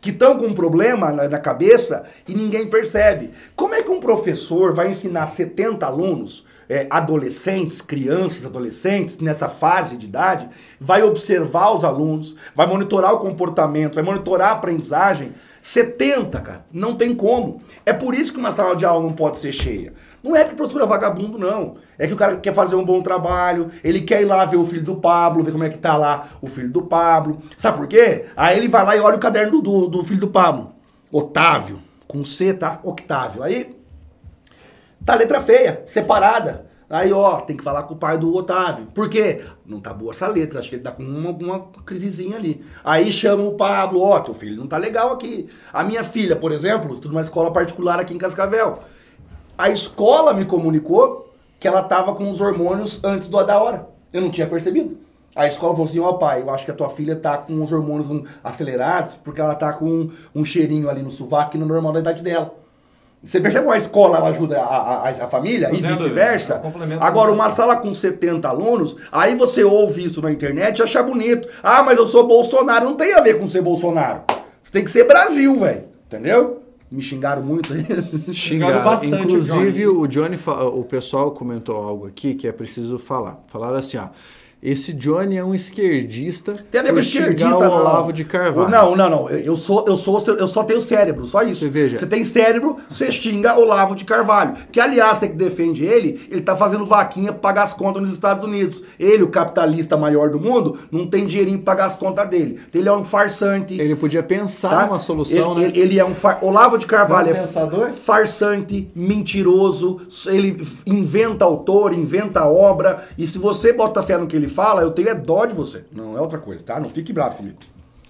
que 0.00 0.10
estão 0.10 0.38
com 0.38 0.46
um 0.46 0.54
problema 0.54 1.10
na, 1.10 1.28
na 1.28 1.38
cabeça 1.38 2.04
e 2.26 2.34
ninguém 2.34 2.66
percebe. 2.66 3.30
Como 3.54 3.74
é 3.74 3.82
que 3.82 3.90
um 3.90 4.00
professor 4.00 4.72
vai 4.72 4.88
ensinar 4.88 5.26
70 5.28 5.86
alunos, 5.86 6.44
é, 6.68 6.86
adolescentes, 6.90 7.80
crianças, 7.80 8.44
adolescentes, 8.44 9.18
nessa 9.18 9.48
fase 9.48 9.96
de 9.96 10.06
idade, 10.06 10.48
vai 10.78 11.02
observar 11.02 11.74
os 11.74 11.84
alunos, 11.84 12.36
vai 12.54 12.66
monitorar 12.66 13.14
o 13.14 13.18
comportamento, 13.18 13.94
vai 13.94 14.04
monitorar 14.04 14.50
a 14.50 14.52
aprendizagem? 14.52 15.32
70, 15.62 16.40
cara, 16.40 16.66
não 16.72 16.94
tem 16.94 17.14
como. 17.14 17.60
É 17.84 17.92
por 17.92 18.14
isso 18.14 18.32
que 18.32 18.38
uma 18.38 18.52
sala 18.52 18.76
de 18.76 18.84
aula 18.84 19.02
não 19.02 19.12
pode 19.12 19.38
ser 19.38 19.52
cheia. 19.52 19.92
Não 20.22 20.34
é 20.34 20.44
que 20.44 20.52
o 20.52 20.56
professor 20.56 20.82
é 20.82 20.86
vagabundo, 20.86 21.38
não. 21.38 21.76
É 21.98 22.06
que 22.06 22.12
o 22.12 22.16
cara 22.16 22.36
quer 22.36 22.52
fazer 22.52 22.74
um 22.74 22.84
bom 22.84 23.00
trabalho, 23.00 23.70
ele 23.82 24.00
quer 24.00 24.20
ir 24.20 24.24
lá 24.24 24.44
ver 24.44 24.56
o 24.56 24.66
filho 24.66 24.82
do 24.82 24.96
Pablo, 24.96 25.44
ver 25.44 25.52
como 25.52 25.64
é 25.64 25.68
que 25.68 25.78
tá 25.78 25.96
lá 25.96 26.28
o 26.40 26.46
filho 26.46 26.70
do 26.70 26.82
Pablo. 26.82 27.38
Sabe 27.56 27.78
por 27.78 27.86
quê? 27.86 28.26
Aí 28.36 28.56
ele 28.56 28.68
vai 28.68 28.84
lá 28.84 28.96
e 28.96 29.00
olha 29.00 29.16
o 29.16 29.20
caderno 29.20 29.62
do, 29.62 29.86
do, 29.88 30.04
filho 30.04 30.20
do 30.20 30.28
Pablo. 30.28 30.72
Otávio, 31.10 31.80
com 32.06 32.24
C, 32.24 32.52
tá? 32.52 32.80
Octávio. 32.82 33.42
Aí 33.42 33.77
tá 35.04 35.14
letra 35.14 35.40
feia, 35.40 35.82
separada. 35.86 36.66
Aí, 36.90 37.12
ó, 37.12 37.40
tem 37.40 37.54
que 37.54 37.62
falar 37.62 37.82
com 37.82 37.94
o 37.94 37.98
pai 37.98 38.16
do 38.16 38.34
Otávio. 38.34 38.86
Por 38.94 39.10
quê? 39.10 39.42
Não 39.66 39.78
tá 39.78 39.92
boa 39.92 40.12
essa 40.12 40.26
letra, 40.26 40.58
acho 40.58 40.70
que 40.70 40.76
ele 40.76 40.82
tá 40.82 40.90
com 40.90 41.02
uma, 41.02 41.30
uma 41.30 41.60
crisezinha 41.84 42.36
ali. 42.36 42.64
Aí 42.82 43.12
chama 43.12 43.42
o 43.42 43.54
Pablo, 43.54 44.00
ó, 44.00 44.18
teu 44.20 44.32
filho 44.32 44.56
não 44.56 44.66
tá 44.66 44.78
legal 44.78 45.12
aqui. 45.12 45.48
A 45.70 45.84
minha 45.84 46.02
filha, 46.02 46.34
por 46.34 46.50
exemplo, 46.50 46.94
estuda 46.94 47.12
numa 47.12 47.20
escola 47.20 47.52
particular 47.52 48.00
aqui 48.00 48.14
em 48.14 48.18
Cascavel. 48.18 48.78
A 49.58 49.68
escola 49.68 50.32
me 50.32 50.46
comunicou 50.46 51.34
que 51.58 51.68
ela 51.68 51.82
tava 51.82 52.14
com 52.14 52.30
os 52.30 52.40
hormônios 52.40 53.02
antes 53.04 53.28
do 53.28 53.44
da 53.44 53.60
hora. 53.62 53.86
Eu 54.10 54.22
não 54.22 54.30
tinha 54.30 54.46
percebido. 54.46 54.96
A 55.36 55.46
escola 55.46 55.74
falou 55.74 55.88
assim, 55.88 56.00
ó 56.00 56.14
pai, 56.14 56.40
eu 56.40 56.50
acho 56.50 56.64
que 56.64 56.70
a 56.70 56.74
tua 56.74 56.88
filha 56.88 57.14
tá 57.14 57.36
com 57.36 57.62
os 57.62 57.70
hormônios 57.70 58.08
acelerados 58.42 59.14
porque 59.22 59.40
ela 59.40 59.54
tá 59.54 59.74
com 59.74 59.84
um, 59.84 60.10
um 60.34 60.44
cheirinho 60.44 60.88
ali 60.88 61.02
no 61.02 61.10
sovaco 61.10 61.50
que 61.50 61.58
não 61.58 61.66
é 61.66 61.68
normal 61.68 61.92
da 61.92 62.00
idade 62.00 62.22
dela. 62.22 62.54
Você 63.22 63.40
percebe 63.40 63.64
como 63.64 63.74
a 63.74 63.78
escola 63.78 64.18
ela 64.18 64.28
ajuda 64.28 64.60
a, 64.60 65.08
a, 65.08 65.10
a 65.10 65.28
família 65.28 65.68
Tô 65.70 65.76
e 65.76 65.82
vice-versa? 65.82 66.62
Agora, 67.00 67.32
uma 67.32 67.50
sala 67.50 67.76
com 67.76 67.92
70 67.92 68.48
alunos, 68.48 68.96
aí 69.10 69.34
você 69.34 69.64
ouve 69.64 70.04
isso 70.04 70.22
na 70.22 70.30
internet 70.30 70.78
e 70.78 70.82
acha 70.82 71.02
bonito. 71.02 71.48
Ah, 71.62 71.82
mas 71.82 71.98
eu 71.98 72.06
sou 72.06 72.26
Bolsonaro. 72.26 72.84
Não 72.84 72.94
tem 72.94 73.14
a 73.14 73.20
ver 73.20 73.38
com 73.38 73.46
ser 73.48 73.60
Bolsonaro. 73.60 74.22
Você 74.62 74.70
tem 74.72 74.84
que 74.84 74.90
ser 74.90 75.04
Brasil, 75.04 75.58
velho. 75.58 75.84
Entendeu? 76.06 76.62
Me 76.90 77.02
xingaram 77.02 77.42
muito 77.42 77.72
aí. 77.72 77.84
Xingaram. 78.34 78.82
bastante 78.84 79.14
o 79.14 79.22
Inclusive, 79.22 79.82
Johnny. 79.82 79.86
o 79.86 80.06
Johnny, 80.06 80.38
o 80.74 80.84
pessoal 80.84 81.32
comentou 81.32 81.76
algo 81.76 82.06
aqui 82.06 82.34
que 82.34 82.46
é 82.46 82.52
preciso 82.52 82.98
falar. 82.98 83.40
Falaram 83.48 83.76
assim, 83.76 83.98
ó. 83.98 84.08
Esse 84.60 84.92
Johnny 84.92 85.36
é 85.36 85.44
um 85.44 85.54
esquerdista. 85.54 86.56
Tem 86.70 86.80
a 86.80 86.84
ver 86.84 86.92
com 86.92 86.98
esquerdista, 86.98 87.56
o 87.56 87.62
não. 87.62 87.80
Olavo 87.80 88.12
de 88.12 88.24
Carvalho. 88.24 88.68
Não, 88.68 88.96
não, 88.96 89.08
não. 89.08 89.30
Eu 89.30 89.56
sou, 89.56 89.84
eu 89.86 89.96
sou, 89.96 90.20
eu 90.36 90.48
só 90.48 90.64
tenho 90.64 90.82
cérebro, 90.82 91.26
só 91.26 91.42
isso. 91.42 91.60
Você 91.60 91.68
veja. 91.68 91.98
Você 91.98 92.06
tem 92.06 92.24
cérebro, 92.24 92.76
você 92.88 93.10
xinga 93.12 93.56
Olavo 93.56 93.94
de 93.94 94.04
Carvalho. 94.04 94.54
Que, 94.72 94.80
aliás, 94.80 95.18
você 95.18 95.28
que 95.28 95.36
defende 95.36 95.84
ele, 95.84 96.26
ele 96.28 96.40
tá 96.40 96.56
fazendo 96.56 96.84
vaquinha 96.84 97.32
pra 97.32 97.40
pagar 97.40 97.62
as 97.62 97.72
contas 97.72 98.02
nos 98.02 98.10
Estados 98.10 98.42
Unidos. 98.42 98.82
Ele, 98.98 99.22
o 99.22 99.28
capitalista 99.28 99.96
maior 99.96 100.30
do 100.30 100.40
mundo, 100.40 100.76
não 100.90 101.06
tem 101.06 101.24
dinheirinho 101.24 101.60
pra 101.60 101.74
pagar 101.74 101.86
as 101.86 101.94
contas 101.94 102.28
dele. 102.28 102.60
Então, 102.68 102.80
ele 102.80 102.88
é 102.88 102.92
um 102.92 103.04
farsante. 103.04 103.80
Ele 103.80 103.94
podia 103.94 104.24
pensar 104.24 104.70
tá? 104.70 104.86
numa 104.86 104.98
solução, 104.98 105.52
ele, 105.52 105.60
né? 105.60 105.66
ele, 105.68 105.80
ele 105.80 105.98
é 106.00 106.04
um 106.04 106.14
far... 106.14 106.44
Olavo 106.44 106.78
de 106.78 106.86
Carvalho 106.86 107.28
Não 107.28 107.36
é 107.36 107.38
é 107.38 107.42
pensador? 107.42 107.90
farsante, 107.92 108.90
mentiroso, 108.94 110.00
ele 110.26 110.60
inventa 110.84 111.44
autor, 111.44 111.94
inventa 111.94 112.44
obra, 112.44 113.04
e 113.16 113.26
se 113.26 113.38
você 113.38 113.72
bota 113.72 114.02
fé 114.02 114.18
no 114.18 114.26
que 114.26 114.34
ele 114.34 114.47
fala, 114.48 114.82
eu 114.82 114.90
tenho 114.90 115.08
é 115.08 115.14
dó 115.14 115.44
de 115.46 115.54
você. 115.54 115.84
Não 115.92 116.16
é 116.16 116.20
outra 116.20 116.38
coisa, 116.38 116.64
tá? 116.64 116.78
Não 116.80 116.88
fique 116.90 117.12
bravo 117.12 117.36
comigo. 117.36 117.56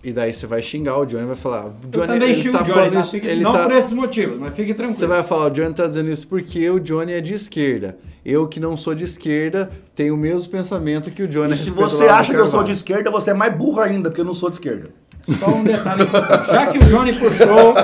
E 0.02 0.12
daí 0.12 0.32
você 0.32 0.46
vai 0.46 0.62
xingar 0.62 0.96
o 0.98 1.04
Johnny, 1.04 1.26
vai 1.26 1.34
falar. 1.34 1.66
O 1.66 1.68
Eu 1.82 1.90
Johnny, 1.90 2.06
também 2.06 2.30
ele 2.30 2.34
xingo 2.36 2.52
tá 2.56 2.62
o 2.62 2.66
Johnny, 2.66 2.74
falando 2.78 2.92
tá? 2.92 3.00
isso. 3.00 3.10
Fique- 3.10 3.26
Ele 3.26 3.42
não 3.42 3.52
tá, 3.52 3.62
por 3.64 3.72
esses 3.72 3.92
motivos, 3.92 4.38
mas 4.38 4.54
fique 4.54 4.72
tranquilo. 4.72 4.96
Você 4.98 5.06
vai 5.08 5.22
falar, 5.24 5.46
o 5.46 5.50
Johnny 5.50 5.74
tá 5.74 5.86
dizendo 5.88 6.08
isso 6.08 6.28
porque 6.28 6.70
o 6.70 6.78
Johnny 6.78 7.12
é 7.12 7.20
de 7.20 7.34
esquerda. 7.34 7.98
Eu 8.24 8.46
que 8.46 8.60
não 8.60 8.76
sou 8.76 8.94
de 8.94 9.02
esquerda, 9.04 9.68
tenho 9.96 10.14
o 10.14 10.16
mesmo 10.16 10.48
pensamento 10.50 11.10
que 11.10 11.22
o 11.24 11.28
Johnny 11.28 11.52
E 11.52 11.56
se 11.56 11.70
você 11.70 12.04
acha 12.04 12.32
que 12.32 12.38
eu 12.40 12.46
sou 12.46 12.62
de 12.62 12.72
esquerda, 12.72 13.10
você 13.10 13.30
é 13.30 13.34
mais 13.34 13.52
burro 13.56 13.80
ainda, 13.80 14.08
porque 14.08 14.20
eu 14.20 14.24
não 14.24 14.34
sou 14.34 14.48
de 14.48 14.56
esquerda. 14.56 14.90
Só 15.38 15.48
um 15.48 15.64
detalhe. 15.64 16.04
Já 16.46 16.66
que 16.68 16.78
o 16.78 16.84
Johnny 16.84 17.12
puxou, 17.12 17.74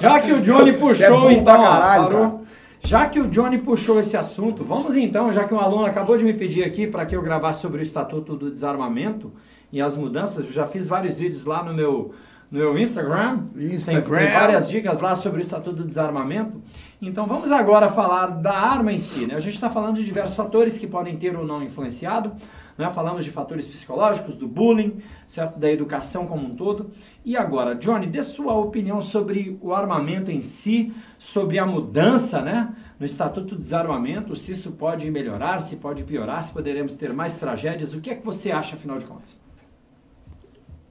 já 0.00 0.20
que 0.20 0.32
o 0.32 0.40
Johnny 0.40 0.72
puxou, 0.72 1.30
É 1.30 1.34
então, 1.34 1.60
caralho, 1.60 2.02
parou. 2.08 2.20
cara. 2.30 2.47
Já 2.80 3.06
que 3.08 3.20
o 3.20 3.28
Johnny 3.28 3.58
puxou 3.58 4.00
esse 4.00 4.16
assunto, 4.16 4.64
vamos 4.64 4.96
então, 4.96 5.32
já 5.32 5.44
que 5.44 5.52
um 5.52 5.58
aluno 5.58 5.84
acabou 5.84 6.16
de 6.16 6.24
me 6.24 6.32
pedir 6.32 6.64
aqui 6.64 6.86
para 6.86 7.04
que 7.04 7.14
eu 7.14 7.22
gravasse 7.22 7.60
sobre 7.60 7.80
o 7.80 7.82
Estatuto 7.82 8.36
do 8.36 8.50
Desarmamento 8.50 9.32
e 9.72 9.80
as 9.80 9.96
mudanças, 9.96 10.44
eu 10.46 10.52
já 10.52 10.66
fiz 10.66 10.88
vários 10.88 11.18
vídeos 11.18 11.44
lá 11.44 11.62
no 11.62 11.74
meu, 11.74 12.12
no 12.50 12.58
meu 12.58 12.78
Instagram. 12.78 13.40
Instagram. 13.56 14.18
Tem, 14.18 14.26
tem 14.26 14.34
várias 14.34 14.68
dicas 14.68 15.00
lá 15.00 15.16
sobre 15.16 15.40
o 15.40 15.42
Estatuto 15.42 15.76
do 15.76 15.84
Desarmamento. 15.84 16.62
Então 17.00 17.26
vamos 17.26 17.52
agora 17.52 17.88
falar 17.88 18.26
da 18.26 18.54
arma 18.54 18.92
em 18.92 18.98
si. 18.98 19.26
Né? 19.26 19.34
A 19.34 19.40
gente 19.40 19.54
está 19.54 19.68
falando 19.68 19.96
de 19.96 20.04
diversos 20.04 20.36
fatores 20.36 20.78
que 20.78 20.86
podem 20.86 21.16
ter 21.16 21.36
ou 21.36 21.46
não 21.46 21.62
influenciado. 21.62 22.32
Né? 22.78 22.88
Falamos 22.88 23.24
de 23.24 23.32
fatores 23.32 23.66
psicológicos, 23.66 24.36
do 24.36 24.46
bullying, 24.46 25.02
certo? 25.26 25.58
da 25.58 25.70
educação 25.70 26.26
como 26.26 26.46
um 26.46 26.54
todo. 26.54 26.92
E 27.24 27.36
agora, 27.36 27.74
Johnny, 27.74 28.06
dê 28.06 28.22
sua 28.22 28.54
opinião 28.54 29.02
sobre 29.02 29.58
o 29.60 29.74
armamento 29.74 30.30
em 30.30 30.40
si, 30.40 30.94
sobre 31.18 31.58
a 31.58 31.66
mudança 31.66 32.40
né? 32.40 32.74
no 32.98 33.04
Estatuto 33.04 33.56
do 33.56 33.60
Desarmamento, 33.60 34.36
se 34.36 34.52
isso 34.52 34.72
pode 34.72 35.10
melhorar, 35.10 35.60
se 35.60 35.76
pode 35.76 36.04
piorar, 36.04 36.42
se 36.44 36.52
poderemos 36.52 36.94
ter 36.94 37.12
mais 37.12 37.36
tragédias. 37.36 37.92
O 37.94 38.00
que 38.00 38.10
é 38.10 38.14
que 38.14 38.24
você 38.24 38.52
acha, 38.52 38.76
afinal 38.76 38.98
de 38.98 39.04
contas? 39.04 39.36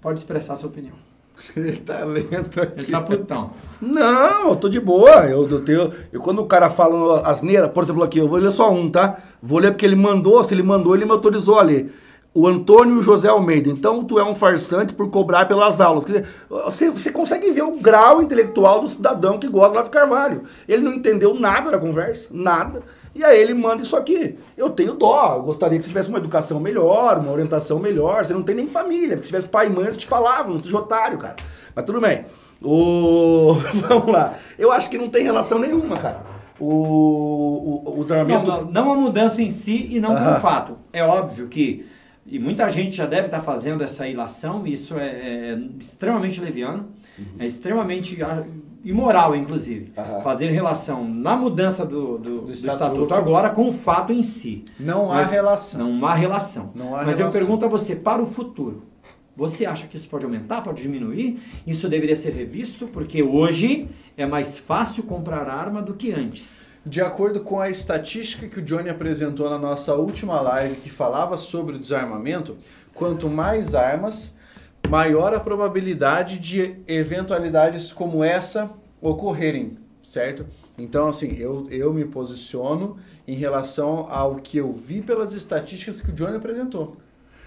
Pode 0.02 0.20
expressar 0.20 0.58
sua 0.58 0.70
opinião. 0.70 1.07
Ele 1.56 1.78
tá 1.78 2.04
lento 2.04 2.60
Ele 2.60 2.68
aqui. 2.82 2.92
tá 2.92 3.02
putão. 3.02 3.52
Não, 3.82 4.50
eu 4.50 4.56
tô 4.56 4.68
de 4.70 4.80
boa. 4.80 5.26
Eu, 5.28 5.48
eu 5.48 5.62
tenho. 5.62 5.92
Eu, 6.12 6.22
quando 6.22 6.40
o 6.40 6.46
cara 6.46 6.70
fala 6.70 7.22
asneira, 7.28 7.70
por 7.70 7.84
exemplo, 7.84 8.04
aqui, 8.04 8.18
eu 8.20 8.28
vou 8.28 8.40
ler 8.40 8.52
só 8.52 8.72
um, 8.72 8.90
tá? 8.90 9.18
Vou 9.42 9.60
ler 9.60 9.72
porque 9.72 9.86
ele 9.86 9.96
mandou, 9.96 10.44
se 10.44 10.54
ele 10.54 10.64
mandou, 10.64 10.96
ele 10.96 11.06
me 11.06 11.12
autorizou 11.12 11.60
a 11.60 11.62
ler. 11.62 11.94
O 12.34 12.48
Antônio 12.48 13.02
José 13.02 13.28
Almeida. 13.30 13.70
Então 13.70 14.04
tu 14.04 14.20
é 14.20 14.24
um 14.24 14.36
farsante 14.36 14.94
por 14.94 15.10
cobrar 15.10 15.46
pelas 15.48 15.82
aulas. 15.82 16.06
Quer 16.06 16.12
dizer, 16.22 16.28
você, 16.50 16.90
você 16.92 17.12
consegue 17.12 17.50
ver 17.52 17.64
o 17.64 17.80
grau 17.80 18.22
intelectual 18.22 18.82
do 18.82 18.88
cidadão 18.88 19.40
que 19.40 19.48
gosta 19.48 19.70
do 19.70 19.74
Olavo 19.74 19.90
Carvalho. 19.90 20.44
Ele 20.68 20.84
não 20.84 20.94
entendeu 20.94 21.34
nada 21.34 21.72
da 21.72 21.80
conversa, 21.80 22.30
nada. 22.32 22.84
E 23.18 23.24
aí 23.24 23.40
ele 23.42 23.54
manda 23.56 23.82
isso 23.82 23.96
aqui. 23.98 24.38
Eu 24.56 24.70
tenho 24.70 24.94
dó, 24.94 25.38
eu 25.38 25.42
gostaria 25.44 25.78
que 25.78 25.84
você 25.84 25.90
tivesse 25.90 26.08
uma 26.10 26.20
educação 26.20 26.60
melhor, 26.60 27.18
uma 27.18 27.32
orientação 27.32 27.80
melhor. 27.80 28.24
Você 28.24 28.34
não 28.34 28.44
tem 28.44 28.54
nem 28.56 28.68
família, 28.68 29.10
porque 29.18 29.24
se 29.24 29.30
tivesse 29.30 29.48
pai 29.48 29.68
e 29.68 29.70
mãe, 29.72 29.86
eles 29.86 29.98
te 29.98 30.06
falavam, 30.06 30.54
não 30.54 30.60
seja 30.62 30.78
otário, 30.78 31.18
cara. 31.18 31.36
Mas 31.76 31.84
tudo 31.86 32.00
bem. 32.00 32.26
O... 32.62 33.54
Vamos 33.90 34.12
lá. 34.12 34.36
Eu 34.58 34.72
acho 34.72 34.88
que 34.90 34.98
não 34.98 35.10
tem 35.10 35.24
relação 35.24 35.58
nenhuma, 35.58 35.98
cara. 35.98 36.22
O, 36.60 37.84
o, 37.86 37.90
o 37.92 37.96
Não, 37.98 38.04
desarmamento. 38.04 38.48
não, 38.48 38.66
não 38.66 38.94
a 38.94 38.96
mudança 38.96 39.42
em 39.42 39.50
si 39.50 39.88
e 39.92 40.00
não 40.00 40.12
Aham. 40.12 40.26
pelo 40.26 40.40
fato. 40.40 40.78
É 40.94 41.04
óbvio 41.04 41.48
que, 41.48 41.86
e 42.26 42.40
muita 42.40 42.68
gente 42.70 42.96
já 42.96 43.06
deve 43.06 43.26
estar 43.28 43.42
fazendo 43.42 43.84
essa 43.84 44.08
ilação, 44.08 44.66
e 44.66 44.74
isso 44.74 44.98
é, 44.98 45.08
é 45.08 45.60
extremamente 45.80 46.42
leviano, 46.42 46.88
é 47.40 47.46
extremamente 47.46 48.22
ah, 48.24 48.44
imoral, 48.90 49.36
inclusive, 49.36 49.92
Aham. 49.98 50.22
fazer 50.22 50.50
relação 50.52 51.08
na 51.08 51.36
mudança 51.36 51.86
do, 51.86 52.18
do, 52.18 52.42
do 52.42 52.52
estatuto. 52.52 52.84
estatuto. 52.84 53.14
agora 53.14 53.50
com 53.50 53.68
o 53.68 53.74
fato 53.74 54.14
em 54.14 54.24
si. 54.24 54.66
Não 54.80 55.12
há 55.12 55.16
Mas 55.16 55.32
relação. 55.32 55.80
Não 55.80 56.06
há 56.06 56.14
relação. 56.14 56.72
Não 56.74 56.96
há 56.96 57.00
Mas 57.00 57.12
eu 57.12 57.18
relação. 57.18 57.32
pergunto 57.32 57.66
a 57.66 57.68
você, 57.68 57.96
para 57.96 58.22
o 58.22 58.26
futuro, 58.26 58.84
você 59.36 59.66
acha 59.66 59.86
que 59.86 59.96
isso 59.96 60.10
pode 60.10 60.26
aumentar, 60.26 60.62
pode 60.62 60.82
diminuir? 60.82 61.40
Isso 61.66 61.88
deveria 61.88 62.16
ser 62.16 62.32
revisto, 62.32 62.88
porque 62.88 63.22
hoje 63.22 63.88
é 64.18 64.26
mais 64.26 64.58
fácil 64.58 65.04
comprar 65.04 65.48
arma 65.48 65.82
do 65.82 65.94
que 65.94 66.12
antes. 66.12 66.68
De 66.84 67.02
acordo 67.02 67.42
com 67.42 67.60
a 67.60 67.70
estatística 67.70 68.48
que 68.48 68.60
o 68.60 68.64
Johnny 68.64 68.90
apresentou 68.90 69.50
na 69.50 69.60
nossa 69.60 69.94
última 69.94 70.42
live 70.42 70.78
que 70.78 70.90
falava 70.90 71.38
sobre 71.38 71.76
o 71.76 71.80
desarmamento, 71.80 72.58
quanto 72.96 73.30
mais 73.30 73.76
armas, 73.76 74.34
maior 74.90 75.34
a 75.34 75.40
probabilidade 75.40 76.40
de 76.40 76.76
eventualidades 76.88 77.92
como 77.92 78.24
essa 78.24 78.70
ocorrerem, 79.02 79.78
certo? 80.04 80.46
Então, 80.78 81.10
assim, 81.10 81.36
eu, 81.38 81.68
eu 81.70 81.92
me 81.94 82.06
posiciono 82.06 82.98
em 83.28 83.34
relação 83.36 84.08
ao 84.10 84.36
que 84.36 84.58
eu 84.58 84.72
vi 84.72 85.02
pelas 85.02 85.34
estatísticas 85.34 86.02
que 86.02 86.12
o 86.12 86.14
Johnny 86.14 86.38
apresentou. 86.38 86.96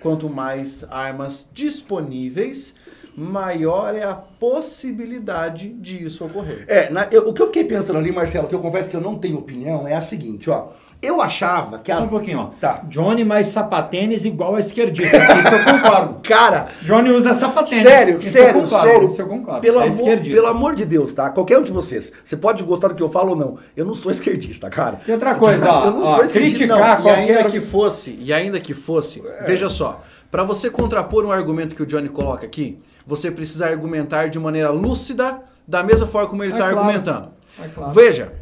Quanto 0.00 0.28
mais 0.28 0.84
armas 0.90 1.48
disponíveis, 1.52 2.74
maior 3.16 3.94
é 3.94 4.02
a 4.02 4.14
possibilidade 4.14 5.68
de 5.74 6.04
isso 6.04 6.24
ocorrer. 6.24 6.64
É, 6.66 6.90
na- 6.90 7.06
eu- 7.10 7.28
o 7.28 7.32
que 7.34 7.42
eu 7.42 7.46
fiquei 7.46 7.64
pensando 7.64 7.98
ali, 7.98 8.10
Marcelo, 8.10 8.48
que 8.48 8.54
eu 8.54 8.60
confesso 8.60 8.88
que 8.88 8.96
eu 8.96 9.00
não 9.00 9.18
tenho 9.18 9.38
opinião, 9.38 9.86
é 9.86 9.94
a 9.94 10.00
seguinte, 10.00 10.48
ó. 10.50 10.68
Eu 11.02 11.22
achava 11.22 11.78
que 11.78 11.90
Só 11.92 12.00
as. 12.00 12.08
um 12.08 12.10
pouquinho, 12.10 12.38
ó. 12.40 12.46
Tá. 12.60 12.82
Johnny 12.84 13.24
mais 13.24 13.48
sapatênis 13.48 14.26
igual 14.26 14.54
a 14.56 14.60
esquerdista. 14.60 15.16
Isso 15.16 15.48
eu 15.54 15.64
concordo. 15.74 16.20
Cara, 16.28 16.68
Johnny 16.82 17.10
usa 17.10 17.32
sapatênis. 17.32 17.84
Sério, 17.88 18.18
Isso 18.18 18.30
sério, 18.30 18.58
eu 18.58 18.62
concordo, 18.62 18.86
sério. 18.86 19.06
Isso 19.06 19.22
eu 19.22 19.26
concordo. 19.26 19.60
Pelo, 19.62 19.80
é 19.80 19.88
amor, 19.88 20.20
pelo 20.20 20.46
amor 20.46 20.74
de 20.74 20.84
Deus, 20.84 21.12
tá? 21.14 21.30
Qualquer 21.30 21.58
um 21.58 21.62
de 21.62 21.72
vocês. 21.72 22.12
Você 22.22 22.36
pode 22.36 22.62
gostar 22.64 22.88
do 22.88 22.94
que 22.94 23.02
eu 23.02 23.08
falo 23.08 23.30
ou 23.30 23.36
não. 23.36 23.58
Eu 23.74 23.86
não 23.86 23.94
sou 23.94 24.12
esquerdista, 24.12 24.68
cara. 24.68 25.00
E 25.08 25.10
outra 25.12 25.34
coisa, 25.36 25.70
ó, 25.72 25.86
Eu 25.86 25.90
não 25.92 26.02
ó, 26.04 26.16
sou 26.16 26.24
esquerdista, 26.24 26.58
criticar 26.58 26.78
Não, 26.78 27.00
e 27.00 27.02
qualquer... 27.02 27.36
ainda 27.38 27.50
que 27.50 27.60
fosse, 27.60 28.18
e 28.20 28.32
ainda 28.32 28.60
que 28.60 28.74
fosse, 28.74 29.22
veja 29.46 29.70
só, 29.70 30.02
para 30.30 30.44
você 30.44 30.68
contrapor 30.68 31.24
um 31.24 31.32
argumento 31.32 31.74
que 31.74 31.82
o 31.82 31.86
Johnny 31.86 32.10
coloca 32.10 32.44
aqui, 32.44 32.78
você 33.06 33.30
precisa 33.30 33.66
argumentar 33.66 34.28
de 34.28 34.38
maneira 34.38 34.70
lúcida, 34.70 35.40
da 35.66 35.82
mesma 35.82 36.06
forma 36.06 36.28
como 36.28 36.42
ele 36.44 36.52
É 36.52 36.56
está 36.56 36.70
claro. 36.70 36.78
argumentando. 36.86 37.28
É 37.58 37.68
claro. 37.68 37.92
Veja, 37.92 38.32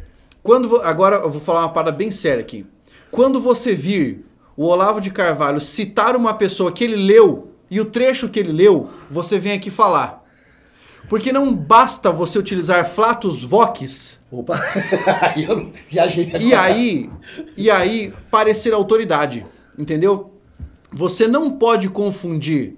quando 0.43 0.77
agora 0.77 1.17
eu 1.17 1.29
vou 1.29 1.41
falar 1.41 1.61
uma 1.61 1.73
parada 1.73 1.95
bem 1.95 2.11
séria 2.11 2.41
aqui. 2.41 2.65
Quando 3.11 3.39
você 3.39 3.73
vir 3.73 4.25
o 4.55 4.65
Olavo 4.65 5.01
de 5.01 5.11
Carvalho 5.11 5.61
citar 5.61 6.15
uma 6.15 6.33
pessoa 6.33 6.71
que 6.71 6.83
ele 6.83 6.95
leu 6.95 7.53
e 7.69 7.79
o 7.79 7.85
trecho 7.85 8.29
que 8.29 8.39
ele 8.39 8.51
leu, 8.51 8.89
você 9.09 9.39
vem 9.39 9.53
aqui 9.53 9.69
falar. 9.69 10.25
Porque 11.07 11.31
não 11.31 11.53
basta 11.53 12.11
você 12.11 12.37
utilizar 12.37 12.87
flatus 12.87 13.43
vocis 13.43 14.19
Opa, 14.31 14.61
eu 15.35 15.71
viajei. 15.89 16.31
e 16.39 16.53
aí, 16.53 17.09
e 17.57 17.71
aí 17.71 18.13
parecer 18.29 18.73
autoridade, 18.73 19.43
entendeu? 19.77 20.35
Você 20.91 21.27
não 21.27 21.51
pode 21.51 21.89
confundir 21.89 22.77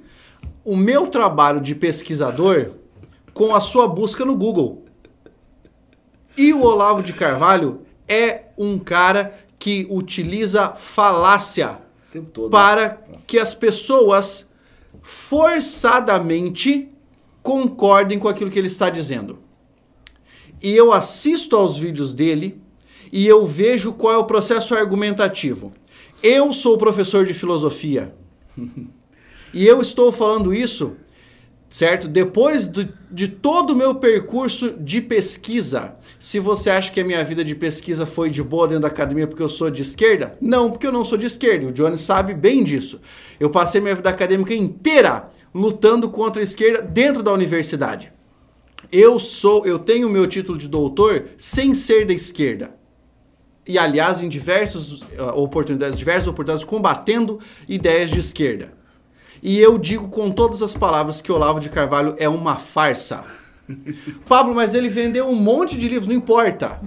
o 0.63 0.77
meu 0.77 1.07
trabalho 1.07 1.59
de 1.59 1.75
pesquisador 1.75 2.71
com 3.33 3.53
a 3.53 3.59
sua 3.59 3.87
busca 3.87 4.23
no 4.23 4.35
Google. 4.35 4.85
E 6.37 6.53
o 6.53 6.61
Olavo 6.61 7.03
de 7.03 7.13
Carvalho 7.13 7.81
é 8.07 8.45
um 8.57 8.79
cara 8.79 9.37
que 9.59 9.87
utiliza 9.89 10.69
falácia 10.75 11.79
todo. 12.33 12.49
para 12.49 13.01
que 13.27 13.37
as 13.37 13.53
pessoas 13.53 14.49
forçadamente 15.01 16.89
concordem 17.43 18.19
com 18.19 18.27
aquilo 18.27 18.51
que 18.51 18.59
ele 18.59 18.67
está 18.67 18.89
dizendo. 18.89 19.39
E 20.61 20.75
eu 20.75 20.93
assisto 20.93 21.55
aos 21.55 21.77
vídeos 21.77 22.13
dele 22.13 22.61
e 23.11 23.27
eu 23.27 23.45
vejo 23.45 23.93
qual 23.93 24.13
é 24.13 24.17
o 24.17 24.25
processo 24.25 24.75
argumentativo. 24.75 25.71
Eu 26.21 26.53
sou 26.53 26.77
professor 26.77 27.25
de 27.25 27.33
filosofia. 27.33 28.13
E 29.53 29.67
eu 29.67 29.81
estou 29.81 30.13
falando 30.13 30.53
isso, 30.53 30.95
certo? 31.71 32.09
Depois 32.09 32.67
do, 32.67 32.87
de 33.09 33.29
todo 33.29 33.71
o 33.71 33.75
meu 33.75 33.95
percurso 33.95 34.73
de 34.73 35.01
pesquisa. 35.01 35.95
Se 36.19 36.37
você 36.37 36.69
acha 36.69 36.91
que 36.91 36.99
a 36.99 37.03
minha 37.03 37.23
vida 37.23 37.45
de 37.45 37.55
pesquisa 37.55 38.05
foi 38.05 38.29
de 38.29 38.43
boa 38.43 38.67
dentro 38.67 38.83
da 38.83 38.89
academia 38.89 39.25
porque 39.25 39.41
eu 39.41 39.47
sou 39.47 39.71
de 39.71 39.81
esquerda, 39.81 40.37
não, 40.41 40.69
porque 40.69 40.85
eu 40.85 40.91
não 40.91 41.05
sou 41.05 41.17
de 41.17 41.25
esquerda. 41.25 41.67
O 41.67 41.71
Johnny 41.71 41.97
sabe 41.97 42.33
bem 42.33 42.61
disso. 42.61 42.99
Eu 43.39 43.49
passei 43.49 43.79
minha 43.79 43.95
vida 43.95 44.09
acadêmica 44.09 44.53
inteira 44.53 45.29
lutando 45.55 46.09
contra 46.09 46.41
a 46.41 46.43
esquerda 46.43 46.81
dentro 46.81 47.23
da 47.23 47.31
universidade. 47.31 48.11
Eu 48.91 49.17
sou, 49.17 49.65
eu 49.65 49.79
tenho 49.79 50.09
meu 50.09 50.27
título 50.27 50.57
de 50.57 50.67
doutor 50.67 51.29
sem 51.37 51.73
ser 51.73 52.05
da 52.05 52.13
esquerda. 52.13 52.75
E 53.65 53.77
aliás, 53.77 54.21
em 54.21 54.27
diversas 54.27 55.01
uh, 55.01 55.05
oportunidades, 55.35 55.97
diversas 55.97 56.27
oportunidades 56.27 56.65
combatendo 56.65 57.39
ideias 57.69 58.11
de 58.11 58.19
esquerda. 58.19 58.80
E 59.41 59.59
eu 59.59 59.77
digo 59.77 60.07
com 60.07 60.29
todas 60.29 60.61
as 60.61 60.75
palavras 60.75 61.19
que 61.19 61.31
Olavo 61.31 61.59
de 61.59 61.69
Carvalho 61.69 62.15
é 62.19 62.29
uma 62.29 62.57
farsa. 62.57 63.23
Pablo, 64.27 64.53
mas 64.53 64.73
ele 64.73 64.89
vendeu 64.89 65.27
um 65.27 65.35
monte 65.35 65.77
de 65.77 65.87
livros, 65.87 66.07
não 66.07 66.15
importa. 66.15 66.79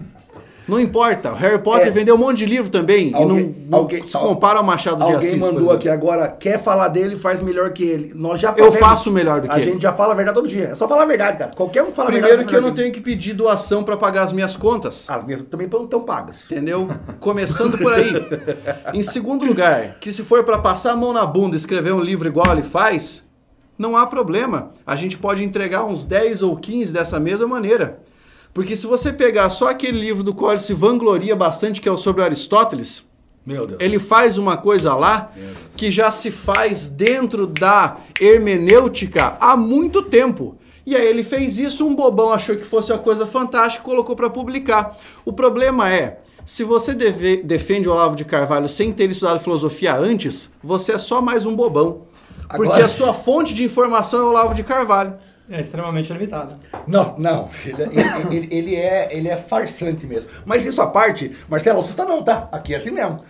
Não 0.66 0.80
importa. 0.80 1.32
O 1.32 1.34
Harry 1.34 1.58
Potter 1.58 1.88
é. 1.88 1.90
vendeu 1.90 2.14
um 2.14 2.18
monte 2.18 2.38
de 2.38 2.46
livro 2.46 2.70
também. 2.70 3.14
Alguém, 3.14 3.38
e 3.38 3.42
não, 3.42 3.54
não 3.68 3.78
alguém, 3.80 4.08
se 4.08 4.16
compara 4.16 4.58
ao 4.58 4.64
Machado 4.64 5.04
de 5.04 5.12
Assis. 5.12 5.34
Alguém 5.34 5.52
mandou 5.52 5.72
aqui 5.72 5.88
agora, 5.88 6.28
quer 6.28 6.58
falar 6.58 6.88
dele, 6.88 7.16
faz 7.16 7.40
melhor 7.40 7.70
que 7.72 7.82
ele. 7.82 8.12
Nós 8.14 8.40
já 8.40 8.54
Eu 8.56 8.72
faço 8.72 9.10
melhor 9.10 9.40
do 9.40 9.48
que 9.48 9.54
a 9.54 9.58
ele. 9.58 9.70
A 9.70 9.72
gente 9.72 9.82
já 9.82 9.92
fala 9.92 10.12
a 10.12 10.16
verdade 10.16 10.34
todo 10.34 10.48
dia. 10.48 10.68
É 10.68 10.74
só 10.74 10.88
falar 10.88 11.02
a 11.02 11.06
verdade, 11.06 11.38
cara. 11.38 11.50
Qualquer 11.54 11.82
um 11.82 11.92
fala 11.92 12.06
Primeiro 12.06 12.26
a 12.26 12.36
verdade. 12.36 12.46
Primeiro 12.46 12.48
que 12.48 12.56
eu 12.56 12.62
não 12.62 12.74
tenho 12.74 12.92
que 12.92 13.00
pedir 13.00 13.34
doação 13.34 13.84
para 13.84 13.96
pagar 13.96 14.22
as 14.22 14.32
minhas 14.32 14.56
contas. 14.56 15.08
As 15.08 15.24
minhas 15.24 15.42
também 15.42 15.66
estão 15.66 16.00
pagas. 16.00 16.46
Entendeu? 16.50 16.88
Começando 17.20 17.76
por 17.76 17.92
aí. 17.92 18.12
em 18.94 19.02
segundo 19.02 19.44
lugar, 19.44 19.98
que 20.00 20.12
se 20.12 20.22
for 20.22 20.44
para 20.44 20.58
passar 20.58 20.92
a 20.92 20.96
mão 20.96 21.12
na 21.12 21.26
bunda 21.26 21.56
e 21.56 21.58
escrever 21.58 21.92
um 21.92 22.00
livro 22.00 22.26
igual 22.26 22.52
ele 22.52 22.62
faz, 22.62 23.24
não 23.76 23.96
há 23.96 24.06
problema. 24.06 24.70
A 24.86 24.96
gente 24.96 25.18
pode 25.18 25.42
entregar 25.44 25.84
uns 25.84 26.04
10 26.04 26.42
ou 26.42 26.56
15 26.56 26.92
dessa 26.92 27.18
mesma 27.18 27.46
maneira. 27.46 27.98
Porque 28.54 28.76
se 28.76 28.86
você 28.86 29.12
pegar 29.12 29.50
só 29.50 29.68
aquele 29.68 29.98
livro 29.98 30.22
do 30.22 30.32
qual 30.32 30.52
ele 30.52 30.60
se 30.60 30.72
vangloria 30.72 31.34
bastante, 31.34 31.80
que 31.80 31.88
é 31.88 31.92
o 31.92 31.98
sobre 31.98 32.22
Aristóteles, 32.22 33.02
ele 33.78 33.98
faz 33.98 34.38
uma 34.38 34.56
coisa 34.56 34.94
lá 34.94 35.32
que 35.76 35.90
já 35.90 36.10
se 36.12 36.30
faz 36.30 36.88
dentro 36.88 37.46
da 37.46 37.98
hermenêutica 38.18 39.36
há 39.40 39.56
muito 39.56 40.02
tempo. 40.02 40.56
E 40.86 40.94
aí 40.94 41.06
ele 41.06 41.24
fez 41.24 41.58
isso, 41.58 41.84
um 41.84 41.94
bobão 41.94 42.32
achou 42.32 42.56
que 42.56 42.64
fosse 42.64 42.92
uma 42.92 42.98
coisa 42.98 43.26
fantástica 43.26 43.82
e 43.82 43.84
colocou 43.84 44.14
para 44.14 44.30
publicar. 44.30 44.96
O 45.24 45.32
problema 45.32 45.92
é, 45.92 46.18
se 46.44 46.62
você 46.62 46.94
deve, 46.94 47.38
defende 47.38 47.88
o 47.88 47.92
Olavo 47.92 48.14
de 48.14 48.24
Carvalho 48.24 48.68
sem 48.68 48.92
ter 48.92 49.10
estudado 49.10 49.40
filosofia 49.40 49.96
antes, 49.96 50.50
você 50.62 50.92
é 50.92 50.98
só 50.98 51.20
mais 51.20 51.44
um 51.44 51.56
bobão. 51.56 52.02
Porque 52.48 52.72
Agora... 52.72 52.86
a 52.86 52.88
sua 52.88 53.14
fonte 53.14 53.54
de 53.54 53.64
informação 53.64 54.20
é 54.20 54.22
o 54.24 54.28
Olavo 54.28 54.54
de 54.54 54.62
Carvalho. 54.62 55.14
É 55.48 55.60
extremamente 55.60 56.10
limitado. 56.10 56.56
Não, 56.86 57.18
não. 57.18 57.50
Ele, 57.66 57.82
ele, 58.30 58.48
ele, 58.50 58.76
é, 58.76 59.08
ele 59.14 59.28
é 59.28 59.36
farsante 59.36 60.06
mesmo. 60.06 60.30
Mas 60.44 60.64
isso 60.64 60.80
à 60.80 60.86
parte, 60.86 61.36
Marcelo, 61.48 61.80
assusta 61.80 62.04
não, 62.06 62.22
tá? 62.22 62.48
Aqui 62.50 62.72
é 62.72 62.78
assim 62.78 62.90
mesmo. 62.90 63.20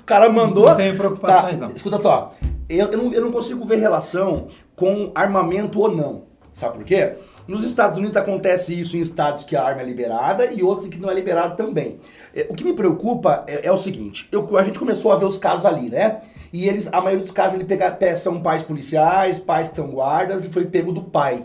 o 0.00 0.04
cara 0.04 0.30
mandou. 0.30 0.66
Não 0.68 0.76
tenho 0.76 0.96
preocupações, 0.96 1.58
tá, 1.58 1.66
não. 1.66 1.74
Escuta 1.74 1.98
só. 1.98 2.32
Eu, 2.68 2.88
eu, 2.88 2.98
não, 3.02 3.12
eu 3.12 3.20
não 3.22 3.32
consigo 3.32 3.66
ver 3.66 3.76
relação 3.76 4.46
com 4.74 5.12
armamento 5.14 5.78
ou 5.78 5.94
não. 5.94 6.30
Sabe 6.54 6.78
por 6.78 6.84
quê? 6.84 7.14
Nos 7.46 7.64
Estados 7.64 7.98
Unidos 7.98 8.16
acontece 8.16 8.78
isso 8.78 8.96
em 8.96 9.00
estados 9.00 9.44
que 9.44 9.54
a 9.56 9.62
arma 9.62 9.82
é 9.82 9.84
liberada 9.84 10.46
e 10.46 10.62
outros 10.62 10.86
em 10.86 10.90
que 10.90 10.98
não 10.98 11.10
é 11.10 11.14
liberada 11.14 11.54
também. 11.54 11.98
É, 12.34 12.46
o 12.48 12.54
que 12.54 12.64
me 12.64 12.72
preocupa 12.72 13.44
é, 13.46 13.66
é 13.66 13.72
o 13.72 13.76
seguinte: 13.76 14.26
eu, 14.32 14.56
a 14.56 14.62
gente 14.62 14.78
começou 14.78 15.12
a 15.12 15.16
ver 15.16 15.26
os 15.26 15.36
casos 15.36 15.66
ali, 15.66 15.90
né? 15.90 16.20
E 16.52 16.68
eles, 16.68 16.88
a 16.88 17.00
maioria 17.00 17.20
dos 17.20 17.30
casos, 17.30 17.54
ele 17.54 17.64
pega, 17.64 18.16
são 18.16 18.40
pais 18.40 18.62
policiais, 18.62 19.38
pais 19.38 19.68
que 19.68 19.76
são 19.76 19.88
guardas, 19.88 20.44
e 20.44 20.48
foi 20.48 20.66
pego 20.66 20.92
do 20.92 21.02
pai. 21.02 21.44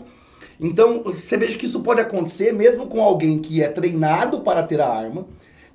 Então, 0.60 1.02
você 1.04 1.36
veja 1.36 1.56
que 1.56 1.66
isso 1.66 1.80
pode 1.80 2.00
acontecer 2.00 2.52
mesmo 2.52 2.86
com 2.86 3.02
alguém 3.02 3.38
que 3.38 3.62
é 3.62 3.68
treinado 3.68 4.40
para 4.40 4.62
ter 4.62 4.80
a 4.80 4.88
arma, 4.88 5.26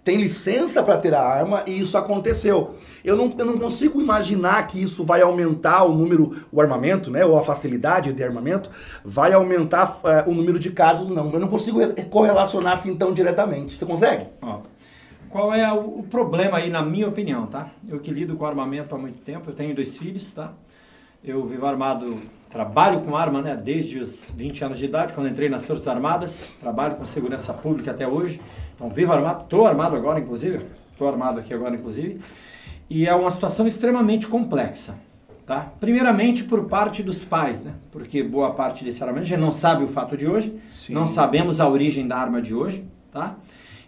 tem 0.03 0.17
licença 0.17 0.81
para 0.81 0.97
ter 0.97 1.13
a 1.13 1.21
arma 1.21 1.63
e 1.67 1.79
isso 1.79 1.95
aconteceu. 1.95 2.71
Eu 3.03 3.15
não, 3.15 3.31
eu 3.37 3.45
não 3.45 3.59
consigo 3.59 4.01
imaginar 4.01 4.65
que 4.65 4.81
isso 4.81 5.03
vai 5.03 5.21
aumentar 5.21 5.83
o 5.83 5.93
número, 5.93 6.35
o 6.51 6.59
armamento, 6.59 7.11
né, 7.11 7.23
ou 7.23 7.37
a 7.37 7.43
facilidade 7.43 8.11
de 8.11 8.23
armamento, 8.23 8.69
vai 9.05 9.31
aumentar 9.31 9.99
uh, 10.03 10.29
o 10.29 10.33
número 10.33 10.57
de 10.57 10.71
casos, 10.71 11.09
não. 11.09 11.31
Eu 11.31 11.39
não 11.39 11.47
consigo 11.47 11.79
correlacionar 12.09 12.73
assim 12.73 12.95
tão 12.95 13.13
diretamente. 13.13 13.77
Você 13.77 13.85
consegue? 13.85 14.25
Ó, 14.41 14.61
qual 15.31 15.53
é 15.53 15.71
o, 15.71 16.03
problema 16.03 16.57
aí, 16.57 16.69
na 16.69 16.83
minha 16.83 17.07
opinião, 17.07 17.47
tá? 17.47 17.69
Eu 17.87 17.99
que 17.99 18.11
lido 18.11 18.35
com 18.35 18.45
armamento 18.45 18.93
há 18.93 18.97
muito 18.97 19.19
tempo, 19.21 19.49
eu 19.49 19.55
tenho 19.55 19.73
dois 19.73 19.97
filhos, 19.97 20.33
tá? 20.33 20.51
Eu 21.23 21.45
vivo 21.45 21.65
armado, 21.65 22.21
trabalho 22.49 22.99
com 23.01 23.15
arma, 23.15 23.41
né? 23.41 23.55
Desde 23.55 23.99
os 23.99 24.33
20 24.35 24.65
anos 24.65 24.79
de 24.79 24.85
idade, 24.85 25.13
quando 25.13 25.29
entrei 25.29 25.47
nas 25.47 25.65
Forças 25.65 25.87
Armadas, 25.87 26.55
trabalho 26.59 26.95
com 26.95 27.05
segurança 27.05 27.53
pública 27.53 27.91
até 27.91 28.05
hoje. 28.05 28.41
Então, 28.75 28.89
vivo 28.89 29.13
armado, 29.13 29.43
estou 29.43 29.65
armado 29.65 29.95
agora, 29.95 30.19
inclusive, 30.19 30.65
estou 30.91 31.07
armado 31.07 31.39
aqui 31.39 31.53
agora, 31.53 31.75
inclusive. 31.75 32.19
E 32.89 33.07
é 33.07 33.15
uma 33.15 33.29
situação 33.29 33.65
extremamente 33.65 34.27
complexa, 34.27 34.95
tá? 35.45 35.71
Primeiramente 35.79 36.43
por 36.43 36.65
parte 36.65 37.01
dos 37.01 37.23
pais, 37.23 37.63
né? 37.63 37.73
Porque 37.89 38.21
boa 38.21 38.51
parte 38.51 38.83
desse 38.83 39.01
armamento 39.01 39.29
gente 39.29 39.39
não 39.39 39.53
sabe 39.53 39.81
o 39.85 39.87
fato 39.87 40.17
de 40.17 40.27
hoje, 40.27 40.59
Sim. 40.69 40.93
não 40.93 41.07
sabemos 41.07 41.61
a 41.61 41.69
origem 41.69 42.05
da 42.05 42.17
arma 42.17 42.41
de 42.41 42.53
hoje, 42.53 42.85
tá? 43.13 43.37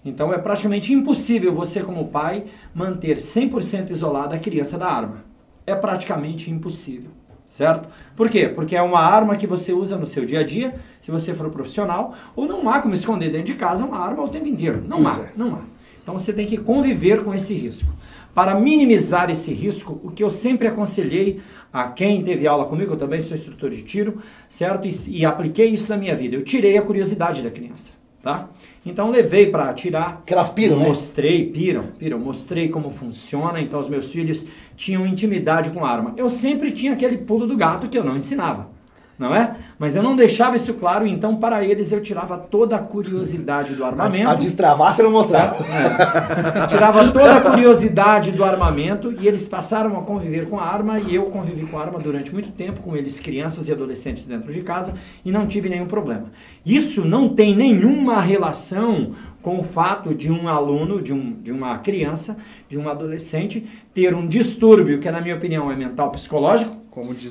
Então 0.06 0.34
é 0.34 0.38
praticamente 0.38 0.94
impossível 0.94 1.54
você, 1.54 1.82
como 1.82 2.08
pai, 2.08 2.46
manter 2.74 3.18
100% 3.18 3.92
isolada 3.92 4.36
a 4.36 4.40
criança 4.40 4.78
da 4.78 4.88
arma. 4.88 5.24
É 5.66 5.74
praticamente 5.74 6.52
impossível, 6.52 7.12
certo? 7.48 7.88
Por 8.16 8.30
quê? 8.30 8.50
Porque 8.50 8.76
é 8.76 8.82
uma 8.82 9.00
arma 9.00 9.38
que 9.38 9.48
você 9.48 9.72
usa 9.72 9.98
no 9.98 10.06
seu 10.06 10.26
dia 10.26 10.42
a 10.42 10.44
dia, 10.44 10.76
se 11.02 11.10
você 11.10 11.34
for 11.34 11.50
profissional, 11.50 12.14
ou 12.36 12.46
não 12.46 12.70
há 12.70 12.82
como 12.82 12.94
esconder 12.94 13.32
dentro 13.32 13.54
de 13.54 13.56
casa 13.56 13.86
uma 13.86 13.98
arma 13.98 14.24
o 14.24 14.30
tempo 14.30 14.48
inteiro. 14.48 14.84
Não 14.86 15.08
há, 15.08 15.20
é. 15.20 15.32
não 15.38 15.56
há. 15.56 15.62
Então 16.02 16.20
você 16.20 16.34
tem 16.34 16.46
que 16.46 16.58
conviver 16.58 17.24
com 17.24 17.34
esse 17.34 17.54
risco. 17.54 17.88
Para 18.36 18.60
minimizar 18.60 19.30
esse 19.30 19.54
risco, 19.54 20.02
o 20.04 20.12
que 20.12 20.22
eu 20.22 20.30
sempre 20.30 20.68
aconselhei 20.68 21.40
a 21.72 21.88
quem 21.88 22.22
teve 22.24 22.46
aula 22.46 22.66
comigo, 22.66 22.94
eu 22.94 22.98
também 22.98 23.22
sou 23.22 23.38
instrutor 23.38 23.70
de 23.70 23.84
tiro, 23.84 24.22
certo? 24.50 24.86
E, 24.86 25.20
e 25.20 25.26
apliquei 25.26 25.68
isso 25.68 25.90
na 25.90 25.96
minha 25.96 26.16
vida. 26.16 26.36
Eu 26.36 26.42
tirei 26.42 26.78
a 26.78 26.82
curiosidade 26.82 27.42
da 27.42 27.50
criança 27.50 27.94
tá? 28.24 28.50
Então 28.86 29.10
levei 29.10 29.48
para 29.48 29.74
tirar. 29.74 30.24
Que 30.26 30.34
elas 30.34 30.50
piram, 30.50 30.78
né? 30.78 30.88
Mostrei, 30.88 31.46
piram, 31.50 31.84
piram. 31.98 32.20
Mostrei 32.20 32.70
como 32.70 32.90
funciona. 32.90 33.62
Então 33.62 33.80
os 33.80 33.90
meus 33.90 34.12
filhos 34.12 34.48
tinham 34.76 35.08
intimidade 35.08 35.70
com 35.70 35.86
a 35.86 35.90
arma. 35.90 36.14
Eu 36.18 36.30
sempre 36.30 36.72
tinha 36.72 36.94
aquele 36.94 37.18
pulo 37.18 37.48
do 37.48 37.56
gato 37.56 37.88
que 37.88 37.98
eu 37.98 38.04
não 38.04 38.18
ensinava 38.18 38.74
não 39.18 39.34
é? 39.34 39.56
Mas 39.78 39.96
eu 39.96 40.02
não 40.02 40.16
deixava 40.16 40.56
isso 40.56 40.74
claro, 40.74 41.06
então 41.06 41.36
para 41.36 41.64
eles 41.64 41.92
eu 41.92 42.02
tirava 42.02 42.38
toda 42.38 42.76
a 42.76 42.80
curiosidade 42.80 43.76
do 43.76 43.86
armamento. 43.86 44.30
A, 44.30 44.32
a 44.32 44.36
destravar 44.36 44.96
você 44.96 45.04
não 45.04 45.12
mostrava. 45.12 45.64
É. 45.66 46.68
Tirava 46.68 47.12
toda 47.12 47.38
a 47.38 47.42
curiosidade 47.42 48.32
do 48.32 48.44
armamento 48.44 49.14
e 49.20 49.28
eles 49.28 49.48
passaram 49.48 49.98
a 49.98 50.02
conviver 50.02 50.50
com 50.50 50.60
a 50.60 50.66
arma 50.66 51.00
e 51.00 51.16
eu 51.16 51.26
convivi 51.26 51.66
com 51.66 51.78
a 51.78 51.82
arma 51.82 52.00
durante 52.00 52.34
muito 52.34 52.52
tempo, 52.52 52.82
com 52.82 52.96
eles 52.96 53.20
crianças 53.20 53.68
e 53.68 53.72
adolescentes 53.72 54.26
dentro 54.26 54.52
de 54.52 54.62
casa 54.62 54.96
e 55.24 55.32
não 55.32 55.46
tive 55.46 55.70
nenhum 55.70 55.86
problema. 55.86 56.32
Isso 56.66 57.06
não 57.06 57.30
tem 57.30 57.56
nenhuma 57.56 58.20
relação 58.20 59.12
com 59.42 59.60
o 59.60 59.64
fato 59.64 60.16
de 60.16 60.32
um 60.32 60.48
aluno, 60.48 61.02
de, 61.02 61.14
um, 61.14 61.34
de 61.42 61.52
uma 61.52 61.78
criança, 61.78 62.38
de 62.68 62.80
um 62.80 62.88
adolescente 62.88 63.68
ter 63.94 64.16
um 64.16 64.26
distúrbio 64.26 65.00
que 65.00 65.12
na 65.12 65.22
minha 65.22 65.36
opinião 65.36 65.70
é 65.72 65.76
mental 65.76 66.10
psicológico 66.12 66.83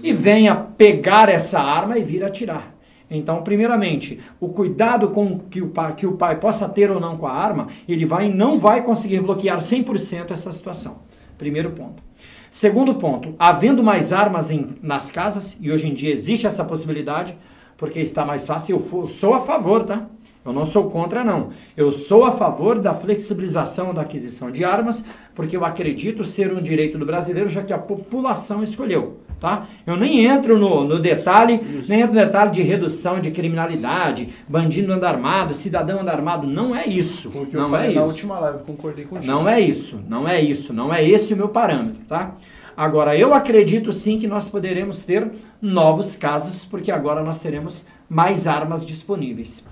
e 0.02 0.12
venha 0.12 0.54
pegar 0.54 1.28
essa 1.28 1.60
arma 1.60 1.98
e 1.98 2.02
vir 2.02 2.24
atirar. 2.24 2.74
Então, 3.10 3.42
primeiramente, 3.42 4.20
o 4.40 4.48
cuidado 4.48 5.10
com 5.10 5.38
que 5.38 5.60
o 5.60 5.68
pai, 5.68 5.94
que 5.94 6.06
o 6.06 6.12
pai 6.12 6.40
possa 6.40 6.68
ter 6.68 6.90
ou 6.90 6.98
não 6.98 7.16
com 7.16 7.26
a 7.26 7.32
arma, 7.32 7.68
ele 7.86 8.06
vai 8.06 8.32
não 8.32 8.56
vai 8.56 8.82
conseguir 8.82 9.20
bloquear 9.20 9.58
100% 9.58 10.30
essa 10.30 10.50
situação. 10.50 11.02
Primeiro 11.36 11.70
ponto. 11.72 12.02
Segundo 12.50 12.94
ponto, 12.94 13.34
havendo 13.38 13.82
mais 13.82 14.12
armas 14.12 14.50
em, 14.50 14.76
nas 14.82 15.10
casas, 15.10 15.58
e 15.60 15.70
hoje 15.70 15.88
em 15.88 15.94
dia 15.94 16.12
existe 16.12 16.46
essa 16.46 16.64
possibilidade, 16.64 17.36
porque 17.76 18.00
está 18.00 18.24
mais 18.24 18.46
fácil, 18.46 18.76
eu 18.76 18.80
for, 18.80 19.08
sou 19.08 19.34
a 19.34 19.40
favor, 19.40 19.84
tá? 19.84 20.06
Eu 20.44 20.52
não 20.52 20.64
sou 20.64 20.90
contra, 20.90 21.22
não. 21.22 21.50
Eu 21.76 21.92
sou 21.92 22.24
a 22.24 22.32
favor 22.32 22.78
da 22.78 22.92
flexibilização 22.92 23.94
da 23.94 24.02
aquisição 24.02 24.50
de 24.50 24.64
armas, 24.64 25.04
porque 25.34 25.56
eu 25.56 25.64
acredito 25.64 26.24
ser 26.24 26.52
um 26.52 26.60
direito 26.60 26.98
do 26.98 27.06
brasileiro, 27.06 27.48
já 27.48 27.62
que 27.62 27.72
a 27.72 27.78
população 27.78 28.62
escolheu. 28.62 29.21
Tá? 29.42 29.66
Eu 29.84 29.96
nem 29.96 30.24
entro 30.24 30.56
no, 30.56 30.84
no 30.84 31.00
detalhe, 31.00 31.60
Isso. 31.80 31.90
nem 31.90 32.02
entro 32.02 32.14
no 32.14 32.20
detalhe 32.20 32.52
de 32.52 32.62
redução 32.62 33.18
de 33.18 33.32
criminalidade, 33.32 34.28
bandido 34.48 34.92
anda 34.92 35.08
armado, 35.08 35.52
cidadão 35.52 36.00
anda 36.00 36.12
armado. 36.12 36.46
Não 36.46 36.76
é 36.76 36.86
isso. 36.86 37.28
Foi 37.28 37.42
o 37.42 37.46
que 37.46 37.56
não 37.56 37.64
eu 37.64 37.70
falei 37.70 37.90
é 37.90 37.94
na 37.94 38.00
isso. 38.02 38.10
última 38.10 38.38
live, 38.38 38.62
concordei 38.62 39.04
contigo. 39.04 39.26
Não 39.26 39.48
é 39.48 39.58
isso, 39.58 40.00
não 40.08 40.28
é 40.28 40.40
isso, 40.40 40.72
não 40.72 40.94
é 40.94 41.04
esse 41.04 41.34
o 41.34 41.36
meu 41.36 41.48
parâmetro, 41.48 42.02
tá? 42.08 42.36
Agora, 42.76 43.16
eu 43.16 43.34
acredito 43.34 43.90
sim 43.90 44.16
que 44.16 44.28
nós 44.28 44.48
poderemos 44.48 45.02
ter 45.02 45.28
novos 45.60 46.14
casos, 46.14 46.64
porque 46.64 46.92
agora 46.92 47.20
nós 47.24 47.40
teremos 47.40 47.84
mais 48.08 48.46
armas 48.46 48.86
disponíveis. 48.86 49.66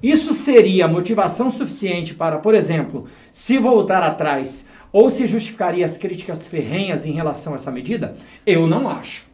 Isso 0.00 0.34
seria 0.34 0.86
motivação 0.86 1.50
suficiente 1.50 2.14
para, 2.14 2.38
por 2.38 2.54
exemplo, 2.54 3.06
se 3.32 3.58
voltar 3.58 4.04
atrás 4.04 4.68
ou 4.92 5.10
se 5.10 5.26
justificaria 5.26 5.84
as 5.84 5.96
críticas 5.96 6.46
ferrenhas 6.46 7.04
em 7.06 7.12
relação 7.12 7.52
a 7.52 7.56
essa 7.56 7.70
medida? 7.70 8.14
Eu 8.46 8.66
não 8.66 8.88
acho. 8.88 9.26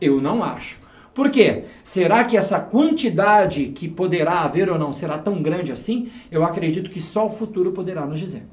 Eu 0.00 0.20
não 0.20 0.42
acho. 0.42 0.78
Por 1.14 1.30
quê? 1.30 1.64
Será 1.82 2.22
que 2.24 2.36
essa 2.36 2.60
quantidade 2.60 3.66
que 3.74 3.88
poderá 3.88 4.42
haver 4.42 4.70
ou 4.70 4.78
não 4.78 4.92
será 4.92 5.18
tão 5.18 5.42
grande 5.42 5.72
assim? 5.72 6.10
Eu 6.30 6.44
acredito 6.44 6.90
que 6.90 7.00
só 7.00 7.26
o 7.26 7.30
futuro 7.30 7.72
poderá 7.72 8.06
nos 8.06 8.20
dizer. 8.20 8.44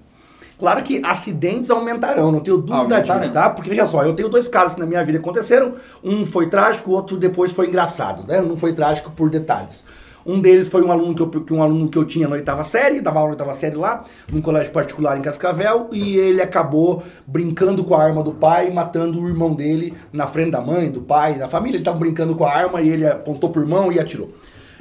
Claro 0.57 0.81
que 0.83 1.01
acidentes 1.05 1.69
aumentarão, 1.69 2.31
não 2.31 2.39
tenho 2.39 2.57
dúvida 2.57 2.95
Aumentarão. 2.95 3.19
disso, 3.19 3.31
tá? 3.33 3.49
Porque 3.49 3.69
veja 3.69 3.85
só, 3.85 4.03
eu 4.03 4.13
tenho 4.13 4.29
dois 4.29 4.47
casos 4.47 4.73
que 4.75 4.79
na 4.79 4.85
minha 4.85 5.03
vida 5.03 5.19
aconteceram. 5.19 5.75
Um 6.03 6.25
foi 6.25 6.47
trágico, 6.49 6.89
o 6.89 6.93
outro 6.93 7.17
depois 7.17 7.51
foi 7.51 7.67
engraçado, 7.67 8.25
né? 8.25 8.41
Não 8.41 8.55
foi 8.55 8.73
trágico 8.73 9.11
por 9.11 9.29
detalhes. 9.29 9.83
Um 10.25 10.39
deles 10.39 10.67
foi 10.67 10.81
um 10.83 10.91
aluno 10.91 11.13
que 11.13 11.21
eu, 11.21 11.57
um 11.57 11.61
aluno 11.61 11.87
que 11.87 11.97
eu 11.97 12.03
tinha 12.03 12.27
na 12.27 12.33
oitava 12.35 12.63
série, 12.63 12.99
dava 12.99 13.19
aula 13.19 13.29
na 13.29 13.33
oitava 13.33 13.53
série 13.53 13.75
lá, 13.75 14.03
num 14.31 14.41
colégio 14.41 14.71
particular 14.71 15.17
em 15.17 15.21
Cascavel, 15.21 15.89
e 15.91 16.17
ele 16.17 16.41
acabou 16.41 17.03
brincando 17.27 17.83
com 17.83 17.93
a 17.93 18.03
arma 18.03 18.23
do 18.23 18.31
pai, 18.31 18.71
matando 18.71 19.21
o 19.21 19.27
irmão 19.27 19.53
dele 19.53 19.93
na 20.11 20.25
frente 20.25 20.51
da 20.51 20.61
mãe, 20.61 20.89
do 20.89 21.01
pai, 21.01 21.37
da 21.37 21.47
família. 21.47 21.77
Ele 21.77 21.83
tava 21.83 21.99
brincando 21.99 22.35
com 22.35 22.43
a 22.43 22.51
arma 22.51 22.81
e 22.81 22.89
ele 22.89 23.05
apontou 23.05 23.51
pro 23.51 23.61
irmão 23.61 23.91
e 23.91 23.99
atirou. 23.99 24.31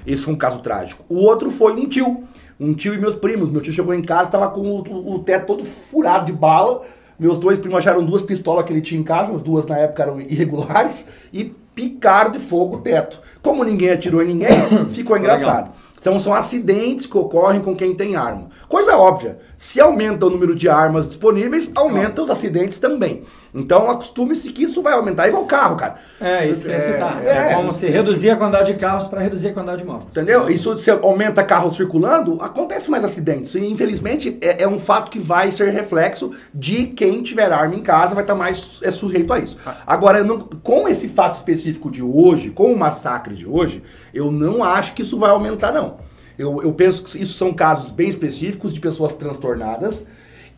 Esse 0.07 0.23
foi 0.23 0.33
um 0.33 0.39
caso 0.39 0.61
trágico. 0.61 1.05
O 1.09 1.17
outro 1.17 1.51
foi 1.51 1.73
um 1.75 1.87
tio. 1.87 2.25
Um 2.59 2.73
tio 2.73 2.95
e 2.95 2.99
meus 2.99 3.15
primos. 3.15 3.51
Meu 3.51 3.61
tio 3.61 3.73
chegou 3.73 3.93
em 3.93 4.03
casa, 4.03 4.31
tava 4.31 4.49
com 4.49 4.61
o- 4.61 5.15
o 5.15 5.19
teto 5.19 5.47
todo 5.47 5.65
furado 5.65 6.27
de 6.27 6.33
bala. 6.33 6.83
Meus 7.19 7.39
dois 7.39 7.59
primos 7.59 7.79
acharam 7.79 8.05
duas 8.05 8.23
pistolas 8.23 8.65
que 8.65 8.73
ele 8.73 8.81
tinha 8.81 9.01
em 9.01 9.05
casa, 9.05 9.33
as 9.35 9.43
duas 9.43 9.67
na 9.67 9.79
época 9.79 10.03
eram 10.03 10.21
irregulares, 10.21 11.07
e 11.33 11.55
picaram 11.75 12.31
de 12.31 12.39
fogo 12.39 12.77
o 12.77 12.81
teto. 12.81 13.19
Como 13.43 13.65
ninguém 13.65 13.91
atirou 13.91 14.23
em 14.23 14.29
ninguém, 14.29 14.49
ficou 14.91 15.17
engraçado. 15.17 15.65
Então 15.65 15.84
são 16.19 16.35
acidentes 16.35 17.07
que 17.07 17.17
ocorrem 17.17 17.61
com 17.63 17.75
quem 17.75 17.95
tem 17.95 18.15
arma. 18.15 18.49
Coisa 18.69 18.97
óbvia, 18.97 19.39
se 19.57 19.81
aumenta 19.81 20.27
o 20.27 20.31
número 20.31 20.55
de 20.55 20.69
armas 20.69 21.09
disponíveis, 21.09 21.71
aumenta 21.75 22.23
os 22.23 22.29
acidentes 22.31 22.79
também. 22.79 23.23
Então 23.55 23.89
acostume-se 23.89 24.51
que 24.53 24.65
isso 24.65 24.83
vai 24.83 24.93
aumentar. 24.95 25.27
É 25.27 25.29
igual 25.29 25.47
carro, 25.47 25.77
cara. 25.77 25.95
É, 26.21 26.47
isso 26.47 26.65
que 26.65 26.71
ia 26.71 26.79
citar. 26.79 27.25
é, 27.25 27.53
É, 27.53 27.55
como 27.55 27.71
se 27.73 27.87
reduzir 27.87 28.31
a 28.31 28.37
quantidade 28.37 28.73
de 28.73 28.79
carros 28.79 29.07
para 29.07 29.21
reduzir 29.21 29.49
a 29.49 29.53
quantidade 29.55 29.79
de 29.83 29.87
motos. 29.87 30.09
Entendeu? 30.11 30.51
Isso 30.51 30.77
se 30.79 30.91
aumenta 30.91 31.43
carro 31.45 31.71
circulando, 31.71 32.43
acontece 32.43 32.91
mais 32.91 33.05
acidentes. 33.05 33.55
E 33.55 33.65
infelizmente 33.65 34.37
é, 34.43 34.65
é 34.65 34.69
um 34.69 34.81
fato 34.81 35.11
que 35.11 35.21
vai 35.21 35.53
ser 35.53 35.71
reflexo 35.71 36.33
de 36.53 36.87
quem 36.89 37.23
tiver 37.23 37.51
arma 37.53 37.77
em 37.77 37.81
casa 37.83 38.15
vai 38.15 38.25
estar 38.25 38.35
mais 38.35 38.81
é, 38.83 38.91
sujeito 38.91 39.33
a 39.33 39.39
isso. 39.39 39.57
Agora, 39.87 40.25
não- 40.25 40.41
com 40.41 40.89
esse 40.89 41.09
fato 41.09 41.37
específico 41.37 41.91
de 41.91 42.03
hoje, 42.03 42.51
com 42.51 42.73
o 42.73 42.79
massacre 42.79 43.35
de 43.35 43.47
hoje, 43.47 43.83
eu 44.13 44.33
não 44.33 44.63
acho 44.65 44.95
que 44.95 45.03
isso 45.03 45.19
vai 45.19 45.31
aumentar, 45.31 45.71
não. 45.73 45.94
Eu, 46.39 46.63
eu 46.63 46.73
penso 46.73 47.03
que 47.03 47.23
isso 47.23 47.35
são 47.35 47.53
casos 47.53 47.91
bem 47.91 48.09
específicos 48.09 48.73
de 48.73 48.81
pessoas 48.81 49.13
transtornadas 49.13 50.07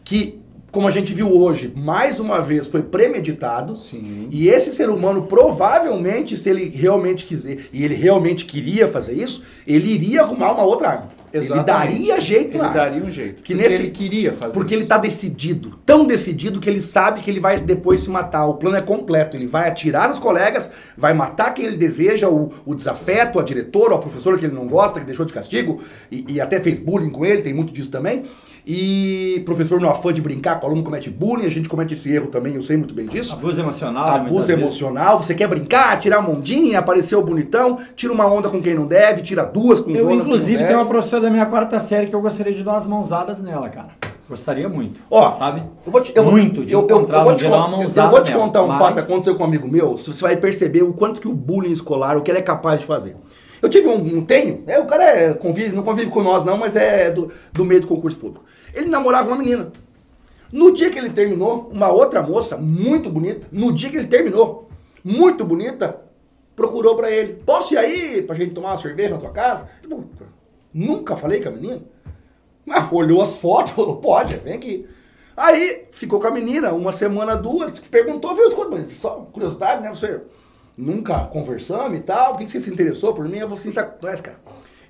que, 0.02 0.38
como 0.70 0.86
a 0.88 0.90
gente 0.90 1.12
viu 1.12 1.30
hoje, 1.30 1.72
mais 1.74 2.20
uma 2.20 2.40
vez 2.40 2.68
foi 2.68 2.82
premeditado. 2.82 3.76
Sim. 3.76 4.28
E 4.30 4.48
esse 4.48 4.72
ser 4.72 4.88
humano, 4.88 5.22
provavelmente, 5.22 6.36
se 6.36 6.48
ele 6.48 6.68
realmente 6.68 7.24
quiser, 7.24 7.66
e 7.72 7.84
ele 7.84 7.94
realmente 7.94 8.44
queria 8.44 8.88
fazer 8.88 9.14
isso, 9.14 9.42
ele 9.66 9.90
iria 9.90 10.22
arrumar 10.22 10.52
uma 10.52 10.64
outra 10.64 10.88
arma. 10.88 11.15
Ele 11.36 11.44
Exatamente. 11.44 11.66
daria 11.66 12.20
jeito 12.20 12.50
Ele 12.50 12.58
na 12.58 12.64
arma. 12.64 12.74
daria 12.80 13.02
um 13.02 13.10
jeito. 13.10 13.42
Que 13.42 13.54
porque 13.54 13.54
nesse- 13.54 13.82
ele 13.82 13.90
queria 13.90 14.32
fazer 14.32 14.54
Porque 14.54 14.74
ele 14.74 14.82
isso. 14.82 14.88
tá 14.88 14.98
decidido, 14.98 15.78
tão 15.84 16.06
decidido 16.06 16.60
que 16.60 16.68
ele 16.68 16.80
sabe 16.80 17.20
que 17.20 17.30
ele 17.30 17.40
vai 17.40 17.58
depois 17.58 18.00
se 18.00 18.10
matar. 18.10 18.46
O 18.46 18.54
plano 18.54 18.76
é 18.76 18.82
completo. 18.82 19.36
Ele 19.36 19.46
vai 19.46 19.68
atirar 19.68 20.08
nos 20.08 20.18
colegas, 20.18 20.70
vai 20.96 21.12
matar 21.14 21.52
quem 21.54 21.64
ele 21.66 21.76
deseja, 21.76 22.28
o, 22.28 22.50
o 22.64 22.74
desafeto, 22.74 23.38
a 23.38 23.42
diretora, 23.42 23.94
o 23.94 23.98
professor 23.98 24.38
que 24.38 24.44
ele 24.46 24.54
não 24.54 24.66
gosta, 24.66 25.00
que 25.00 25.06
deixou 25.06 25.24
de 25.26 25.32
castigo, 25.32 25.80
e, 26.10 26.24
e 26.28 26.40
até 26.40 26.60
fez 26.60 26.78
bullying 26.78 27.10
com 27.10 27.24
ele, 27.24 27.42
tem 27.42 27.52
muito 27.54 27.72
disso 27.72 27.90
também. 27.90 28.22
E 28.68 29.42
professor 29.46 29.80
no 29.80 29.88
afã 29.88 30.12
de 30.12 30.20
brincar 30.20 30.58
com 30.58 30.66
o 30.66 30.68
aluno 30.70 30.82
comete 30.82 31.08
bullying, 31.08 31.46
a 31.46 31.50
gente 31.50 31.68
comete 31.68 31.94
esse 31.94 32.12
erro 32.12 32.26
também, 32.26 32.56
eu 32.56 32.62
sei 32.64 32.76
muito 32.76 32.92
bem 32.92 33.06
disso. 33.06 33.34
Abuso 33.34 33.60
emocional. 33.60 34.08
Abuso 34.08 34.22
muitas 34.24 34.46
vezes. 34.48 34.60
emocional, 34.62 35.22
você 35.22 35.36
quer 35.36 35.46
brincar, 35.46 35.96
tirar 36.00 36.18
uma 36.18 36.30
ondinha, 36.30 36.80
aparecer 36.80 37.14
o 37.14 37.22
bonitão, 37.22 37.78
tira 37.94 38.12
uma 38.12 38.26
onda 38.26 38.48
com 38.48 38.60
quem 38.60 38.74
não 38.74 38.84
deve, 38.88 39.22
tira 39.22 39.44
duas 39.44 39.80
com 39.80 39.90
Eu, 39.90 40.02
dona 40.08 40.22
inclusive, 40.22 40.58
não 40.60 40.66
tenho 40.66 40.80
uma 40.80 40.86
professora 40.86 41.22
da 41.22 41.30
minha 41.30 41.46
quarta 41.46 41.78
série 41.78 42.08
que 42.08 42.14
eu 42.16 42.20
gostaria 42.20 42.52
de 42.52 42.64
dar 42.64 42.72
umas 42.72 42.88
mãozadas 42.88 43.38
nela, 43.40 43.68
cara. 43.68 43.90
Gostaria 44.28 44.68
muito. 44.68 45.00
Ó, 45.08 45.30
sabe? 45.30 45.62
Eu 45.86 45.92
vou 45.92 46.00
te, 46.00 46.12
eu 46.12 46.24
Muito 46.24 46.64
de 46.64 46.72
eu, 46.72 46.80
eu, 46.80 46.88
eu 46.88 46.96
encontrar 46.96 47.22
vou 47.22 47.36
te, 47.36 47.46
uma 47.46 47.56
eu- 47.56 47.68
mãozada 47.68 48.08
eu 48.08 48.10
vou 48.10 48.20
te 48.20 48.32
nela, 48.32 48.42
contar 48.44 48.62
um 48.64 48.66
mas- 48.66 48.78
fato 48.80 48.94
que 48.94 49.00
aconteceu 49.00 49.36
com 49.36 49.44
um 49.44 49.46
amigo 49.46 49.68
meu, 49.68 49.96
você 49.96 50.10
vai 50.20 50.36
perceber 50.36 50.82
o 50.82 50.92
quanto 50.92 51.20
que 51.20 51.28
o 51.28 51.32
bullying 51.32 51.70
escolar, 51.70 52.16
o 52.16 52.22
que 52.22 52.32
ele 52.32 52.38
é 52.38 52.42
capaz 52.42 52.80
de 52.80 52.86
fazer. 52.86 53.14
Eu 53.62 53.68
tive 53.70 53.88
um, 53.88 54.18
um 54.18 54.22
tenho, 54.24 54.64
é, 54.66 54.78
o 54.78 54.84
cara 54.84 55.04
é, 55.04 55.32
convive, 55.32 55.74
não 55.74 55.82
convive 55.82 56.10
com 56.10 56.22
nós 56.22 56.44
não, 56.44 56.58
mas 56.58 56.76
é 56.76 57.10
do, 57.10 57.30
do 57.52 57.64
meio 57.64 57.80
do 57.80 57.86
concurso 57.86 58.18
público. 58.18 58.44
Ele 58.76 58.90
namorava 58.90 59.28
uma 59.28 59.38
menina. 59.38 59.72
No 60.52 60.72
dia 60.72 60.90
que 60.90 60.98
ele 60.98 61.10
terminou, 61.10 61.70
uma 61.72 61.90
outra 61.90 62.22
moça, 62.22 62.56
muito 62.56 63.10
bonita, 63.10 63.48
no 63.50 63.72
dia 63.72 63.90
que 63.90 63.96
ele 63.96 64.06
terminou, 64.06 64.68
muito 65.02 65.44
bonita, 65.44 66.00
procurou 66.54 66.94
pra 66.94 67.10
ele. 67.10 67.42
Posso 67.44 67.74
ir 67.74 67.78
aí 67.78 68.22
pra 68.22 68.36
gente 68.36 68.54
tomar 68.54 68.70
uma 68.70 68.76
cerveja 68.76 69.14
na 69.14 69.20
tua 69.20 69.30
casa? 69.30 69.68
Falou, 69.82 70.04
Nunca 70.72 71.16
falei 71.16 71.40
com 71.40 71.48
a 71.48 71.52
menina. 71.52 71.82
Ah, 72.68 72.86
olhou 72.92 73.22
as 73.22 73.36
fotos, 73.36 73.72
falou, 73.74 73.96
pode, 73.96 74.36
vem 74.36 74.54
aqui. 74.54 74.86
Aí 75.34 75.86
ficou 75.90 76.20
com 76.20 76.26
a 76.26 76.30
menina 76.30 76.72
uma 76.72 76.92
semana, 76.92 77.34
duas, 77.34 77.80
perguntou, 77.88 78.34
viu, 78.34 78.50
mas 78.70 78.88
só 78.88 79.26
curiosidade, 79.32 79.82
né? 79.82 79.88
Você 79.88 80.20
nunca 80.76 81.24
conversamos 81.26 81.98
e 81.98 82.02
tal, 82.02 82.32
por 82.32 82.38
que 82.40 82.48
você 82.48 82.60
se 82.60 82.70
interessou 82.70 83.14
por 83.14 83.26
mim? 83.26 83.38
Eu 83.38 83.48
falei 83.48 83.54
assim, 83.54 83.70
sabe, 83.70 83.98
cara, 84.22 84.38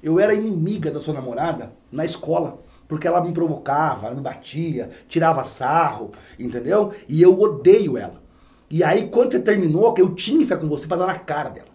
eu 0.02 0.18
era 0.18 0.34
inimiga 0.34 0.90
da 0.90 1.00
sua 1.00 1.14
namorada 1.14 1.72
na 1.90 2.04
escola, 2.04 2.58
porque 2.88 3.06
ela 3.06 3.20
me 3.20 3.32
provocava, 3.32 4.06
ela 4.06 4.14
me 4.14 4.20
batia, 4.22 4.90
tirava 5.08 5.42
sarro, 5.44 6.12
entendeu? 6.38 6.92
E 7.08 7.20
eu 7.22 7.38
odeio 7.38 7.96
ela. 7.98 8.22
E 8.70 8.82
aí, 8.82 9.08
quando 9.08 9.32
você 9.32 9.40
terminou, 9.40 9.92
que 9.94 10.02
eu 10.02 10.14
tinha 10.14 10.38
que 10.38 10.44
ficar 10.44 10.56
com 10.58 10.68
você 10.68 10.86
pra 10.86 10.96
dar 10.96 11.06
na 11.06 11.14
cara 11.16 11.50
dela. 11.50 11.68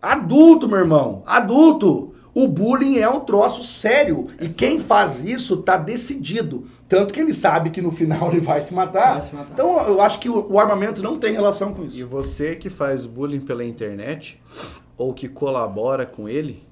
Adulto, 0.00 0.68
meu 0.68 0.78
irmão, 0.78 1.22
adulto. 1.26 2.14
O 2.34 2.46
bullying 2.46 2.98
é 2.98 3.08
um 3.08 3.20
troço 3.20 3.64
sério. 3.64 4.28
E 4.40 4.48
quem 4.48 4.78
faz 4.78 5.24
isso 5.24 5.56
tá 5.56 5.76
decidido. 5.76 6.64
Tanto 6.88 7.12
que 7.12 7.18
ele 7.18 7.34
sabe 7.34 7.70
que 7.70 7.82
no 7.82 7.90
final 7.90 8.30
ele 8.30 8.38
vai 8.38 8.62
se 8.62 8.72
matar. 8.72 9.12
Vai 9.14 9.20
se 9.22 9.34
matar. 9.34 9.50
Então 9.52 9.80
eu 9.88 10.00
acho 10.00 10.20
que 10.20 10.28
o, 10.28 10.46
o 10.52 10.60
armamento 10.60 11.02
não 11.02 11.18
tem 11.18 11.32
relação 11.32 11.74
com 11.74 11.82
E 11.82 11.86
isso. 11.86 12.06
você 12.06 12.54
que 12.54 12.68
faz 12.70 13.06
bullying 13.06 13.40
pela 13.40 13.64
internet 13.64 14.40
ou 14.96 15.12
que 15.12 15.28
colabora 15.28 16.06
com 16.06 16.28
ele 16.28 16.62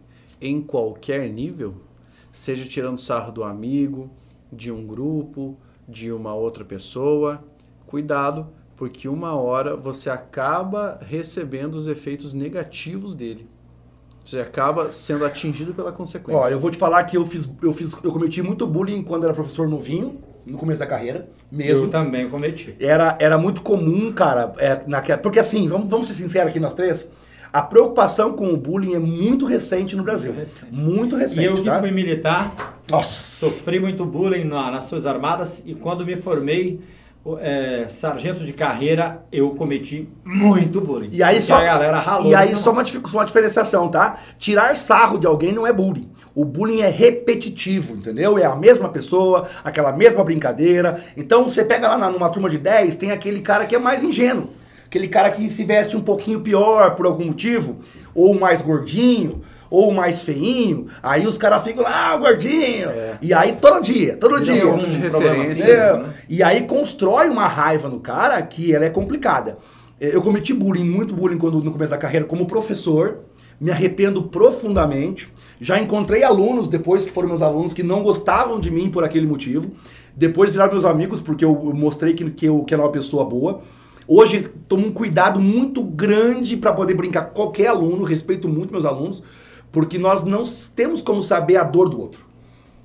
em 0.40 0.60
qualquer 0.60 1.28
nível, 1.30 1.74
seja 2.36 2.68
tirando 2.68 2.98
sarro 2.98 3.32
do 3.32 3.42
amigo, 3.42 4.10
de 4.52 4.70
um 4.70 4.86
grupo, 4.86 5.56
de 5.88 6.12
uma 6.12 6.34
outra 6.34 6.64
pessoa, 6.66 7.42
cuidado, 7.86 8.48
porque 8.76 9.08
uma 9.08 9.34
hora 9.34 9.74
você 9.74 10.10
acaba 10.10 10.98
recebendo 11.00 11.76
os 11.76 11.86
efeitos 11.86 12.34
negativos 12.34 13.14
dele. 13.14 13.48
Você 14.22 14.38
acaba 14.38 14.90
sendo 14.90 15.24
atingido 15.24 15.72
pela 15.72 15.90
consequência. 15.90 16.38
Ó, 16.38 16.48
eu 16.48 16.60
vou 16.60 16.70
te 16.70 16.76
falar 16.76 17.04
que 17.04 17.16
eu 17.16 17.24
fiz, 17.24 17.48
eu 17.62 17.72
fiz, 17.72 17.92
eu 18.04 18.12
cometi 18.12 18.42
muito 18.42 18.66
bullying 18.66 19.02
quando 19.02 19.24
era 19.24 19.32
professor 19.32 19.66
novinho, 19.66 20.20
no 20.44 20.58
começo 20.58 20.78
da 20.78 20.86
carreira, 20.86 21.30
mesmo. 21.50 21.86
Eu 21.86 21.90
também 21.90 22.28
cometi. 22.28 22.76
Era, 22.78 23.16
era 23.18 23.38
muito 23.38 23.62
comum, 23.62 24.12
cara, 24.12 24.52
é, 24.58 24.82
naquela, 24.86 25.18
porque 25.18 25.38
assim, 25.38 25.66
vamos, 25.68 25.88
vamos 25.88 26.06
ser 26.06 26.14
sinceros 26.14 26.50
aqui 26.50 26.60
nós 26.60 26.74
três, 26.74 27.08
a 27.52 27.62
preocupação 27.62 28.32
com 28.32 28.48
o 28.52 28.56
bullying 28.56 28.94
é 28.94 28.98
muito 28.98 29.46
recente 29.46 29.96
no 29.96 30.02
Brasil. 30.02 30.32
recente. 30.32 30.72
Muito 30.72 31.16
recente, 31.16 31.40
E 31.40 31.44
eu 31.44 31.54
que 31.54 31.62
tá? 31.64 31.80
fui 31.80 31.90
militar, 31.90 32.80
Nossa! 32.90 33.46
sofri 33.46 33.80
muito 33.80 34.04
bullying 34.04 34.44
na- 34.44 34.70
nas 34.70 34.88
Forças 34.88 35.06
Armadas 35.06 35.62
e 35.66 35.74
quando 35.74 36.04
me 36.04 36.16
formei 36.16 36.80
é, 37.40 37.86
sargento 37.88 38.44
de 38.44 38.52
carreira, 38.52 39.24
eu 39.32 39.50
cometi 39.50 40.08
muito 40.24 40.80
bullying. 40.80 41.08
E 41.10 41.24
aí 41.24 41.40
só, 41.42 41.56
a 41.56 41.62
galera 41.64 41.98
ralou. 41.98 42.30
e 42.30 42.34
aí 42.36 42.50
no 42.50 42.56
só 42.56 42.70
uma, 42.70 42.84
só 42.84 43.18
uma 43.18 43.24
diferenciação, 43.24 43.88
tá? 43.88 44.16
Tirar 44.38 44.76
sarro 44.76 45.18
de 45.18 45.26
alguém 45.26 45.52
não 45.52 45.66
é 45.66 45.72
bullying. 45.72 46.08
O 46.36 46.44
bullying 46.44 46.82
é 46.82 46.88
repetitivo, 46.88 47.96
entendeu? 47.96 48.38
É 48.38 48.44
a 48.44 48.54
mesma 48.54 48.88
pessoa, 48.88 49.48
aquela 49.64 49.90
mesma 49.90 50.22
brincadeira. 50.22 51.02
Então 51.16 51.42
você 51.48 51.64
pega 51.64 51.88
lá 51.88 51.98
na- 51.98 52.10
numa 52.10 52.28
turma 52.28 52.48
de 52.48 52.58
10, 52.58 52.94
tem 52.94 53.10
aquele 53.10 53.40
cara 53.40 53.66
que 53.66 53.74
é 53.74 53.78
mais 53.80 54.04
ingênuo. 54.04 54.50
Aquele 54.86 55.08
cara 55.08 55.30
que 55.30 55.50
se 55.50 55.64
veste 55.64 55.96
um 55.96 56.00
pouquinho 56.00 56.40
pior 56.40 56.94
por 56.94 57.06
algum 57.06 57.26
motivo, 57.26 57.78
ou 58.14 58.38
mais 58.38 58.62
gordinho, 58.62 59.42
ou 59.68 59.92
mais 59.92 60.22
feinho. 60.22 60.86
Aí 61.02 61.26
os 61.26 61.36
caras 61.36 61.62
ficam 61.64 61.82
lá, 61.82 62.10
ah, 62.10 62.14
o 62.16 62.20
gordinho. 62.20 62.88
E 63.20 63.34
aí 63.34 63.56
todo 63.56 63.82
dia, 63.82 64.16
todo 64.16 64.38
Vira 64.38 64.52
dia. 64.52 64.66
ponto 64.66 64.86
de 64.86 64.96
um 64.96 65.10
problema 65.10 65.34
referência. 65.42 65.64
Entendeu? 65.64 65.98
né? 65.98 66.14
E 66.28 66.42
aí 66.42 66.62
constrói 66.62 67.28
uma 67.28 67.46
raiva 67.48 67.88
no 67.88 67.98
cara 68.00 68.40
que 68.42 68.74
ela 68.74 68.84
é 68.84 68.90
complicada. 68.90 69.58
Eh, 70.00 70.10
Eu 70.14 70.22
cometi 70.22 70.54
bullying, 70.54 70.84
muito 70.84 71.14
bullying 71.14 71.38
quando 71.38 71.60
no 71.60 71.72
começo 71.72 71.90
da 71.90 71.98
carreira 71.98 72.24
como 72.24 72.46
professor. 72.46 73.18
Me 73.60 73.70
arrependo 73.70 74.22
profundamente. 74.24 75.32
Já 75.58 75.80
encontrei 75.80 76.22
alunos 76.22 76.68
depois 76.68 77.04
que 77.04 77.10
foram 77.10 77.28
meus 77.28 77.40
alunos 77.42 77.72
que 77.72 77.82
não 77.82 78.02
gostavam 78.02 78.60
de 78.60 78.70
mim 78.70 78.90
por 78.90 79.02
aquele 79.02 79.26
motivo. 79.26 79.70
Depois 80.14 80.52
viraram 80.52 80.72
meus 80.72 80.84
amigos 80.84 81.20
porque 81.20 81.44
eu 81.44 81.54
mostrei 81.74 82.12
que, 82.12 82.30
que, 82.30 82.46
eu, 82.46 82.62
que 82.64 82.74
era 82.74 82.82
uma 82.82 82.92
pessoa 82.92 83.24
boa. 83.24 83.60
Hoje 84.08 84.48
tomo 84.68 84.86
um 84.86 84.92
cuidado 84.92 85.40
muito 85.40 85.82
grande 85.82 86.56
para 86.56 86.72
poder 86.72 86.94
brincar 86.94 87.22
com 87.26 87.34
qualquer 87.34 87.68
aluno, 87.68 88.04
respeito 88.04 88.48
muito 88.48 88.72
meus 88.72 88.84
alunos, 88.84 89.22
porque 89.72 89.98
nós 89.98 90.22
não 90.22 90.42
temos 90.74 91.02
como 91.02 91.22
saber 91.22 91.56
a 91.56 91.64
dor 91.64 91.88
do 91.88 92.00
outro. 92.00 92.24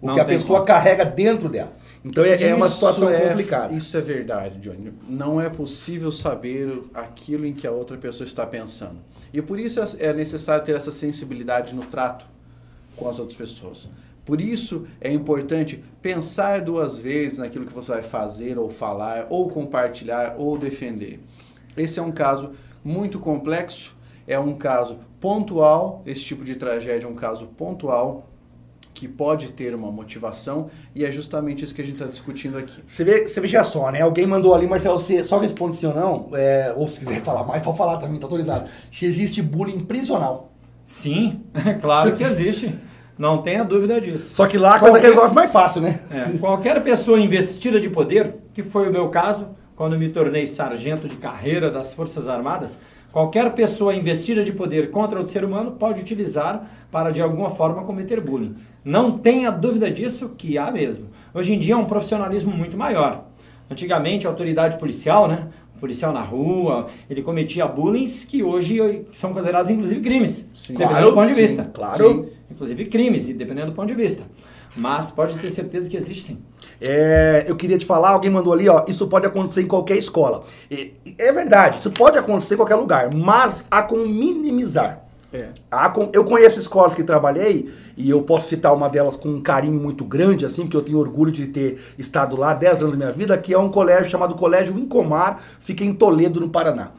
O 0.01 0.07
Não 0.07 0.13
que 0.15 0.19
a 0.19 0.25
pessoa 0.25 0.59
como. 0.59 0.67
carrega 0.67 1.05
dentro 1.05 1.47
dela. 1.47 1.73
Então 2.03 2.23
é, 2.25 2.41
é 2.41 2.55
uma 2.55 2.67
situação 2.67 3.09
é- 3.09 3.19
complicada. 3.19 3.71
Isso 3.73 3.95
é 3.95 4.01
verdade, 4.01 4.59
Johnny. 4.59 4.91
Não 5.07 5.39
é 5.39 5.47
possível 5.47 6.11
saber 6.11 6.81
aquilo 6.93 7.45
em 7.45 7.53
que 7.53 7.67
a 7.67 7.71
outra 7.71 7.95
pessoa 7.97 8.25
está 8.25 8.43
pensando. 8.45 8.97
E 9.31 9.39
por 9.41 9.59
isso 9.59 9.79
é- 9.79 10.07
é 10.07 10.13
necessário 10.13 10.65
ter 10.65 10.75
essa 10.75 10.89
sensibilidade 10.89 11.75
no 11.75 11.83
trato 11.85 12.25
com 12.95 13.07
as 13.07 13.19
outras 13.19 13.37
pessoas. 13.37 13.87
Por 14.25 14.39
isso 14.39 14.85
é 14.99 15.11
importante 15.11 15.83
pensar 16.01 16.61
duas 16.61 16.99
vezes 16.99 17.39
naquilo 17.39 17.65
que 17.65 17.73
você 17.73 17.91
vai 17.91 18.03
fazer, 18.03 18.57
ou 18.57 18.69
falar, 18.69 19.27
ou 19.29 19.49
compartilhar, 19.49 20.35
ou 20.37 20.57
defender. 20.57 21.19
Esse 21.75 21.99
é 21.99 22.03
um 22.03 22.11
caso 22.11 22.51
muito 22.83 23.19
complexo, 23.19 23.95
é 24.27 24.39
um 24.39 24.53
caso 24.53 24.99
pontual, 25.19 26.01
esse 26.05 26.21
tipo 26.21 26.43
de 26.43 26.55
tragédia 26.55 27.07
é 27.07 27.09
um 27.09 27.15
caso 27.15 27.47
pontual 27.47 28.27
que 28.93 29.07
pode 29.07 29.51
ter 29.53 29.73
uma 29.73 29.91
motivação 29.91 30.69
e 30.93 31.05
é 31.05 31.11
justamente 31.11 31.63
isso 31.63 31.73
que 31.73 31.81
a 31.81 31.85
gente 31.85 31.95
está 31.95 32.05
discutindo 32.05 32.57
aqui. 32.57 32.81
Você, 32.85 33.03
vê, 33.03 33.27
você 33.27 33.39
veja 33.39 33.63
só, 33.63 33.89
né? 33.91 34.01
Alguém 34.01 34.27
mandou 34.27 34.53
ali, 34.53 34.67
Marcelo, 34.67 34.99
você 34.99 35.23
só 35.23 35.39
responde 35.39 35.75
sim 35.75 35.87
ou 35.87 35.95
não, 35.95 36.29
é, 36.33 36.73
ou 36.75 36.87
se 36.87 36.99
quiser 36.99 37.21
falar 37.23 37.43
mais, 37.43 37.61
pode 37.61 37.77
falar 37.77 37.97
também, 37.97 38.19
tá 38.19 38.25
autorizado. 38.25 38.69
Se 38.91 39.05
existe 39.05 39.41
bullying 39.41 39.79
prisional. 39.79 40.51
Sim, 40.83 41.41
é 41.53 41.73
claro 41.79 42.15
que 42.15 42.23
existe. 42.23 42.75
Não 43.21 43.37
tenha 43.43 43.63
dúvida 43.63 44.01
disso. 44.01 44.33
Só 44.33 44.47
que 44.47 44.57
lá 44.57 44.77
a 44.77 44.79
coisa 44.79 44.95
Qualquer- 44.95 45.09
resolve 45.09 45.35
mais 45.35 45.51
fácil, 45.51 45.79
né? 45.83 45.99
É, 46.09 46.37
qualquer 46.39 46.81
pessoa 46.81 47.19
investida 47.19 47.79
de 47.79 47.87
poder, 47.87 48.33
que 48.51 48.63
foi 48.63 48.89
o 48.89 48.91
meu 48.91 49.09
caso, 49.09 49.49
quando 49.75 49.95
me 49.95 50.09
tornei 50.09 50.47
sargento 50.47 51.07
de 51.07 51.17
carreira 51.17 51.69
das 51.69 51.93
Forças 51.93 52.27
Armadas, 52.27 52.79
qualquer 53.11 53.51
pessoa 53.53 53.93
investida 53.93 54.43
de 54.43 54.51
poder 54.51 54.89
contra 54.89 55.19
outro 55.19 55.31
ser 55.31 55.45
humano 55.45 55.73
pode 55.73 56.01
utilizar 56.01 56.67
para 56.89 57.11
de 57.11 57.21
alguma 57.21 57.51
forma 57.51 57.83
cometer 57.83 58.19
bullying. 58.19 58.55
Não 58.83 59.19
tenha 59.19 59.51
dúvida 59.51 59.91
disso 59.91 60.31
que 60.35 60.57
há 60.57 60.71
mesmo. 60.71 61.05
Hoje 61.31 61.53
em 61.53 61.59
dia 61.59 61.75
é 61.75 61.77
um 61.77 61.85
profissionalismo 61.85 62.49
muito 62.51 62.75
maior. 62.75 63.25
Antigamente 63.69 64.25
a 64.25 64.31
autoridade 64.31 64.77
policial, 64.79 65.27
né? 65.27 65.47
O 65.75 65.79
policial 65.79 66.11
na 66.11 66.21
rua, 66.23 66.87
ele 67.07 67.21
cometia 67.21 67.67
bullying 67.67 68.05
que 68.27 68.41
hoje 68.43 69.05
são 69.11 69.31
considerados 69.31 69.69
inclusive 69.69 70.01
crimes, 70.01 70.49
Sim. 70.55 70.73
Claro, 70.73 71.05
do 71.05 71.13
ponto 71.13 71.27
de 71.27 71.35
sim, 71.35 71.41
vista. 71.41 71.69
claro. 71.71 71.95
Sim, 72.09 72.25
inclusive 72.61 72.85
crimes, 72.85 73.27
e 73.27 73.33
dependendo 73.33 73.71
do 73.71 73.73
ponto 73.73 73.87
de 73.87 73.95
vista. 73.95 74.23
Mas 74.75 75.11
pode 75.11 75.37
ter 75.37 75.49
certeza 75.49 75.89
que 75.89 75.97
existe 75.97 76.23
sim. 76.27 76.37
É, 76.79 77.43
eu 77.47 77.55
queria 77.55 77.77
te 77.77 77.85
falar, 77.85 78.09
alguém 78.11 78.29
mandou 78.29 78.53
ali, 78.53 78.69
ó, 78.69 78.85
isso 78.87 79.07
pode 79.07 79.25
acontecer 79.25 79.63
em 79.63 79.67
qualquer 79.67 79.97
escola. 79.97 80.43
E 80.69 80.93
é 81.17 81.31
verdade, 81.31 81.79
isso 81.79 81.91
pode 81.91 82.17
acontecer 82.17 82.53
em 82.53 82.57
qualquer 82.57 82.75
lugar, 82.75 83.13
mas 83.13 83.67
há 83.69 83.81
como 83.81 84.07
minimizar. 84.07 85.03
É. 85.33 85.49
Há 85.69 85.89
com- 85.89 86.09
eu 86.13 86.23
conheço 86.23 86.59
escolas 86.59 86.93
que 86.93 87.03
trabalhei 87.03 87.69
e 87.97 88.09
eu 88.09 88.21
posso 88.21 88.47
citar 88.49 88.73
uma 88.75 88.87
delas 88.89 89.15
com 89.15 89.29
um 89.29 89.41
carinho 89.41 89.79
muito 89.79 90.03
grande, 90.05 90.45
assim, 90.45 90.63
porque 90.63 90.77
eu 90.77 90.81
tenho 90.81 90.99
orgulho 90.99 91.31
de 91.31 91.47
ter 91.47 91.79
estado 91.97 92.35
lá 92.35 92.53
10 92.53 92.81
anos 92.81 92.93
da 92.93 92.97
minha 92.97 93.11
vida, 93.11 93.37
que 93.37 93.53
é 93.53 93.57
um 93.57 93.69
colégio 93.69 94.09
chamado 94.11 94.35
Colégio 94.35 94.77
Incomar, 94.77 95.41
fica 95.59 95.83
em 95.83 95.93
Toledo, 95.93 96.39
no 96.39 96.49
Paraná. 96.49 96.91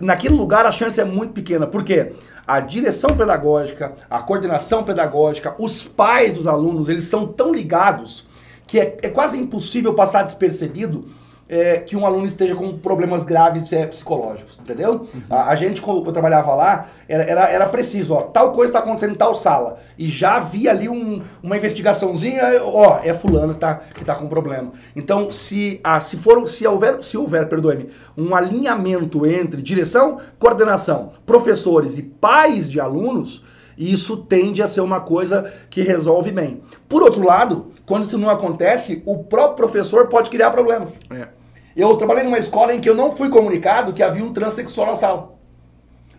Naquele 0.00 0.34
lugar 0.34 0.64
a 0.66 0.72
chance 0.72 1.00
é 1.00 1.04
muito 1.04 1.32
pequena, 1.32 1.66
porque 1.66 2.12
a 2.46 2.60
direção 2.60 3.16
pedagógica, 3.16 3.92
a 4.08 4.22
coordenação 4.22 4.82
pedagógica, 4.82 5.54
os 5.58 5.84
pais 5.84 6.34
dos 6.34 6.46
alunos, 6.46 6.88
eles 6.88 7.04
são 7.04 7.26
tão 7.26 7.52
ligados 7.52 8.26
que 8.66 8.78
é, 8.78 8.96
é 9.02 9.08
quase 9.08 9.38
impossível 9.38 9.94
passar 9.94 10.22
despercebido 10.22 11.06
é, 11.48 11.78
que 11.78 11.96
um 11.96 12.04
aluno 12.04 12.26
esteja 12.26 12.54
com 12.54 12.76
problemas 12.76 13.24
graves 13.24 13.72
é, 13.72 13.86
psicológicos, 13.86 14.58
entendeu? 14.60 15.06
A, 15.30 15.50
a 15.50 15.56
gente, 15.56 15.80
quando 15.80 16.04
eu 16.04 16.12
trabalhava 16.12 16.54
lá, 16.54 16.88
era, 17.08 17.22
era, 17.24 17.48
era 17.50 17.66
preciso, 17.66 18.12
ó, 18.14 18.22
tal 18.22 18.52
coisa 18.52 18.70
está 18.70 18.80
acontecendo 18.80 19.12
em 19.12 19.16
tal 19.16 19.34
sala. 19.34 19.78
E 19.96 20.06
já 20.08 20.36
havia 20.36 20.70
ali 20.70 20.88
um- 20.88 21.22
uma 21.42 21.56
investigaçãozinha, 21.56 22.42
ó, 22.62 23.00
é 23.02 23.14
fulano 23.14 23.54
que 23.54 23.60
tá, 23.60 23.76
que 23.94 24.04
tá 24.04 24.14
com 24.14 24.26
problema. 24.28 24.72
Então, 24.94 25.32
se, 25.32 25.80
a, 25.82 26.00
se, 26.00 26.16
for, 26.18 26.46
se 26.46 26.66
houver, 26.66 27.02
se 27.02 27.16
houver, 27.16 27.48
perdoe-me, 27.48 27.88
um 28.16 28.34
alinhamento 28.34 29.24
entre 29.26 29.62
direção, 29.62 30.18
coordenação, 30.38 31.12
professores 31.24 31.96
e 31.96 32.02
pais 32.02 32.70
de 32.70 32.78
alunos, 32.78 33.42
isso 33.76 34.16
tende 34.16 34.60
a 34.60 34.66
ser 34.66 34.80
uma 34.80 35.00
coisa 35.00 35.50
que 35.70 35.82
resolve 35.82 36.32
bem. 36.32 36.60
Por 36.88 37.02
outro 37.02 37.24
lado, 37.24 37.68
quando 37.86 38.04
isso 38.06 38.18
não 38.18 38.28
acontece, 38.28 39.02
o 39.06 39.18
próprio 39.24 39.54
professor 39.56 40.08
pode 40.08 40.30
criar 40.30 40.50
problemas. 40.50 40.98
É. 41.10 41.37
Eu 41.78 41.94
trabalhei 41.96 42.24
numa 42.24 42.40
escola 42.40 42.74
em 42.74 42.80
que 42.80 42.90
eu 42.90 42.94
não 42.94 43.12
fui 43.12 43.28
comunicado 43.28 43.92
que 43.92 44.02
havia 44.02 44.24
um 44.24 44.32
transexual 44.32 44.88
na 44.88 44.96
sala. 44.96 45.30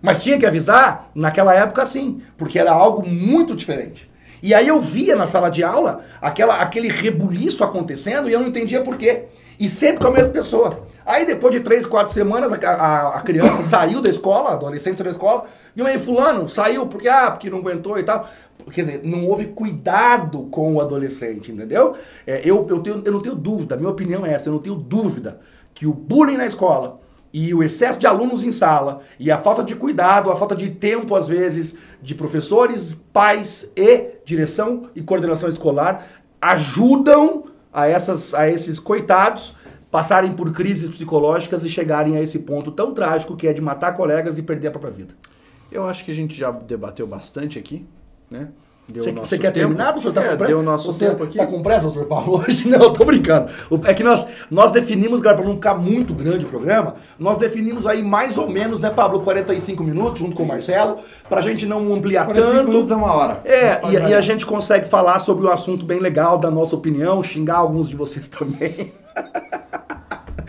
Mas 0.01 0.23
tinha 0.23 0.37
que 0.39 0.45
avisar, 0.45 1.09
naquela 1.13 1.53
época 1.53 1.85
sim, 1.85 2.21
porque 2.37 2.57
era 2.57 2.71
algo 2.71 3.05
muito 3.05 3.53
diferente. 3.53 4.09
E 4.41 4.53
aí 4.53 4.69
eu 4.69 4.79
via 4.79 5.17
na 5.17 5.27
sala 5.27 5.49
de 5.51 5.61
aula 5.61 5.99
aquela, 6.21 6.61
aquele 6.61 6.87
rebuliço 6.87 7.61
acontecendo 7.61 8.29
e 8.29 8.33
eu 8.33 8.39
não 8.39 8.47
entendia 8.47 8.81
por 8.81 8.95
quê. 8.95 9.25
E 9.59 9.67
sempre 9.69 9.99
com 10.01 10.07
a 10.07 10.11
mesma 10.11 10.29
pessoa. 10.31 10.83
Aí 11.05 11.25
depois 11.25 11.53
de 11.53 11.59
três, 11.59 11.85
quatro 11.85 12.13
semanas, 12.13 12.53
a, 12.53 12.55
a- 12.55 13.17
a 13.17 13.21
criança 13.21 13.61
saiu 13.63 13.99
da 14.01 14.09
escola, 14.09 14.51
adolescente 14.53 15.03
da 15.03 15.09
escola, 15.09 15.43
viu 15.75 15.85
aí, 15.85 15.97
fulano, 15.99 16.47
saiu 16.47 16.87
porque, 16.87 17.09
ah, 17.09 17.31
porque 17.31 17.49
não 17.49 17.57
aguentou 17.57 17.99
e 17.99 18.03
tal. 18.03 18.29
Quer 18.71 18.81
dizer, 18.81 19.01
não 19.03 19.25
houve 19.27 19.47
cuidado 19.47 20.43
com 20.51 20.75
o 20.75 20.81
adolescente, 20.81 21.51
entendeu? 21.51 21.95
É, 22.27 22.41
eu, 22.43 22.67
eu, 22.69 22.79
tenho, 22.79 23.01
eu 23.03 23.11
não 23.11 23.21
tenho 23.21 23.35
dúvida, 23.35 23.75
minha 23.75 23.89
opinião 23.89 24.25
é 24.25 24.33
essa, 24.33 24.49
eu 24.49 24.53
não 24.53 24.59
tenho 24.59 24.75
dúvida 24.75 25.39
que 25.73 25.87
o 25.87 25.93
bullying 25.93 26.37
na 26.37 26.45
escola 26.45 26.99
e 27.33 27.53
o 27.53 27.63
excesso 27.63 27.99
de 27.99 28.07
alunos 28.07 28.43
em 28.43 28.51
sala, 28.51 29.01
e 29.19 29.31
a 29.31 29.37
falta 29.37 29.63
de 29.63 29.75
cuidado, 29.75 30.31
a 30.31 30.35
falta 30.35 30.55
de 30.55 30.69
tempo, 30.69 31.15
às 31.15 31.27
vezes, 31.27 31.75
de 32.01 32.15
professores, 32.15 32.95
pais 33.13 33.71
e 33.75 34.19
direção 34.25 34.89
e 34.95 35.01
coordenação 35.01 35.47
escolar, 35.47 36.07
ajudam 36.41 37.45
a, 37.71 37.87
essas, 37.87 38.33
a 38.33 38.49
esses 38.49 38.79
coitados 38.79 39.55
passarem 39.91 40.33
por 40.33 40.51
crises 40.53 40.89
psicológicas 40.89 41.63
e 41.63 41.69
chegarem 41.69 42.17
a 42.17 42.21
esse 42.21 42.39
ponto 42.39 42.71
tão 42.71 42.93
trágico 42.93 43.35
que 43.35 43.47
é 43.47 43.53
de 43.53 43.61
matar 43.61 43.93
colegas 43.95 44.37
e 44.37 44.41
perder 44.41 44.67
a 44.67 44.71
própria 44.71 44.91
vida. 44.91 45.15
Eu 45.71 45.85
acho 45.85 46.03
que 46.03 46.11
a 46.11 46.15
gente 46.15 46.35
já 46.35 46.51
debateu 46.51 47.05
bastante 47.05 47.59
aqui, 47.59 47.85
né? 48.29 48.47
Deu 48.91 49.03
Você, 49.03 49.11
o 49.11 49.13
nosso 49.13 49.27
você 49.29 49.37
quer 49.37 49.51
tempo. 49.51 49.67
terminar, 49.67 49.91
professor? 49.93 50.11
Tá 50.11 50.23
é, 50.23 50.29
com 50.29 50.37
pressa? 50.37 50.47
deu 50.51 50.59
o 50.59 50.63
nosso 50.63 50.91
você 50.93 51.05
tempo 51.09 51.23
aqui. 51.23 51.37
Tá 51.37 51.45
com 51.45 51.61
pressa, 51.61 51.81
professor 51.81 52.05
Paulo, 52.07 52.39
hoje? 52.47 52.67
Não, 52.67 52.79
eu 52.81 52.91
tô 52.91 53.05
brincando. 53.05 53.47
O- 53.69 53.79
É 53.85 53.93
que 53.93 54.03
nós, 54.03 54.25
nós 54.49 54.71
definimos, 54.71 55.21
galera, 55.21 55.41
para 55.43 55.47
não 55.47 55.57
ficar 55.57 55.75
muito 55.75 56.11
grande 56.11 56.43
o 56.43 56.49
programa, 56.49 56.95
nós 57.19 57.37
definimos 57.37 57.85
aí 57.85 58.01
mais 58.01 58.35
ou 58.35 58.49
menos, 58.49 58.79
né, 58.79 58.89
Pablo, 58.89 59.19
45 59.19 59.83
minutos, 59.83 60.17
junto 60.19 60.35
com 60.35 60.41
o 60.41 60.47
Marcelo, 60.47 60.97
pra 61.29 61.39
gente 61.39 61.67
não 61.67 61.93
ampliar 61.93 62.25
45 62.25 62.57
tanto. 62.57 62.69
minutos 62.69 62.89
é 62.91 62.95
uma 62.95 63.13
hora. 63.13 63.41
É, 63.45 63.79
e, 63.89 64.09
e 64.09 64.13
a 64.15 64.21
gente 64.21 64.43
consegue 64.43 64.87
falar 64.87 65.19
sobre 65.19 65.45
um 65.45 65.51
assunto 65.51 65.85
bem 65.85 65.99
legal, 65.99 66.39
da 66.39 66.49
nossa 66.49 66.75
opinião, 66.75 67.21
xingar 67.21 67.57
alguns 67.57 67.89
de 67.89 67.95
vocês 67.95 68.25
também. 68.29 68.91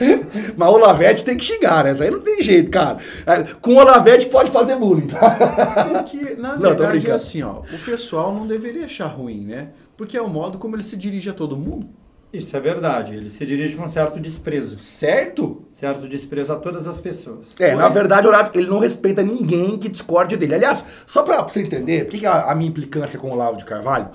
Mas 0.56 0.68
o 0.68 0.72
Olavete 0.72 1.24
tem 1.24 1.36
que 1.36 1.44
xingar, 1.44 1.84
né? 1.84 1.92
Isso 1.92 2.02
aí 2.02 2.10
não 2.10 2.20
tem 2.20 2.42
jeito, 2.42 2.70
cara. 2.70 2.98
É, 3.26 3.42
Com 3.60 3.74
o 3.74 3.78
Olavete 3.78 4.26
pode 4.26 4.50
fazer 4.50 4.76
bullying, 4.76 5.06
tá? 5.06 5.84
Porque, 5.92 6.34
na 6.36 6.56
Não, 6.56 6.60
verdade, 6.60 7.10
é 7.10 7.12
assim, 7.12 7.42
ó, 7.42 7.60
o 7.60 7.78
pessoal 7.84 8.34
não 8.34 8.46
deveria 8.46 8.86
achar 8.86 9.06
ruim, 9.06 9.44
né? 9.44 9.68
Porque 9.96 10.16
é 10.16 10.22
o 10.22 10.28
modo 10.28 10.58
como 10.58 10.76
ele 10.76 10.82
se 10.82 10.96
dirige 10.96 11.28
a 11.28 11.34
todo 11.34 11.56
mundo. 11.56 11.88
Isso 12.32 12.56
é 12.56 12.60
verdade. 12.60 13.14
Ele 13.16 13.28
se 13.28 13.44
dirige 13.44 13.74
com 13.76 13.86
certo 13.88 14.20
desprezo. 14.20 14.78
Certo? 14.78 15.62
Certo 15.72 16.06
desprezo 16.08 16.52
a 16.52 16.56
todas 16.56 16.86
as 16.86 17.00
pessoas. 17.00 17.48
É, 17.58 17.74
na 17.74 17.88
verdade, 17.88 18.26
o 18.26 18.30
Olavo, 18.30 18.50
ele 18.54 18.68
não 18.68 18.78
respeita 18.78 19.20
ninguém 19.22 19.76
que 19.76 19.88
discorde 19.88 20.36
dele. 20.36 20.54
Aliás, 20.54 20.84
só 21.04 21.22
pra 21.24 21.42
você 21.42 21.60
entender, 21.62 22.06
por 22.06 22.18
que 22.20 22.24
a, 22.24 22.50
a 22.50 22.54
minha 22.54 22.68
implicância 22.70 23.18
com 23.18 23.30
o 23.30 23.32
Olavo 23.32 23.56
de 23.56 23.64
Carvalho, 23.64 24.10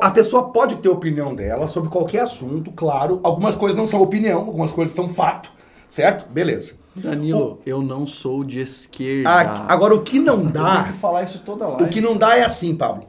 a 0.00 0.10
pessoa 0.12 0.50
pode 0.52 0.76
ter 0.76 0.88
opinião 0.88 1.34
dela 1.34 1.66
sobre 1.66 1.90
qualquer 1.90 2.20
assunto, 2.20 2.70
claro. 2.70 3.18
Algumas 3.24 3.56
coisas 3.56 3.76
não 3.76 3.86
são 3.86 4.00
opinião, 4.00 4.38
algumas 4.40 4.70
coisas 4.70 4.94
são 4.94 5.08
fato, 5.08 5.50
certo? 5.88 6.24
Beleza. 6.30 6.74
Danilo, 6.94 7.60
eu 7.66 7.82
não 7.82 8.06
sou 8.06 8.42
de 8.44 8.60
esquerda. 8.60 9.28
A- 9.28 9.72
agora, 9.72 9.94
o 9.94 10.02
que 10.02 10.18
não 10.18 10.40
Eu 10.44 10.46
dá, 10.50 10.82
tenho 10.82 10.94
que 10.94 10.98
falar 11.00 11.24
isso 11.24 11.40
toda 11.44 11.66
live. 11.66 11.82
o 11.84 11.88
que 11.88 12.00
não 12.00 12.16
dá 12.16 12.36
é 12.38 12.44
assim, 12.44 12.74
Pablo. 12.74 13.04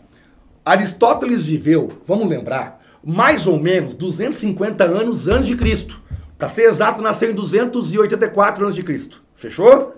Aristóteles 0.66 1.46
viveu, 1.48 1.90
vamos 2.06 2.28
lembrar, 2.28 2.77
mais 3.08 3.48
ou 3.48 3.58
menos 3.58 3.96
250 3.96 4.84
anos 4.84 5.28
antes 5.30 5.48
de 5.48 5.56
Cristo. 5.56 6.02
Para 6.38 6.50
ser 6.50 6.64
exato, 6.64 7.02
nasceu 7.02 7.32
em 7.32 7.34
284 7.34 8.64
anos 8.64 8.76
de 8.76 8.84
Cristo. 8.84 9.24
Fechou? 9.34 9.96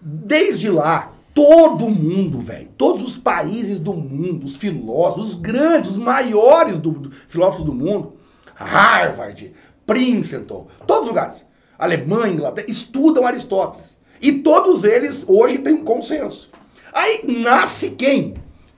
Desde 0.00 0.68
lá, 0.70 1.12
todo 1.32 1.88
mundo, 1.88 2.38
velho, 2.40 2.68
todos 2.76 3.02
os 3.02 3.16
países 3.16 3.80
do 3.80 3.94
mundo, 3.94 4.44
os 4.44 4.56
filósofos, 4.56 5.30
os 5.30 5.34
grandes, 5.34 5.90
os 5.92 5.96
maiores 5.96 6.78
do, 6.78 6.90
do- 6.90 7.10
filósofos 7.28 7.64
do 7.64 7.72
mundo, 7.74 8.12
Harvard, 8.54 9.52
Princeton, 9.86 10.66
todos 10.86 11.02
os 11.04 11.08
lugares, 11.08 11.46
Alemanha, 11.78 12.32
Inglaterra, 12.32 12.66
estudam 12.68 13.26
Aristóteles. 13.26 13.98
E 14.20 14.32
todos 14.32 14.84
eles 14.84 15.24
hoje 15.26 15.58
têm 15.58 15.74
um 15.74 15.84
consenso. 15.84 16.50
Aí 16.92 17.24
nasce 17.26 17.90
quem? 17.90 18.34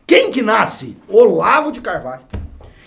Quem 0.07 0.31
que 0.31 0.41
nasce? 0.41 0.97
Olavo 1.09 1.71
de 1.73 1.81
Carvalho. 1.81 2.23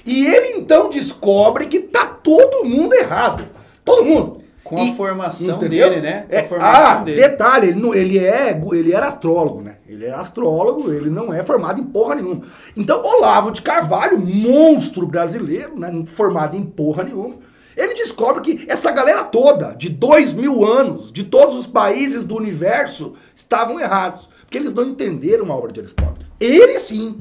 E 0.06 0.26
ele 0.26 0.58
então 0.60 0.90
descobre 0.90 1.66
que 1.68 1.80
tá 1.80 2.06
todo 2.06 2.66
mundo 2.66 2.94
errado. 2.94 3.44
Todo 3.84 4.06
mundo. 4.06 4.40
Com 4.64 4.78
a 4.78 4.84
E- 4.84 4.96
formação 4.96 5.56
entendeu? 5.56 5.90
dele, 5.90 6.02
né? 6.02 6.26
Com 6.30 6.36
É, 6.36 6.40
a 6.42 6.48
formação 6.48 6.88
ah, 6.92 6.96
dele. 7.04 7.22
detalhe, 7.22 7.68
ele, 7.70 7.80
não- 7.82 7.94
ele, 7.96 8.20
é, 8.20 8.62
ele 8.74 8.94
era 8.94 9.08
astrólogo, 9.08 9.62
né? 9.62 9.78
Ele 9.88 10.06
é 10.06 10.12
astrólogo, 10.12 10.92
ele 10.94 11.10
não 11.10 11.34
é 11.34 11.42
formado 11.44 11.82
em 11.82 11.86
porra 11.86 12.14
nenhuma. 12.16 12.44
Então, 12.78 13.02
Olavo 13.04 13.50
de 13.52 13.64
Carvalho, 13.64 14.20
monstro 14.20 15.08
brasileiro, 15.08 15.80
né? 15.80 15.92
Formado 16.06 16.56
em 16.56 16.62
porra 16.64 17.04
nenhuma. 17.04 17.36
Ele 17.76 17.94
descobre 17.96 18.42
que 18.42 18.66
essa 18.70 18.92
galera 18.92 19.24
toda, 19.24 19.74
de 19.74 19.90
dois 19.90 20.34
mil 20.34 20.64
anos, 20.66 21.12
de 21.12 21.24
todos 21.24 21.56
os 21.56 21.66
países 21.66 22.24
do 22.26 22.36
universo, 22.36 23.14
estavam 23.36 23.80
errados. 23.80 24.30
Porque 24.42 24.58
eles 24.58 24.74
não 24.74 24.84
entenderam 24.84 25.52
a 25.52 25.56
obra 25.56 25.72
de 25.72 25.80
Aristóteles. 25.80 26.30
Ele 26.40 26.78
sim. 26.80 27.18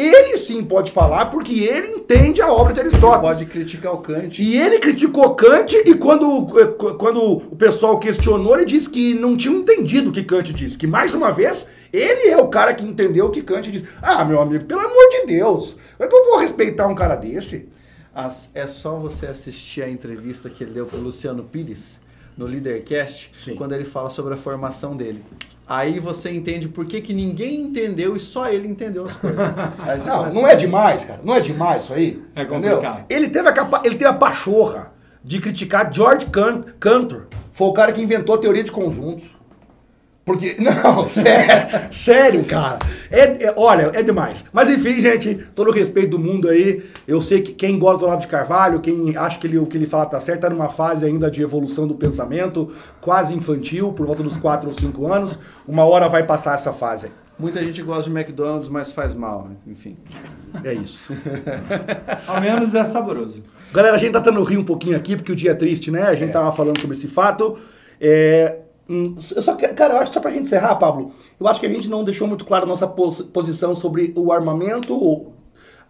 Ele 0.00 0.38
sim 0.38 0.64
pode 0.64 0.90
falar 0.90 1.26
porque 1.26 1.62
ele 1.62 1.88
entende 1.88 2.40
a 2.40 2.50
obra 2.50 2.72
de 2.72 2.80
Aristóteles. 2.80 3.20
Pode 3.20 3.44
criticar 3.44 3.92
o 3.92 3.98
Kant. 3.98 4.42
E 4.42 4.58
ele 4.58 4.78
criticou 4.78 5.34
Kant 5.34 5.74
e 5.74 5.94
quando, 5.94 6.46
quando 6.96 7.22
o 7.22 7.56
pessoal 7.56 7.98
questionou, 7.98 8.56
ele 8.56 8.64
disse 8.64 8.88
que 8.88 9.12
não 9.12 9.36
tinha 9.36 9.54
entendido 9.54 10.08
o 10.08 10.12
que 10.12 10.22
Kant 10.22 10.54
disse. 10.54 10.78
Que 10.78 10.86
mais 10.86 11.12
uma 11.12 11.30
vez, 11.30 11.68
ele 11.92 12.30
é 12.30 12.38
o 12.38 12.48
cara 12.48 12.72
que 12.72 12.82
entendeu 12.82 13.26
o 13.26 13.30
que 13.30 13.42
Kant 13.42 13.70
disse. 13.70 13.86
Ah, 14.00 14.24
meu 14.24 14.40
amigo, 14.40 14.64
pelo 14.64 14.80
amor 14.80 15.10
de 15.10 15.26
Deus, 15.26 15.76
como 15.98 16.06
é 16.06 16.08
que 16.08 16.16
eu 16.16 16.24
vou 16.30 16.38
respeitar 16.38 16.86
um 16.86 16.94
cara 16.94 17.14
desse? 17.14 17.68
As, 18.14 18.50
é 18.54 18.66
só 18.66 18.96
você 18.96 19.26
assistir 19.26 19.82
a 19.82 19.90
entrevista 19.90 20.48
que 20.48 20.64
ele 20.64 20.72
deu 20.72 20.86
para 20.86 20.98
Luciano 20.98 21.44
Pires 21.44 22.00
no 22.40 22.46
Leadercast, 22.46 23.28
Sim. 23.32 23.54
quando 23.54 23.72
ele 23.74 23.84
fala 23.84 24.08
sobre 24.08 24.32
a 24.32 24.36
formação 24.38 24.96
dele. 24.96 25.22
Aí 25.68 26.00
você 26.00 26.30
entende 26.32 26.68
por 26.68 26.86
que, 26.86 27.00
que 27.02 27.12
ninguém 27.12 27.60
entendeu 27.60 28.16
e 28.16 28.20
só 28.20 28.48
ele 28.48 28.66
entendeu 28.66 29.04
as 29.04 29.14
coisas. 29.14 29.54
Não, 30.06 30.32
não 30.32 30.48
é 30.48 30.56
demais, 30.56 31.04
cara. 31.04 31.20
Não 31.22 31.34
é 31.34 31.40
demais 31.40 31.84
isso 31.84 31.92
aí. 31.94 32.20
É 32.34 32.42
entendeu? 32.42 32.76
complicado. 32.78 33.04
Ele 33.10 33.28
teve, 33.28 33.48
a 33.48 33.52
capa- 33.52 33.82
ele 33.84 33.94
teve 33.94 34.10
a 34.10 34.14
pachorra 34.14 34.90
de 35.22 35.38
criticar 35.38 35.92
George 35.92 36.26
Can- 36.26 36.62
Cantor. 36.80 37.26
Foi 37.52 37.68
o 37.68 37.72
cara 37.72 37.92
que 37.92 38.00
inventou 38.00 38.34
a 38.34 38.38
teoria 38.38 38.64
de 38.64 38.72
conjuntos. 38.72 39.30
Porque, 40.24 40.56
não, 40.60 41.08
sério, 41.08 41.88
sério, 41.90 42.44
cara. 42.44 42.78
É, 43.10 43.46
é- 43.46 43.54
olha, 43.56 43.90
é 43.94 44.02
demais. 44.02 44.44
Mas 44.52 44.68
enfim, 44.70 45.00
gente, 45.00 45.34
todo 45.54 45.70
o 45.70 45.72
respeito 45.72 46.10
do 46.10 46.18
mundo 46.18 46.48
aí. 46.48 46.82
Eu 47.06 47.20
sei 47.20 47.40
que 47.42 47.52
quem 47.52 47.78
gosta 47.78 47.98
do 47.98 48.04
Olavo 48.04 48.20
de 48.20 48.28
Carvalho, 48.28 48.80
quem 48.80 49.16
acha 49.16 49.38
que 49.38 49.46
ele, 49.46 49.58
o 49.58 49.66
que 49.66 49.76
ele 49.76 49.86
fala 49.86 50.06
tá 50.06 50.20
certo, 50.20 50.42
tá 50.42 50.50
numa 50.50 50.68
fase 50.68 51.04
ainda 51.04 51.30
de 51.30 51.42
evolução 51.42 51.86
do 51.86 51.94
pensamento, 51.94 52.72
quase 53.00 53.34
infantil, 53.34 53.92
por 53.92 54.06
volta 54.06 54.22
dos 54.22 54.36
4 54.36 54.68
ou 54.68 54.74
5 54.74 55.12
anos. 55.12 55.38
Uma 55.66 55.84
hora 55.84 56.08
vai 56.08 56.24
passar 56.24 56.54
essa 56.54 56.72
fase 56.72 57.06
aí. 57.06 57.12
Muita 57.38 57.64
gente 57.64 57.80
gosta 57.82 58.10
de 58.10 58.14
McDonald's, 58.14 58.68
mas 58.68 58.92
faz 58.92 59.14
mal, 59.14 59.48
né? 59.48 59.56
enfim. 59.66 59.96
É 60.62 60.74
isso. 60.74 61.10
Ao 62.28 62.38
menos 62.38 62.74
é 62.74 62.84
saboroso. 62.84 63.42
Galera, 63.72 63.96
a 63.96 63.98
gente 63.98 64.12
tá 64.12 64.20
tentando 64.20 64.44
rir 64.44 64.58
um 64.58 64.64
pouquinho 64.64 64.94
aqui, 64.94 65.16
porque 65.16 65.32
o 65.32 65.36
dia 65.36 65.52
é 65.52 65.54
triste, 65.54 65.90
né? 65.90 66.02
A 66.02 66.14
gente 66.14 66.32
tava 66.32 66.52
falando 66.52 66.78
sobre 66.78 66.94
esse 66.94 67.08
fato. 67.08 67.56
É, 67.98 68.58
eu 68.90 69.42
só 69.42 69.54
que, 69.54 69.68
cara, 69.68 69.94
eu 69.94 69.98
acho 69.98 70.10
que 70.10 70.14
só 70.14 70.20
pra 70.20 70.30
gente 70.30 70.42
encerrar, 70.42 70.74
Pablo, 70.76 71.12
eu 71.38 71.46
acho 71.46 71.60
que 71.60 71.66
a 71.66 71.68
gente 71.68 71.88
não 71.88 72.02
deixou 72.02 72.26
muito 72.26 72.44
claro 72.44 72.64
a 72.64 72.68
nossa 72.68 72.86
pos- 72.88 73.22
posição 73.22 73.74
sobre 73.74 74.12
o 74.16 74.32
armamento, 74.32 74.94
o, 74.94 75.32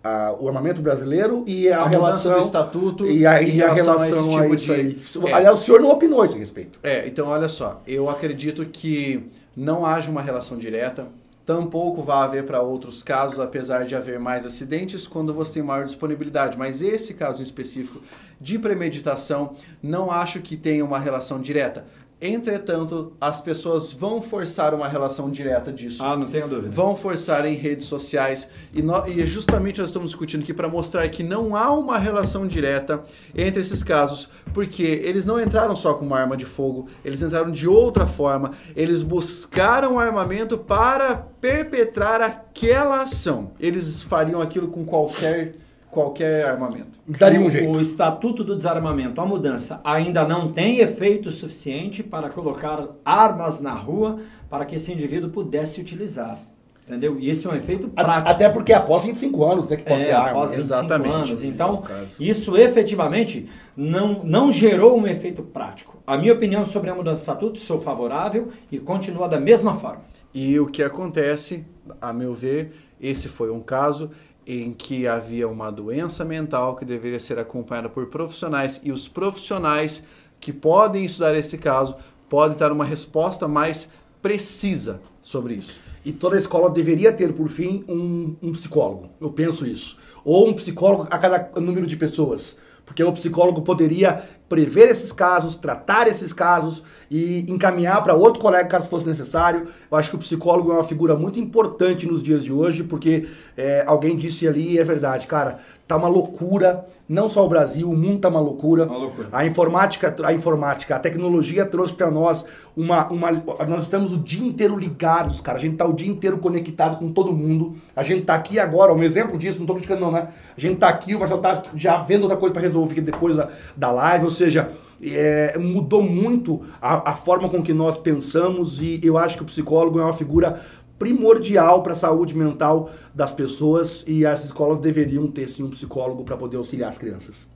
a- 0.05 0.35
o 0.39 0.47
armamento 0.49 0.83
brasileiro 0.83 1.43
e 1.47 1.71
a, 1.71 1.83
A 1.83 1.89
relação. 1.89 2.35
do 2.35 2.41
estatuto 2.41 3.07
e 3.07 3.27
a, 3.27 3.41
e 3.43 3.63
a 3.63 3.73
relação 3.73 3.95
a 3.95 4.05
relação 4.05 4.27
esse 4.29 4.37
a, 4.37 4.43
tipo 4.43 4.55
isso 4.55 5.19
de- 5.23 5.29
aí. 5.29 5.31
É. 5.31 5.35
Aliás, 5.35 5.59
o 5.61 5.63
senhor 5.63 5.81
não 5.81 5.91
opinou 5.91 6.21
a 6.23 6.25
esse 6.27 6.39
respeito. 6.39 6.79
É, 6.83 7.07
então 7.07 7.27
olha 7.29 7.49
só, 7.49 7.81
eu 7.87 8.09
acredito 8.11 8.65
que 8.67 9.25
não 9.57 9.85
haja 9.87 10.11
uma 10.11 10.23
relação 10.23 10.57
direta, 10.59 11.07
tampouco 11.47 12.01
vai 12.03 12.19
haver 12.23 12.45
para 12.45 12.61
outros 12.63 13.03
casos, 13.03 13.41
apesar 13.41 13.85
de 13.85 13.97
haver 13.97 14.21
mais 14.21 14.47
acidentes 14.47 15.09
quando 15.09 15.35
você 15.35 15.55
tem 15.55 15.63
maior 15.63 15.85
disponibilidade. 15.85 16.57
Mas 16.57 16.81
esse 16.81 17.13
caso 17.15 17.41
em 17.41 17.43
específico 17.43 18.01
de 18.41 18.57
premeditação, 18.59 19.55
não 19.83 20.11
acho 20.13 20.41
que 20.41 20.57
tenha 20.57 20.85
uma 20.85 20.99
relação 20.99 21.41
direta. 21.41 21.85
Entretanto, 22.21 23.13
as 23.21 23.41
pessoas 23.41 23.93
vão 23.93 24.21
forçar 24.21 24.75
uma 24.75 24.87
relação 24.87 25.31
direta 25.31 25.73
disso 25.73 26.03
Ah, 26.05 26.17
não 26.17 26.27
tenho 26.29 26.47
dúvida. 26.47 26.71
vão 26.71 26.95
forçar 26.95 27.47
em 27.47 27.55
redes 27.55 27.87
sociais 27.87 28.49
e, 28.75 28.83
nó- 28.83 29.07
e 29.07 29.25
justamente 29.27 29.81
nós 29.81 29.89
estamos 29.89 30.11
discutindo 30.11 30.43
aqui 30.43 30.53
para 30.53 30.69
mostrar 30.69 31.09
que 31.09 31.23
não 31.23 31.57
há 31.57 31.71
uma 31.73 31.97
relação 31.99 32.47
direta 32.47 33.03
entre 33.35 33.61
esses 33.61 33.83
casos, 33.83 34.29
porque 34.53 34.83
eles 34.83 35.25
não 35.25 35.41
entraram 35.41 35.75
só 35.75 35.95
com 35.95 36.05
uma 36.05 36.19
arma 36.21 36.37
de 36.37 36.45
fogo, 36.45 36.89
eles 37.05 37.23
entraram 37.23 37.51
de 37.51 37.67
outra 37.67 38.05
forma, 38.07 38.51
eles 38.77 39.03
buscaram 39.03 39.99
armamento 39.99 40.59
para 40.59 41.17
perpetrar 41.17 42.21
aquela 42.21 43.03
ação. 43.03 43.53
Eles 43.59 44.03
fariam 44.03 44.43
aquilo 44.43 44.69
com 44.69 44.85
qualquer 44.85 45.55
qualquer 45.91 46.45
armamento. 46.47 46.99
Daria 47.07 47.41
um 47.41 47.47
o, 47.47 47.51
jeito. 47.51 47.71
o 47.71 47.81
Estatuto 47.81 48.45
do 48.45 48.55
Desarmamento, 48.57 49.21
a 49.21 49.27
mudança, 49.27 49.81
ainda 49.85 50.27
não 50.27 50.53
tem 50.53 50.79
efeito 50.79 51.31
suficiente 51.31 52.03
para 52.03 52.29
colocar 52.31 52.87
armas 53.05 53.61
na 53.61 53.75
rua 53.75 54.21
para 54.49 54.65
que 54.65 54.77
esse 54.77 54.93
indivíduo 54.93 55.31
pudesse 55.31 55.81
utilizar. 55.81 56.39
Entendeu? 56.87 57.17
E 57.21 57.31
esse 57.31 57.47
é 57.47 57.51
um 57.51 57.55
efeito 57.55 57.87
prático. 57.87 58.29
Até 58.31 58.49
porque 58.49 58.73
é 58.73 58.75
após 58.77 59.05
25 59.05 59.45
anos, 59.45 59.69
né? 59.69 59.77
Que 59.77 59.85
pode 59.85 60.03
ter 60.03 60.09
É, 60.09 60.13
arma. 60.13 60.31
após 60.31 60.55
25 60.57 60.75
exatamente. 60.77 61.15
anos. 61.15 61.43
Então, 61.45 61.73
No 61.77 61.83
caso. 61.83 62.17
isso 62.19 62.57
efetivamente 62.57 63.49
não, 63.77 64.25
não 64.25 64.51
gerou 64.51 64.99
um 64.99 65.07
efeito 65.07 65.41
prático. 65.41 66.03
A 66.05 66.19
minha 66.19 66.33
opinião 66.33 66.65
sobre 66.65 66.91
a 66.91 66.95
mudança 66.95 67.21
do 67.21 67.23
estatuto, 67.23 67.61
sou 67.61 67.81
favorável 67.81 68.49
e 68.73 68.79
continua 68.81 69.29
da 69.29 69.39
mesma 69.39 69.75
forma. 69.77 70.01
E 70.35 70.59
o 70.59 70.67
que 70.67 70.83
acontece, 70.83 71.65
a 72.01 72.13
meu 72.13 72.35
ver, 72.35 72.73
esse 73.01 73.29
foi 73.29 73.53
um 73.53 73.61
caso 73.61 74.11
em 74.51 74.73
que 74.73 75.07
havia 75.07 75.47
uma 75.49 75.71
doença 75.71 76.25
mental 76.25 76.75
que 76.75 76.85
deveria 76.85 77.21
ser 77.21 77.39
acompanhada 77.39 77.89
por 77.89 78.07
profissionais 78.07 78.81
e 78.83 78.91
os 78.91 79.07
profissionais 79.07 80.03
que 80.41 80.53
podem 80.53 81.05
estudar 81.05 81.37
esse 81.37 81.57
caso 81.57 81.95
podem 82.29 82.57
dar 82.57 82.73
uma 82.73 82.85
resposta 82.85 83.47
mais 83.47 83.89
precisa 84.21 85.01
sobre 85.23 85.55
isso. 85.55 85.79
E 86.05 86.11
toda 86.11 86.37
escola 86.37 86.69
deveria 86.69 87.13
ter, 87.13 87.33
por 87.33 87.49
fim, 87.49 87.85
um, 87.87 88.35
um 88.43 88.53
psicólogo. 88.53 89.11
Eu 89.21 89.31
penso 89.31 89.65
isso. 89.67 89.97
Ou 90.25 90.49
um 90.49 90.55
psicólogo 90.55 91.07
a 91.11 91.19
cada 91.19 91.61
número 91.61 91.87
de 91.87 91.97
pessoas. 91.97 92.59
Porque 92.91 93.05
o 93.05 93.13
psicólogo 93.13 93.63
poderia 93.63 94.21
prever 94.49 94.89
esses 94.89 95.13
casos, 95.13 95.55
tratar 95.55 96.09
esses 96.09 96.33
casos 96.33 96.83
e 97.09 97.47
encaminhar 97.49 98.03
para 98.03 98.15
outro 98.15 98.43
colega 98.43 98.69
caso 98.69 98.89
fosse 98.89 99.07
necessário. 99.07 99.69
Eu 99.89 99.97
acho 99.97 100.11
que 100.11 100.17
o 100.17 100.19
psicólogo 100.19 100.73
é 100.73 100.75
uma 100.75 100.83
figura 100.83 101.15
muito 101.15 101.39
importante 101.39 102.05
nos 102.05 102.21
dias 102.21 102.43
de 102.43 102.53
hoje, 102.53 102.83
porque 102.83 103.29
é, 103.57 103.85
alguém 103.87 104.17
disse 104.17 104.49
ali, 104.49 104.73
e 104.73 104.79
é 104.81 104.83
verdade, 104.83 105.29
cara, 105.29 105.61
tá 105.91 105.97
uma 105.97 106.09
loucura. 106.09 106.87
Não 107.09 107.29
só 107.29 107.45
o 107.45 107.49
Brasil, 107.49 107.91
o 107.91 107.97
mundo 107.97 108.21
tá 108.21 108.29
uma 108.29 108.39
loucura. 108.39 108.85
Uma 108.85 108.97
loucura. 108.97 109.29
A 109.33 109.45
informática, 109.45 110.15
a 110.25 110.33
informática, 110.33 110.95
a 110.95 110.99
tecnologia 111.01 111.67
trouxe 111.67 111.93
para 111.93 112.09
nós 112.09 112.47
uma, 112.77 113.09
uma. 113.09 113.33
Nós 113.67 113.83
estamos 113.83 114.13
o 114.13 114.19
dia 114.19 114.47
inteiro 114.47 114.79
ligados, 114.79 115.41
cara. 115.41 115.59
A 115.59 115.61
gente 115.61 115.77
tá 115.77 115.85
o 115.85 115.93
dia 115.93 116.09
inteiro 116.09 116.39
conectado 116.39 116.97
com 116.99 117.11
todo 117.11 117.33
mundo. 117.33 117.75
A 117.97 118.05
gente 118.05 118.23
tá 118.23 118.35
aqui 118.35 118.61
agora, 118.61 118.95
um 118.95 119.03
exemplo 119.03 119.37
disso, 119.37 119.59
não 119.59 119.67
tô 119.67 119.75
criticando, 119.75 120.03
não, 120.03 120.13
né? 120.13 120.29
A 120.57 120.61
gente 120.61 120.77
tá 120.77 120.89
aqui, 120.89 121.17
o 121.17 121.19
Marcelo 121.19 121.43
tá 121.43 121.63
já 121.75 121.99
vendo 121.99 122.23
outra 122.23 122.37
coisa 122.37 122.53
para 122.53 122.63
resolver 122.63 123.01
depois 123.01 123.37
da, 123.37 123.49
da 123.77 123.91
live, 123.91 124.25
ou 124.25 124.31
seja. 124.31 124.71
é, 125.03 125.59
mudou 125.59 126.03
muito 126.03 126.61
a, 126.81 127.13
a 127.13 127.15
forma 127.15 127.49
com 127.49 127.63
que 127.63 127.73
nós 127.73 127.97
pensamos 127.97 128.83
e 128.83 129.01
eu 129.03 129.17
acho 129.17 129.37
que 129.37 129.43
o 129.43 129.47
psicólogo 129.47 129.99
é 129.99 130.05
uma 130.05 130.13
figura 130.13 130.61
primordial 131.01 131.83
para 131.83 131.95
a 131.95 131.97
saúde 131.97 132.37
mental 132.37 132.91
das 133.15 133.33
pessoas 133.33 134.05
e 134.07 134.27
as 134.27 134.45
escolas 134.45 134.79
deveriam 134.79 135.27
ter 135.27 135.49
sim 135.49 135.63
um 135.65 135.71
psicólogo 135.71 136.23
para 136.25 136.37
poder 136.37 136.59
auxiliar 136.59 136.91
as 136.91 136.99
crianças. 136.99 137.47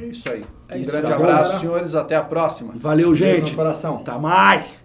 É 0.00 0.06
isso 0.06 0.30
aí. 0.30 0.44
É 0.68 0.76
um 0.76 0.80
isso, 0.80 0.90
grande 0.92 1.08
tá 1.08 1.16
bom, 1.16 1.24
abraço, 1.24 1.42
galera? 1.42 1.58
senhores. 1.58 1.94
Até 1.96 2.14
a 2.14 2.22
próxima. 2.22 2.72
Valeu, 2.76 3.12
gente. 3.12 3.50
no 3.50 3.56
coração. 3.56 3.98
Tá 4.04 4.16
mais. 4.16 4.84